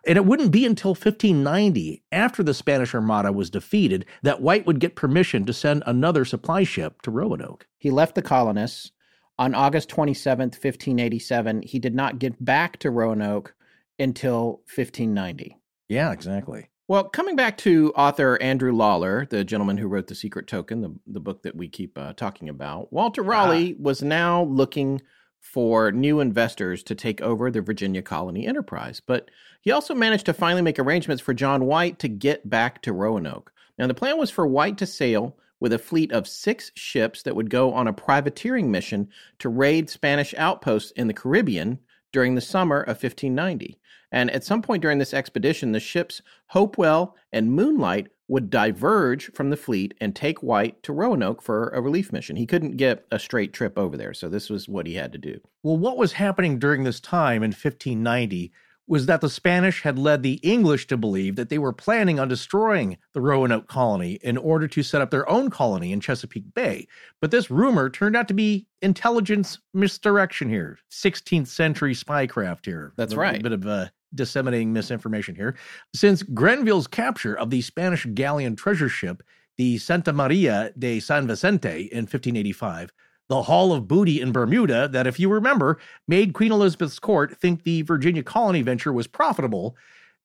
[0.08, 4.80] And it wouldn't be until 1590, after the Spanish Armada was defeated, that White would
[4.80, 7.68] get permission to send another supply ship to Roanoke.
[7.78, 8.92] He left the colonists
[9.38, 11.62] on August 27th, 1587.
[11.64, 13.54] He did not get back to Roanoke
[14.00, 15.58] until 1590.
[15.88, 16.70] Yeah, exactly.
[16.88, 20.96] Well, coming back to author Andrew Lawler, the gentleman who wrote The Secret Token, the,
[21.08, 25.02] the book that we keep uh, talking about, Walter Raleigh was now looking
[25.40, 29.02] for new investors to take over the Virginia Colony Enterprise.
[29.06, 29.30] But
[29.62, 33.52] he also managed to finally make arrangements for John White to get back to Roanoke.
[33.78, 37.36] Now, the plan was for White to sail with a fleet of six ships that
[37.36, 39.10] would go on a privateering mission
[39.40, 41.80] to raid Spanish outposts in the Caribbean
[42.12, 43.78] during the summer of 1590.
[44.12, 49.50] And at some point during this expedition, the ships Hopewell and Moonlight would diverge from
[49.50, 52.36] the fleet and take White to Roanoke for a relief mission.
[52.36, 55.18] He couldn't get a straight trip over there, so this was what he had to
[55.18, 55.40] do.
[55.62, 58.52] Well, what was happening during this time in 1590
[58.88, 62.28] was that the Spanish had led the English to believe that they were planning on
[62.28, 66.88] destroying the Roanoke colony in order to set up their own colony in Chesapeake Bay.
[67.20, 72.94] But this rumor turned out to be intelligence misdirection here, 16th century spycraft here.
[72.96, 73.40] That's a, right.
[73.40, 75.56] A bit of uh, disseminating misinformation here.
[75.94, 79.24] Since Grenville's capture of the Spanish galleon treasure ship,
[79.58, 82.92] the Santa Maria de San Vicente in 1585,
[83.28, 87.64] the haul of booty in Bermuda that, if you remember, made Queen Elizabeth's court think
[87.64, 89.76] the Virginia colony venture was profitable,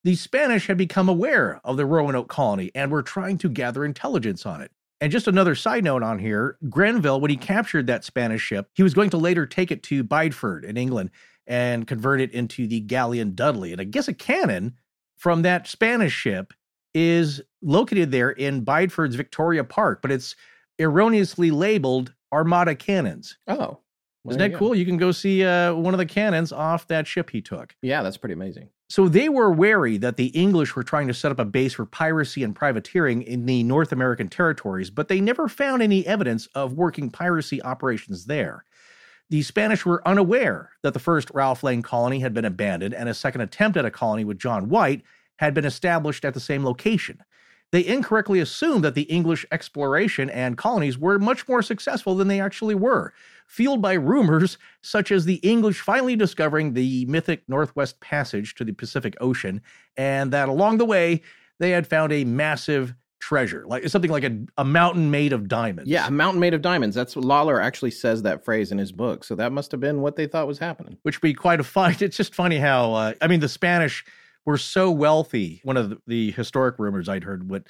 [0.03, 4.45] the Spanish had become aware of the Roanoke colony and were trying to gather intelligence
[4.45, 4.71] on it.
[4.99, 8.83] And just another side note on here Grenville, when he captured that Spanish ship, he
[8.83, 11.09] was going to later take it to Bideford in England
[11.47, 13.71] and convert it into the galleon Dudley.
[13.71, 14.75] And I guess a cannon
[15.17, 16.53] from that Spanish ship
[16.93, 20.35] is located there in Bideford's Victoria Park, but it's
[20.79, 23.37] erroneously labeled Armada cannons.
[23.47, 23.79] Oh.
[24.27, 24.75] Isn't that cool?
[24.75, 27.75] You can go see uh, one of the cannons off that ship he took.
[27.81, 28.69] Yeah, that's pretty amazing.
[28.87, 31.85] So they were wary that the English were trying to set up a base for
[31.85, 36.73] piracy and privateering in the North American territories, but they never found any evidence of
[36.73, 38.63] working piracy operations there.
[39.29, 43.13] The Spanish were unaware that the first Ralph Lane colony had been abandoned and a
[43.13, 45.03] second attempt at a colony with John White
[45.37, 47.23] had been established at the same location.
[47.71, 52.41] They incorrectly assumed that the English exploration and colonies were much more successful than they
[52.41, 53.13] actually were,
[53.47, 58.73] fueled by rumors such as the English finally discovering the mythic Northwest Passage to the
[58.73, 59.61] Pacific Ocean,
[59.95, 61.21] and that along the way
[61.59, 65.89] they had found a massive treasure, like something like a, a mountain made of diamonds.
[65.89, 66.95] Yeah, a mountain made of diamonds.
[66.95, 69.23] That's what Lawler actually says that phrase in his book.
[69.23, 70.97] So that must have been what they thought was happening.
[71.03, 72.01] Which would be quite a fight.
[72.11, 74.03] It's just funny how, uh, I mean, the Spanish
[74.45, 75.61] were so wealthy.
[75.63, 77.63] One of the, historic rumors I'd heard what,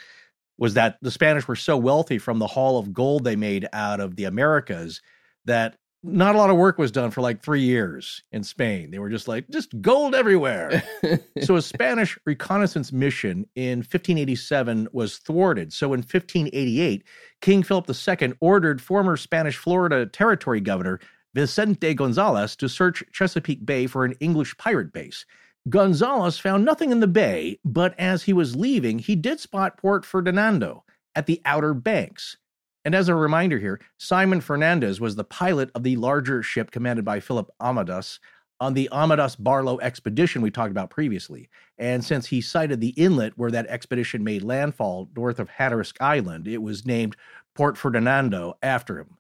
[0.57, 3.99] was that the Spanish were so wealthy from the haul of gold they made out
[3.99, 5.01] of the Americas
[5.45, 8.89] that not a lot of work was done for like three years in Spain.
[8.89, 10.83] They were just like, just gold everywhere.
[11.41, 15.71] so a Spanish reconnaissance mission in 1587 was thwarted.
[15.71, 17.03] So in 1588,
[17.41, 20.99] King Philip II ordered former Spanish Florida Territory Governor
[21.35, 25.25] Vicente Gonzalez to search Chesapeake Bay for an English pirate base.
[25.69, 30.05] Gonzalez found nothing in the bay, but as he was leaving, he did spot Port
[30.05, 30.83] Ferdinando
[31.15, 32.37] at the Outer Banks.
[32.83, 37.05] And as a reminder here, Simon Fernandez was the pilot of the larger ship commanded
[37.05, 38.19] by Philip Amadas
[38.59, 41.49] on the Amadas Barlow expedition we talked about previously.
[41.77, 46.47] And since he sighted the inlet where that expedition made landfall north of Hatteras Island,
[46.47, 47.15] it was named
[47.53, 49.17] Port Ferdinando after him.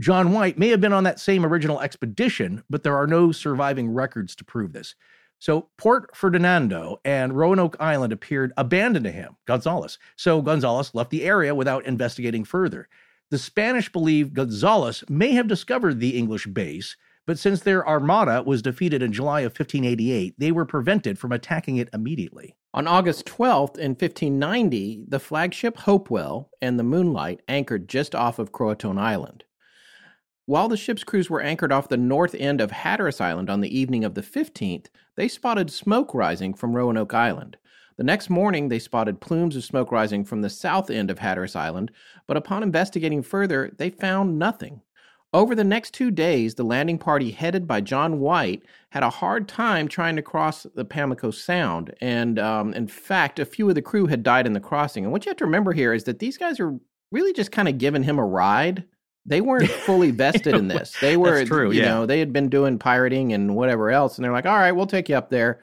[0.00, 3.90] John White may have been on that same original expedition, but there are no surviving
[3.90, 4.94] records to prove this.
[5.40, 9.98] So Port Ferdinando and Roanoke Island appeared abandoned to him, Gonzalez.
[10.16, 12.88] So Gonzalez left the area without investigating further.
[13.30, 16.94] The Spanish believe Gonzalez may have discovered the English base,
[17.26, 21.76] but since their armada was defeated in July of 1588, they were prevented from attacking
[21.76, 22.54] it immediately.
[22.74, 28.52] On August 12th in 1590, the flagship Hopewell and the Moonlight anchored just off of
[28.52, 29.44] Croatoan Island.
[30.46, 33.78] While the ship's crews were anchored off the north end of Hatteras Island on the
[33.78, 34.86] evening of the 15th,
[35.16, 37.56] they spotted smoke rising from Roanoke Island.
[37.96, 41.54] The next morning, they spotted plumes of smoke rising from the south end of Hatteras
[41.54, 41.90] Island,
[42.26, 44.80] but upon investigating further, they found nothing.
[45.32, 49.46] Over the next two days, the landing party headed by John White had a hard
[49.46, 51.94] time trying to cross the Pamlico Sound.
[52.00, 55.04] And um, in fact, a few of the crew had died in the crossing.
[55.04, 56.76] And what you have to remember here is that these guys are
[57.12, 58.84] really just kind of giving him a ride.
[59.26, 60.96] They weren't fully vested in this.
[61.00, 61.88] They were, true, you yeah.
[61.88, 64.16] know, they had been doing pirating and whatever else.
[64.16, 65.60] And they're like, all right, we'll take you up there.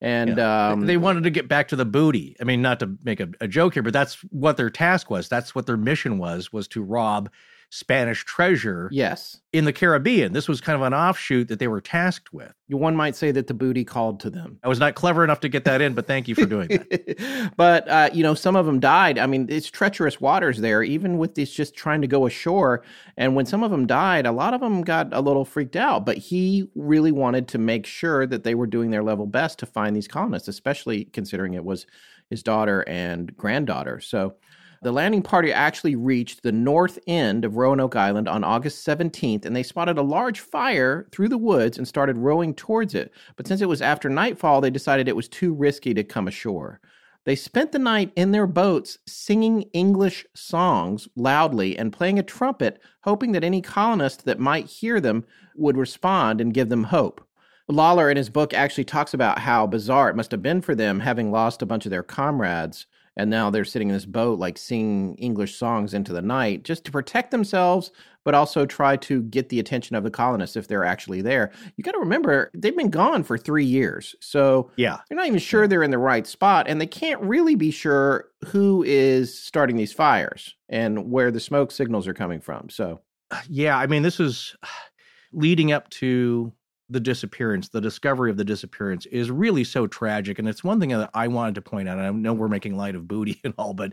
[0.00, 0.70] And Yeah.
[0.70, 2.36] um, they wanted to get back to the booty.
[2.40, 5.28] I mean, not to make a, a joke here, but that's what their task was.
[5.28, 7.30] That's what their mission was, was to rob
[7.70, 10.32] Spanish treasure yes, in the Caribbean.
[10.32, 12.52] This was kind of an offshoot that they were tasked with.
[12.68, 14.58] one might say that the booty called to them.
[14.62, 17.52] I was not clever enough to get that in, but thank you for doing that.
[17.56, 19.18] but uh, you know, some of them died.
[19.18, 22.84] I mean, it's treacherous waters there, even with this just trying to go ashore.
[23.16, 26.06] And when some of them died, a lot of them got a little freaked out.
[26.06, 29.66] But he really wanted to make sure that they were doing their level best to
[29.66, 31.86] find these colonists, especially considering it was
[32.30, 34.00] his daughter and granddaughter.
[34.00, 34.36] So.
[34.82, 39.56] The landing party actually reached the north end of Roanoke Island on August 17th, and
[39.56, 43.12] they spotted a large fire through the woods and started rowing towards it.
[43.36, 46.80] But since it was after nightfall, they decided it was too risky to come ashore.
[47.24, 52.80] They spent the night in their boats singing English songs loudly and playing a trumpet,
[53.02, 55.24] hoping that any colonist that might hear them
[55.56, 57.26] would respond and give them hope.
[57.68, 61.00] Lawler in his book actually talks about how bizarre it must have been for them
[61.00, 62.86] having lost a bunch of their comrades
[63.16, 66.84] and now they're sitting in this boat like singing english songs into the night just
[66.84, 67.90] to protect themselves
[68.24, 71.52] but also try to get the attention of the colonists if they're actually there.
[71.76, 74.98] You got to remember they've been gone for three years so Yeah.
[75.08, 78.30] they're not even sure they're in the right spot and they can't really be sure
[78.46, 83.00] who is starting these fires and where the smoke signals are coming from so.
[83.48, 84.56] Yeah, I mean, this is
[85.32, 86.52] leading up to
[86.88, 90.38] the disappearance, the discovery of the disappearance is really so tragic.
[90.38, 91.98] And it's one thing that I wanted to point out.
[91.98, 93.92] I know we're making light of booty and all, but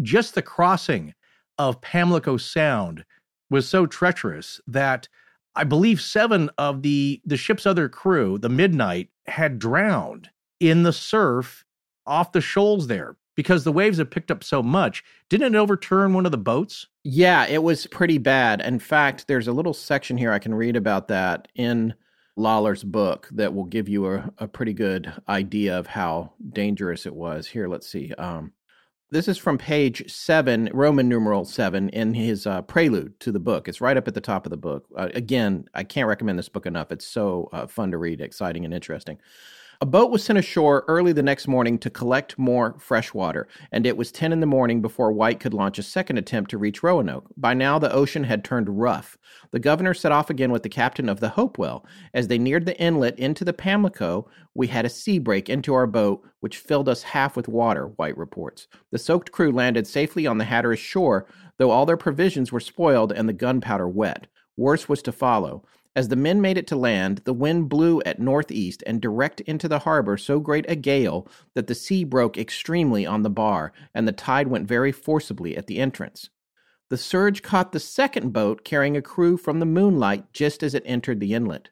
[0.00, 1.14] just the crossing
[1.58, 3.04] of Pamlico Sound
[3.50, 5.08] was so treacherous that
[5.54, 10.92] I believe seven of the the ship's other crew, the Midnight, had drowned in the
[10.92, 11.64] surf
[12.06, 15.04] off the shoals there because the waves had picked up so much.
[15.28, 16.86] Didn't it overturn one of the boats?
[17.04, 18.60] Yeah, it was pretty bad.
[18.60, 21.94] In fact, there's a little section here I can read about that in
[22.36, 27.14] Lawler's book that will give you a, a pretty good idea of how dangerous it
[27.14, 27.46] was.
[27.46, 28.12] Here, let's see.
[28.14, 28.52] Um,
[29.10, 33.68] this is from page seven, Roman numeral seven, in his uh, prelude to the book.
[33.68, 34.86] It's right up at the top of the book.
[34.96, 36.90] Uh, again, I can't recommend this book enough.
[36.90, 39.18] It's so uh, fun to read, exciting, and interesting.
[39.82, 43.84] A boat was sent ashore early the next morning to collect more fresh water, and
[43.84, 46.84] it was 10 in the morning before White could launch a second attempt to reach
[46.84, 47.26] Roanoke.
[47.36, 49.18] By now, the ocean had turned rough.
[49.50, 51.84] The governor set off again with the captain of the Hopewell.
[52.14, 55.88] As they neared the inlet into the Pamlico, we had a sea break into our
[55.88, 58.68] boat, which filled us half with water, White reports.
[58.92, 61.26] The soaked crew landed safely on the Hatteras shore,
[61.58, 64.28] though all their provisions were spoiled and the gunpowder wet.
[64.56, 65.64] Worse was to follow.
[65.94, 69.68] As the men made it to land, the wind blew at northeast and direct into
[69.68, 74.08] the harbor so great a gale that the sea broke extremely on the bar, and
[74.08, 76.30] the tide went very forcibly at the entrance.
[76.88, 80.82] The surge caught the second boat carrying a crew from the moonlight just as it
[80.86, 81.68] entered the inlet.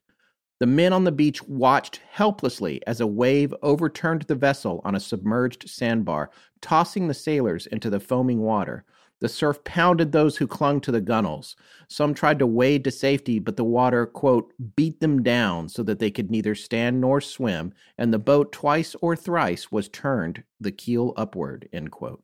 [0.61, 5.01] The men on the beach watched helplessly as a wave overturned the vessel on a
[5.01, 6.31] submerged sandbar,
[6.61, 8.85] tossing the sailors into the foaming water.
[9.21, 11.55] The surf pounded those who clung to the gunwales.
[11.89, 15.99] Some tried to wade to safety, but the water, quote, beat them down so that
[15.99, 20.73] they could neither stand nor swim, and the boat twice or thrice was turned the
[20.73, 22.23] keel upward, end quote.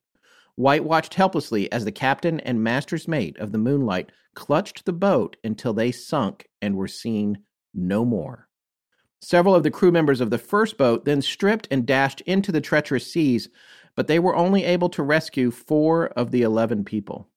[0.55, 5.36] White watched helplessly as the captain and master's mate of the Moonlight clutched the boat
[5.44, 7.39] until they sunk and were seen
[7.74, 8.48] no more.
[9.20, 12.60] Several of the crew members of the first boat then stripped and dashed into the
[12.60, 13.48] treacherous seas,
[13.97, 17.28] but they were only able to rescue four of the 11 people.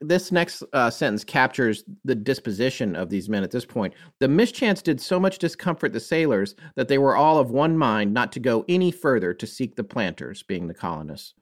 [0.00, 3.94] This next uh, sentence captures the disposition of these men at this point.
[4.18, 8.12] The mischance did so much discomfort the sailors that they were all of one mind
[8.12, 11.34] not to go any further to seek the planters, being the colonists.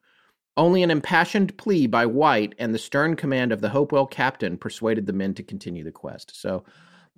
[0.59, 5.07] Only an impassioned plea by White and the stern command of the Hopewell captain persuaded
[5.07, 6.39] the men to continue the quest.
[6.39, 6.65] So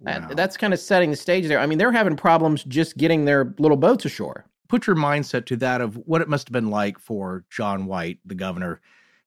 [0.05, 1.59] that- that's kind of setting the stage there.
[1.59, 4.47] I mean, they're having problems just getting their little boats ashore.
[4.73, 8.21] Put your mindset to that of what it must have been like for John White,
[8.25, 8.81] the governor.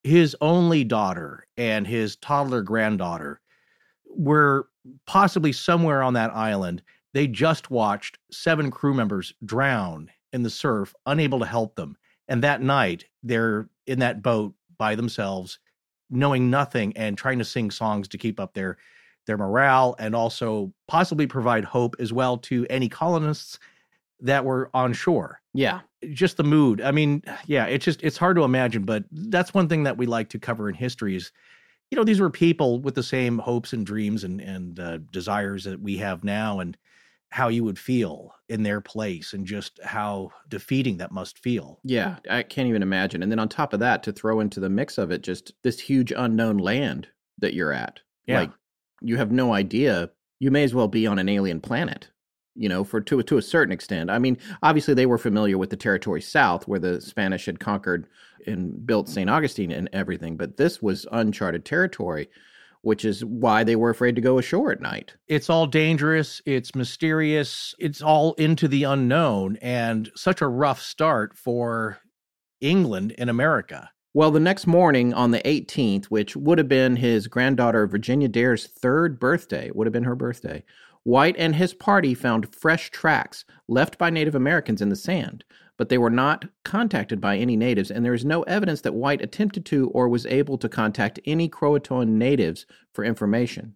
[0.04, 3.40] His only daughter and his toddler granddaughter
[4.10, 4.70] were
[5.06, 6.82] possibly somewhere on that island.
[7.14, 11.96] They just watched seven crew members drown in the surf, unable to help them.
[12.28, 15.60] And that night, they're in that boat by themselves,
[16.10, 18.78] knowing nothing and trying to sing songs to keep up their
[19.28, 23.60] their morale and also possibly provide hope as well to any colonists
[24.22, 25.82] that were on shore Yeah.
[26.14, 26.82] just the mood.
[26.82, 30.06] I mean, yeah, it's just it's hard to imagine, but that's one thing that we
[30.06, 31.32] like to cover in history is,
[31.92, 35.64] you know, these were people with the same hopes and dreams and and uh, desires
[35.66, 36.78] that we have now, and
[37.30, 41.80] how you would feel in their place, and just how defeating that must feel.
[41.84, 43.22] Yeah, I can't even imagine.
[43.22, 45.80] And then on top of that, to throw into the mix of it, just this
[45.80, 47.08] huge unknown land
[47.40, 48.00] that you're at.
[48.28, 48.40] Yeah.
[48.42, 48.52] Like
[49.02, 50.10] you have no idea.
[50.40, 52.10] You may as well be on an alien planet.
[52.56, 54.10] You know, for to to a certain extent.
[54.10, 58.08] I mean, obviously they were familiar with the territory south, where the Spanish had conquered
[58.48, 59.30] and built St.
[59.30, 62.30] Augustine and everything, but this was uncharted territory,
[62.82, 65.16] which is why they were afraid to go ashore at night.
[65.28, 66.42] It's all dangerous.
[66.46, 67.76] It's mysterious.
[67.80, 71.98] It's all into the unknown, and such a rough start for
[72.62, 73.90] England and America.
[74.14, 78.66] Well, the next morning on the 18th, which would have been his granddaughter Virginia Dare's
[78.66, 80.64] third birthday, would have been her birthday,
[81.06, 85.44] White and his party found fresh tracks left by Native Americans in the sand,
[85.78, 89.22] but they were not contacted by any natives, and there is no evidence that White
[89.22, 93.76] attempted to or was able to contact any Croatoan natives for information.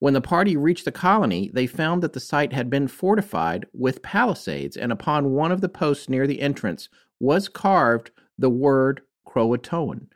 [0.00, 4.02] When the party reached the colony, they found that the site had been fortified with
[4.02, 6.88] palisades, and upon one of the posts near the entrance
[7.20, 10.08] was carved the word Croatoan,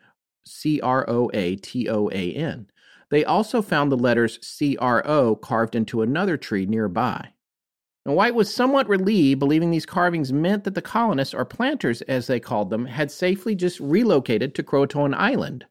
[0.44, 2.66] C R O A T O A N.
[3.10, 7.30] They also found the letters C R O carved into another tree nearby.
[8.04, 12.40] White was somewhat relieved, believing these carvings meant that the colonists, or planters as they
[12.40, 15.66] called them, had safely just relocated to Croatoan Island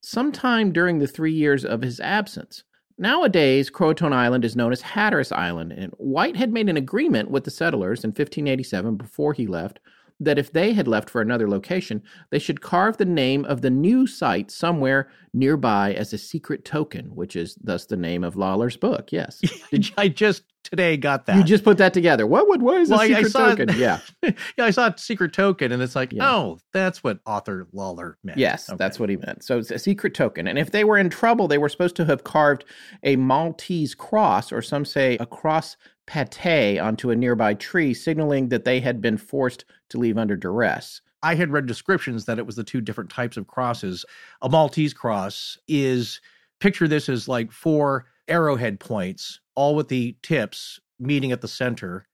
[0.00, 2.62] sometime during the three years of his absence.
[2.98, 7.44] Nowadays, Croatoan Island is known as Hatteras Island, and White had made an agreement with
[7.44, 9.80] the settlers in 1587 before he left
[10.20, 13.70] that if they had left for another location, they should carve the name of the
[13.70, 18.76] new site somewhere nearby as a secret token, which is thus the name of Lawler's
[18.76, 19.10] book.
[19.10, 19.40] Yes.
[19.98, 21.36] I just today got that.
[21.36, 22.26] You just put that together.
[22.26, 23.68] What would what is Well, a I- I secret saw token?
[23.76, 23.98] Yeah.
[24.22, 26.30] yeah, I saw a secret token, and it's like, Yeah.
[26.30, 28.38] oh, that's what author Lawler meant.
[28.38, 28.76] Yes, Okay.
[28.78, 29.42] that's what he meant.
[29.42, 30.46] So it's a secret token.
[30.46, 32.64] And if they were in trouble, they were supposed to have carved
[33.02, 38.64] a Maltese cross, or some say a cross pattée, onto a nearby tree, signaling that
[38.64, 41.00] they had been forced to leave under duress.
[41.22, 44.04] I had read descriptions that it was the two different types of crosses.
[44.42, 46.20] A Maltese cross is
[46.60, 52.06] picture this as like four arrowhead points, all with the tips meeting at the center.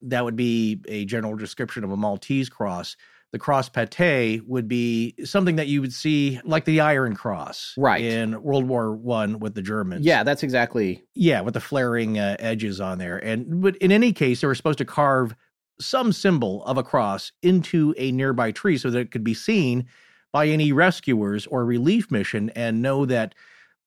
[0.00, 2.96] That would be a general description of a Maltese cross.
[3.34, 8.00] The cross pattée would be something that you would see like the Iron Cross, Right.
[8.00, 10.06] in World War One with the Germans.
[10.06, 11.02] Yeah, that's exactly.
[11.16, 13.18] Yeah, with the flaring uh, edges on there.
[13.18, 15.34] And but in any case, they were supposed to carve
[15.80, 19.86] some symbol of a cross into a nearby tree so that it could be seen
[20.32, 23.34] by any rescuers or relief mission and know that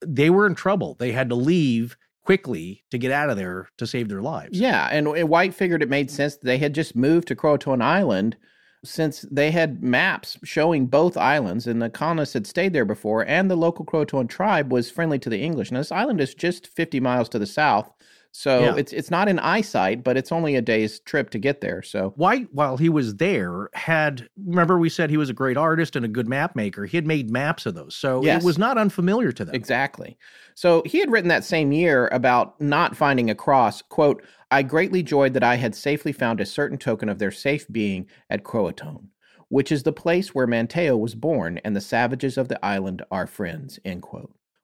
[0.05, 0.97] they were in trouble.
[0.99, 1.95] They had to leave
[2.25, 4.59] quickly to get out of there to save their lives.
[4.59, 8.35] Yeah, and White figured it made sense that they had just moved to Croatoan Island
[8.83, 13.49] since they had maps showing both islands and the colonists had stayed there before and
[13.49, 15.71] the local Croatoan tribe was friendly to the English.
[15.71, 17.91] Now this island is just 50 miles to the south.
[18.33, 18.75] So Yeah.
[18.77, 21.81] it's it's not in eyesight, but it's only a day's trip to get there.
[21.81, 25.95] So White, while he was there, had remember we said he was a great artist
[25.95, 26.85] and a good map maker.
[26.85, 28.43] He had made maps of those, so Yes.
[28.43, 29.55] it was not unfamiliar to them.
[29.55, 30.17] Exactly.
[30.53, 35.03] So he had written that same year about not finding a cross, quote, I greatly
[35.03, 39.07] joyed that I had safely found a certain token of their safe being at Croatoan,
[39.49, 43.27] which is the place where Manteo was born, and the savages of the island are
[43.27, 43.79] friends.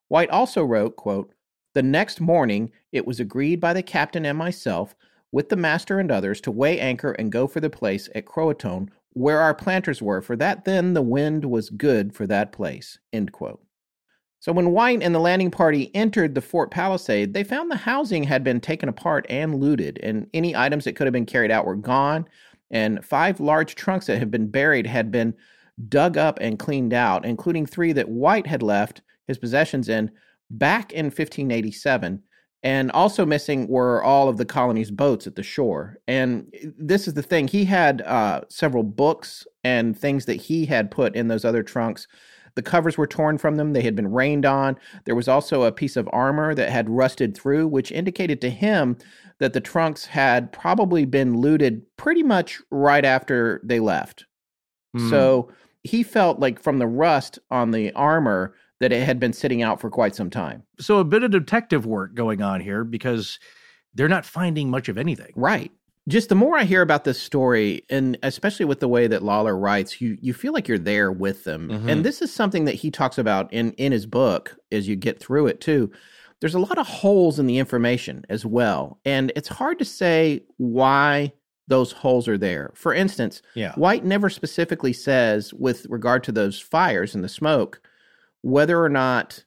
[0.08, 1.34] White also wrote, quote,
[1.74, 4.96] The next morning it was agreed by the captain and myself,
[5.32, 8.90] with the master and others, to weigh anchor and go for the place at Croatoan
[9.14, 13.32] where our planters were, for that then the wind was good for that place, end
[13.32, 13.62] quote.
[14.44, 18.26] So when White and the landing party entered the fort palisade, they found the housing
[18.26, 21.66] had been taken apart and looted, and any items that could have been carried out
[21.66, 22.28] were gone.
[22.70, 25.34] And five large trunks that had been buried had been
[25.88, 30.12] dug up and cleaned out, including three that White had left his possessions in
[30.50, 32.22] back in 1587.
[32.64, 36.00] And also missing were all of the colony's boats at the shore.
[36.06, 40.92] And this is the thing he had uh, several books and things that he had
[40.92, 42.10] put in those other trunks.
[42.56, 44.78] The covers were torn from them, they had been rained on.
[45.06, 48.98] There was also a piece of armor that had rusted through, which indicated to him
[49.40, 54.26] that the trunks had probably been looted pretty much right after they left.
[54.96, 55.10] Hmm.
[55.10, 55.52] So
[55.84, 59.80] he felt like from the rust on the armor that it had been sitting out
[59.80, 60.64] for quite some time.
[60.80, 63.40] so a bit of detective work going on here because
[63.94, 65.32] they're not finding much of anything.
[65.36, 65.72] Right.
[66.08, 69.58] Just the more I hear about this story, and especially with the way that Lawler
[69.58, 71.70] writes, you you feel like you're there with them.
[71.70, 71.90] Mhm.
[71.90, 75.20] And this is something that he talks about in in his book as you get
[75.20, 75.90] through it too.
[76.42, 80.44] There's a lot of holes in the information as well, and it's hard to say
[80.58, 81.32] why
[81.70, 82.72] those holes are there.
[82.76, 83.72] For instance, Yeah.
[83.76, 87.80] White never specifically says with regard to those fires and the smoke
[88.42, 89.46] whether or not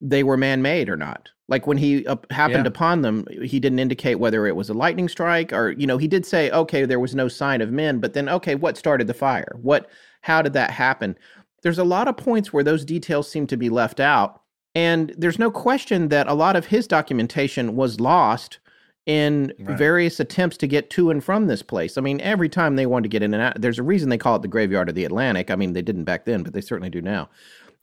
[0.00, 1.28] they were man-made or not.
[1.52, 2.68] Like when he uh, happened Yeah.
[2.74, 6.08] upon them, he didn't indicate whether it was a lightning strike or you know, he
[6.08, 9.14] did say okay, there was no sign of men, but then okay, what started the
[9.14, 9.52] fire?
[9.60, 9.88] What
[10.22, 11.14] how did that happen?
[11.62, 14.40] There's a lot of points where those details seem to be left out,
[14.74, 18.58] and there's no question that a lot of his documentation was lost
[19.04, 19.76] in Right.
[19.76, 21.98] various attempts to get to and from this place.
[21.98, 24.16] I mean, every time they wanted to get in and out, there's a reason they
[24.18, 25.50] call it the graveyard of the Atlantic.
[25.50, 27.28] I mean, they didn't back then, but they certainly do now.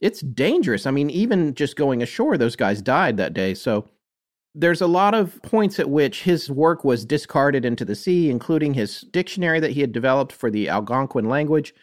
[0.01, 0.85] It's dangerous.
[0.85, 3.53] I mean, even just going ashore, those guys died that day.
[3.53, 3.89] So
[4.55, 8.73] there's a lot of points at which his work was discarded into the sea, including
[8.73, 11.73] his dictionary that he had developed for the Algonquin language.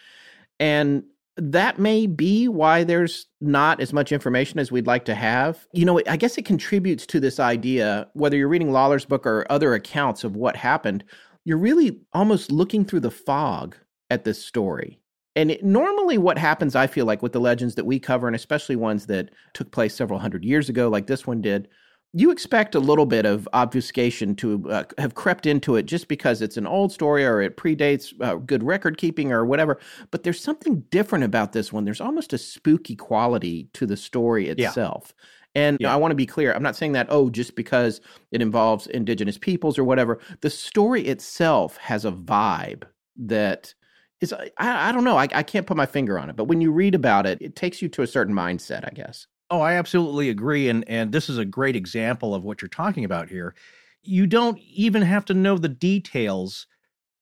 [0.59, 1.05] And
[1.37, 5.67] that may be why there's not as much information as we'd like to have.
[5.73, 9.47] You know, I guess it contributes to this idea, whether you're reading Lawler's book or
[9.51, 11.05] other accounts of what happened,
[11.45, 13.77] you're really almost looking through the fog
[14.11, 14.99] at this story.
[15.37, 18.35] And it, normally, what happens, I feel like, with the legends that we cover, and
[18.35, 21.69] especially ones that took place several hundred years ago, like this one did,
[22.13, 26.41] you expect a little bit of obfuscation to uh, have crept into it just because
[26.41, 29.79] it's an old story or it predates uh, good record keeping or whatever.
[30.11, 31.85] But there's something different about this one.
[31.85, 34.69] There's almost a spooky quality to the story Yeah.
[34.69, 35.15] itself.
[35.55, 38.01] And I want to be clear, I'm not saying that, oh, just because
[38.31, 40.19] it involves indigenous peoples or whatever.
[40.43, 42.85] The story itself has a vibe
[43.17, 43.75] that
[44.21, 46.37] is, uh, I, I don't know, I, I can't put my finger on it.
[46.37, 49.27] But when you read about it, it takes you to a certain mindset, I guess.
[49.51, 50.69] Oh, I absolutely agree.
[50.69, 53.55] And and this is a great example of what you're talking about here.
[54.03, 56.67] You don't even have to know the details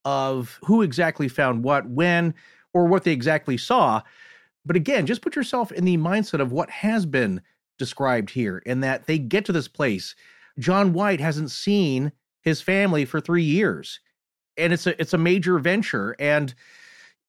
[0.04, 2.34] of who exactly found what, when,
[2.72, 4.02] or what they exactly saw.
[4.66, 7.42] But again, just put yourself in the mindset of what has been
[7.78, 10.14] described here, in that they get to this place.
[10.58, 12.12] John White hasn't seen
[12.42, 14.00] his family for three years.
[14.56, 16.14] And it's a it's a major venture.
[16.18, 16.54] And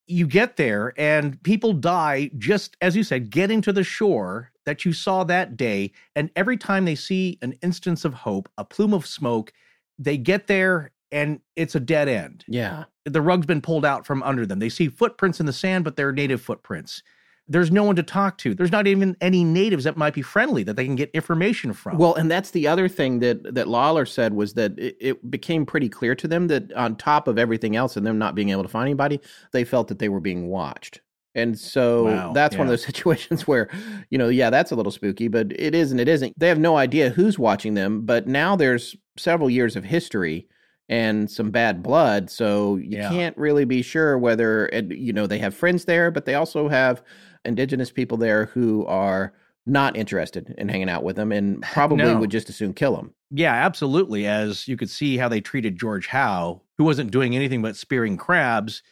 [0.07, 4.85] you get there and people die just as you said, getting to the shore that
[4.85, 5.91] you saw that day.
[6.15, 9.53] And every time they see an instance of hope, a plume of smoke,
[9.97, 12.43] they get there and it's a dead end.
[12.47, 12.85] Yeah.
[13.05, 14.59] The rug's been pulled out from under them.
[14.59, 17.03] They see footprints in the sand, but they're native footprints.
[17.47, 18.55] There's no one to talk to.
[18.55, 21.97] There's not even any natives that might be friendly that they can get information from.
[21.97, 25.65] Well, and that's the other thing that that Lawler said was that it, it, became
[25.65, 28.63] pretty clear to them that on top of everything else and them not being able
[28.63, 29.19] to find anybody,
[29.51, 31.01] they felt that they were being watched.
[31.35, 33.69] And so Wow, that's one of those situations where,
[34.09, 36.33] you know, yeah, that's a little spooky, but it is and it isn't.
[36.39, 40.47] They have no idea who's watching them, but now there's several years of history
[40.87, 43.09] and some bad blood, so you Yeah.
[43.09, 47.01] can't really be sure whether you know they have friends there, but they also have
[47.45, 49.33] indigenous people there who are
[49.65, 52.17] not interested in hanging out with them and probably No.
[52.17, 53.13] would just as soon kill them.
[53.31, 54.27] Yeah, absolutely.
[54.27, 58.15] As you could see how they treated George Howe, who wasn't doing anything but spearing
[58.15, 58.83] crabs,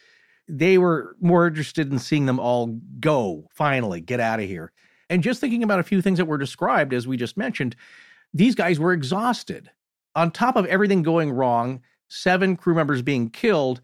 [0.48, 4.72] they were more interested in seeing them all go, finally, get out of here.
[5.08, 7.76] And just thinking about a few things that were described, as we just mentioned,
[8.32, 9.70] these guys were exhausted.
[10.16, 13.80] On top of everything going wrong, seven crew members being killed,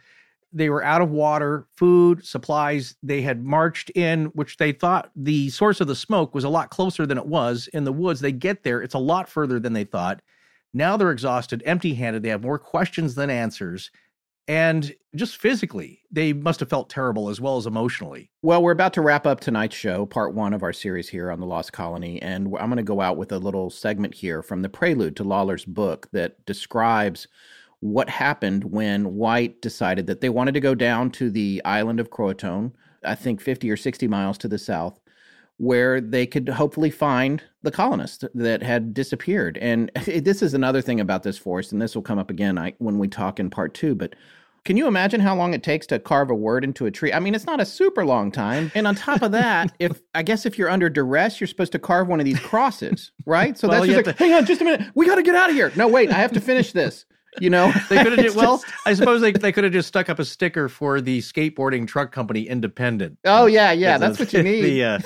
[0.53, 2.97] they were out of water, food, supplies.
[3.03, 6.71] They had marched in, which they thought the source of the smoke was a lot
[6.71, 8.21] closer than it was in the woods.
[8.21, 10.23] They get there, it's a lot further than they thought.
[10.73, 12.23] Now they're exhausted, empty handed.
[12.23, 13.91] They have more questions than answers.
[14.49, 18.31] And just physically, they must have felt terrible as well as emotionally.
[18.43, 21.39] Well, we're about to wrap up tonight's show, part one of our series here on
[21.39, 22.21] the Lost Colony.
[22.21, 25.25] And I'm going to go out with a little segment here from the prelude to
[25.25, 27.29] Lawler's book that describes
[27.81, 32.11] what happened when White decided that they wanted to go down to the island of
[32.11, 32.73] Croatoan,
[33.05, 35.01] I think 50 or 60 miles to the south,
[35.57, 39.59] where they could hopefully find the colonists that had disappeared.
[39.59, 42.75] And this is another thing about this forest, and this will come up again I,
[42.79, 44.15] when we talk in part two, but
[44.65, 47.15] can you imagine how long it takes to carve a word into a tree?
[47.15, 48.71] I mean, it's not a super long time.
[48.75, 51.79] And on top of that, if I guess if you're under duress, you're supposed to
[51.79, 53.57] carve one of these crosses, right?
[53.57, 54.91] So Well, that's just like, to- hang on, just a minute.
[54.95, 55.73] We got to get out of here.
[55.77, 57.07] No, wait, I have to finish this.
[57.41, 58.63] You know, They could have well.
[58.87, 62.13] I suppose they, they could have just stuck up a sticker for the skateboarding truck
[62.13, 63.19] company Independent.
[63.25, 64.63] Oh yeah, yeah, that's a- what you need.
[64.71, 64.99] The, uh,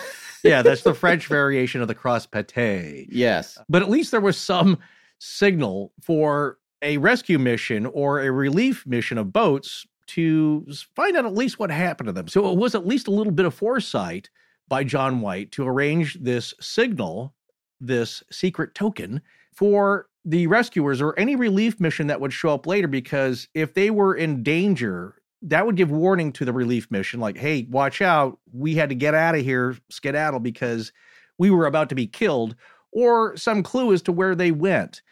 [0.42, 3.06] yeah, that's the French variation of the cross pattée.
[3.08, 3.56] yes.
[3.68, 4.78] But at least there was some
[5.18, 11.32] signal for a rescue mission or a relief mission of boats to find out at
[11.34, 12.28] least what happened to them.
[12.28, 14.28] So it was at least a little bit of foresight
[14.68, 17.34] by John White to arrange this signal,
[17.80, 19.22] this secret token
[19.54, 23.90] for the rescuers or any relief mission that would show up later because if they
[23.90, 28.38] were in danger that would give warning to the relief mission like hey watch out.
[28.52, 30.92] We had to get out of here skedaddle because
[31.38, 32.56] we were about to be killed
[32.92, 35.02] or some clue as to where they went.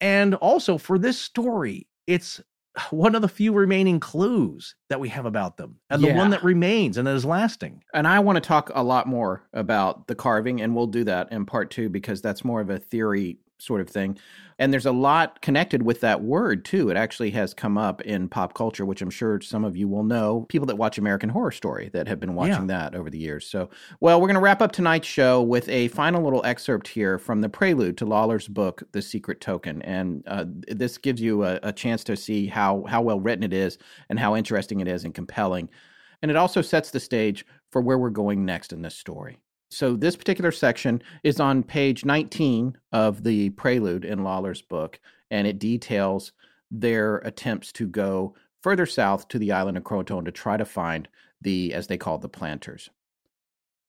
[0.00, 2.40] And also for this story it's
[2.90, 6.42] one of the few remaining clues that we have about them and the one that
[6.42, 7.82] remains and that is lasting.
[7.94, 11.32] And I want to talk a lot more about the carving, and we'll do that
[11.32, 14.18] in part two because that's more of a theory sort of thing.
[14.58, 16.88] And there's a lot connected with that word, too.
[16.88, 20.02] It actually has come up in pop culture, which I'm sure some of you will
[20.02, 20.46] know.
[20.48, 23.46] People that watch American Horror Story that have been watching that over the years.
[23.46, 23.68] So,
[24.00, 27.42] well, we're going to wrap up tonight's show with a final little excerpt here from
[27.42, 29.82] the prelude to Lawler's book, The Secret Token.
[29.82, 33.52] And uh, this gives you a, a chance to see how, how well written it
[33.52, 33.76] is
[34.08, 35.68] and how interesting it is and compelling.
[36.22, 39.38] And it also sets the stage for where we're going next in this story.
[39.68, 45.46] So, this particular section is on page 19 of the prelude in Lawler's book, and
[45.46, 46.32] it details
[46.70, 51.08] their attempts to go further south to the island of Croatoan to try to find
[51.40, 52.90] the, as they called the planters.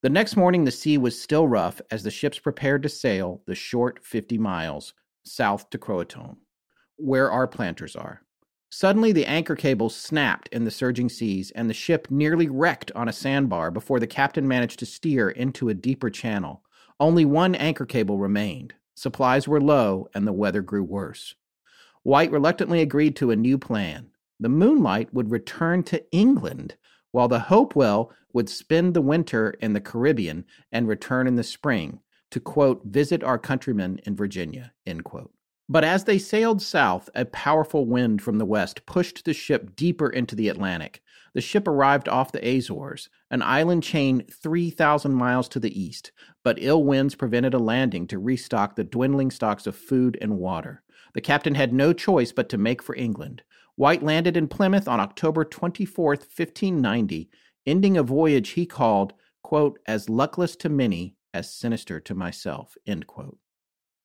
[0.03, 3.55] The next morning, the sea was still rough as the ships prepared to sail the
[3.55, 4.93] short 50 miles
[5.25, 6.37] south to Croatoan,
[6.97, 8.21] where our planters are.
[8.69, 13.07] Suddenly, the anchor cable snapped in the surging seas, and the ship nearly wrecked on
[13.07, 16.63] a sandbar before the captain managed to steer into a deeper channel.
[16.99, 18.73] Only one anchor cable remained.
[18.95, 21.35] Supplies were low, and the weather grew worse.
[22.03, 24.11] White reluctantly agreed to a new plan.
[24.39, 26.75] The Moonlight would return to England,
[27.11, 32.01] while the Hopewell would spend the winter in the Caribbean and return in the spring,
[32.31, 35.31] to, quote, visit our countrymen in Virginia, end quote.
[35.69, 40.09] But as they sailed south, a powerful wind from the west pushed the ship deeper
[40.09, 41.01] into the Atlantic.
[41.33, 46.57] The ship arrived off the Azores, an island chain 3,000 miles to the east, but
[46.61, 50.83] ill winds prevented a landing to restock the dwindling stocks of food and water.
[51.13, 53.43] The captain had no choice but to make for England.
[53.75, 57.29] White landed in Plymouth on October 24, 1590,
[57.65, 59.13] ending a voyage he called,
[59.43, 63.37] quote, as luckless to many as sinister to myself, end quote.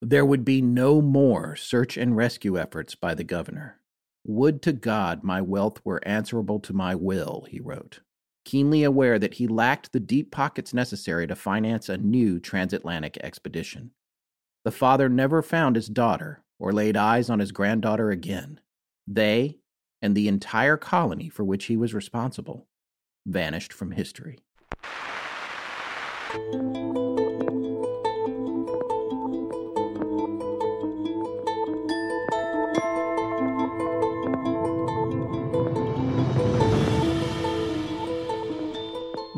[0.05, 3.79] There would be no more search and rescue efforts by the governor.
[4.27, 8.01] Would to God my wealth were answerable to my will, he wrote,
[8.45, 13.93] keenly aware that he lacked the deep pockets necessary to finance a new transatlantic expedition.
[14.65, 18.59] The father never found his daughter or laid eyes on his granddaughter again.
[19.07, 19.59] They,
[20.03, 22.67] and the entire colony for which he was responsible,
[23.25, 24.41] vanished from history.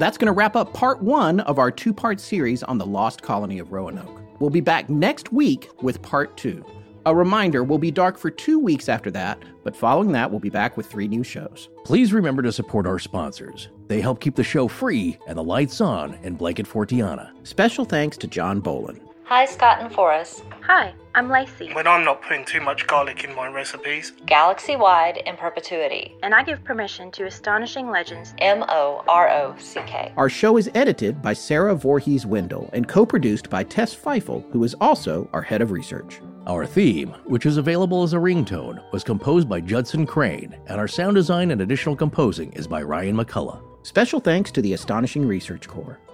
[0.05, 3.23] That's going to wrap up part one of our two part series on the lost
[3.23, 4.21] colony of Roanoke.
[4.39, 6.63] We'll be back next week with part two.
[7.07, 10.51] A reminder, we'll be dark for two weeks after that, but following that, we'll be
[10.51, 11.71] back with three new shows.
[11.87, 13.71] Please remember to support our sponsors.
[13.87, 17.31] They help keep the show free and the lights on in Blanket Fortiana.
[17.47, 19.01] Special thanks to John Bolin.
[19.27, 20.45] Hi, Scott and Forrest.
[20.65, 21.73] Hi, I'm Lacey.
[21.73, 26.15] When I'm not putting too much garlic in my recipes, Galaxy wide in perpetuity.
[26.23, 28.35] And I give permission to Astonishing Legends.
[28.37, 30.13] M O R O C K.
[30.19, 34.63] Our show is edited by Sarah Voorhees Wendell and co produced by Tess Feifel, who
[34.63, 36.21] is also our head of research.
[36.47, 40.89] Our theme, which is available as a ringtone, was composed by Judson Crane, and our
[40.89, 43.63] sound design and additional composing is by Ryan McCullough.
[43.87, 45.99] Special thanks to the Astonishing Research Corps.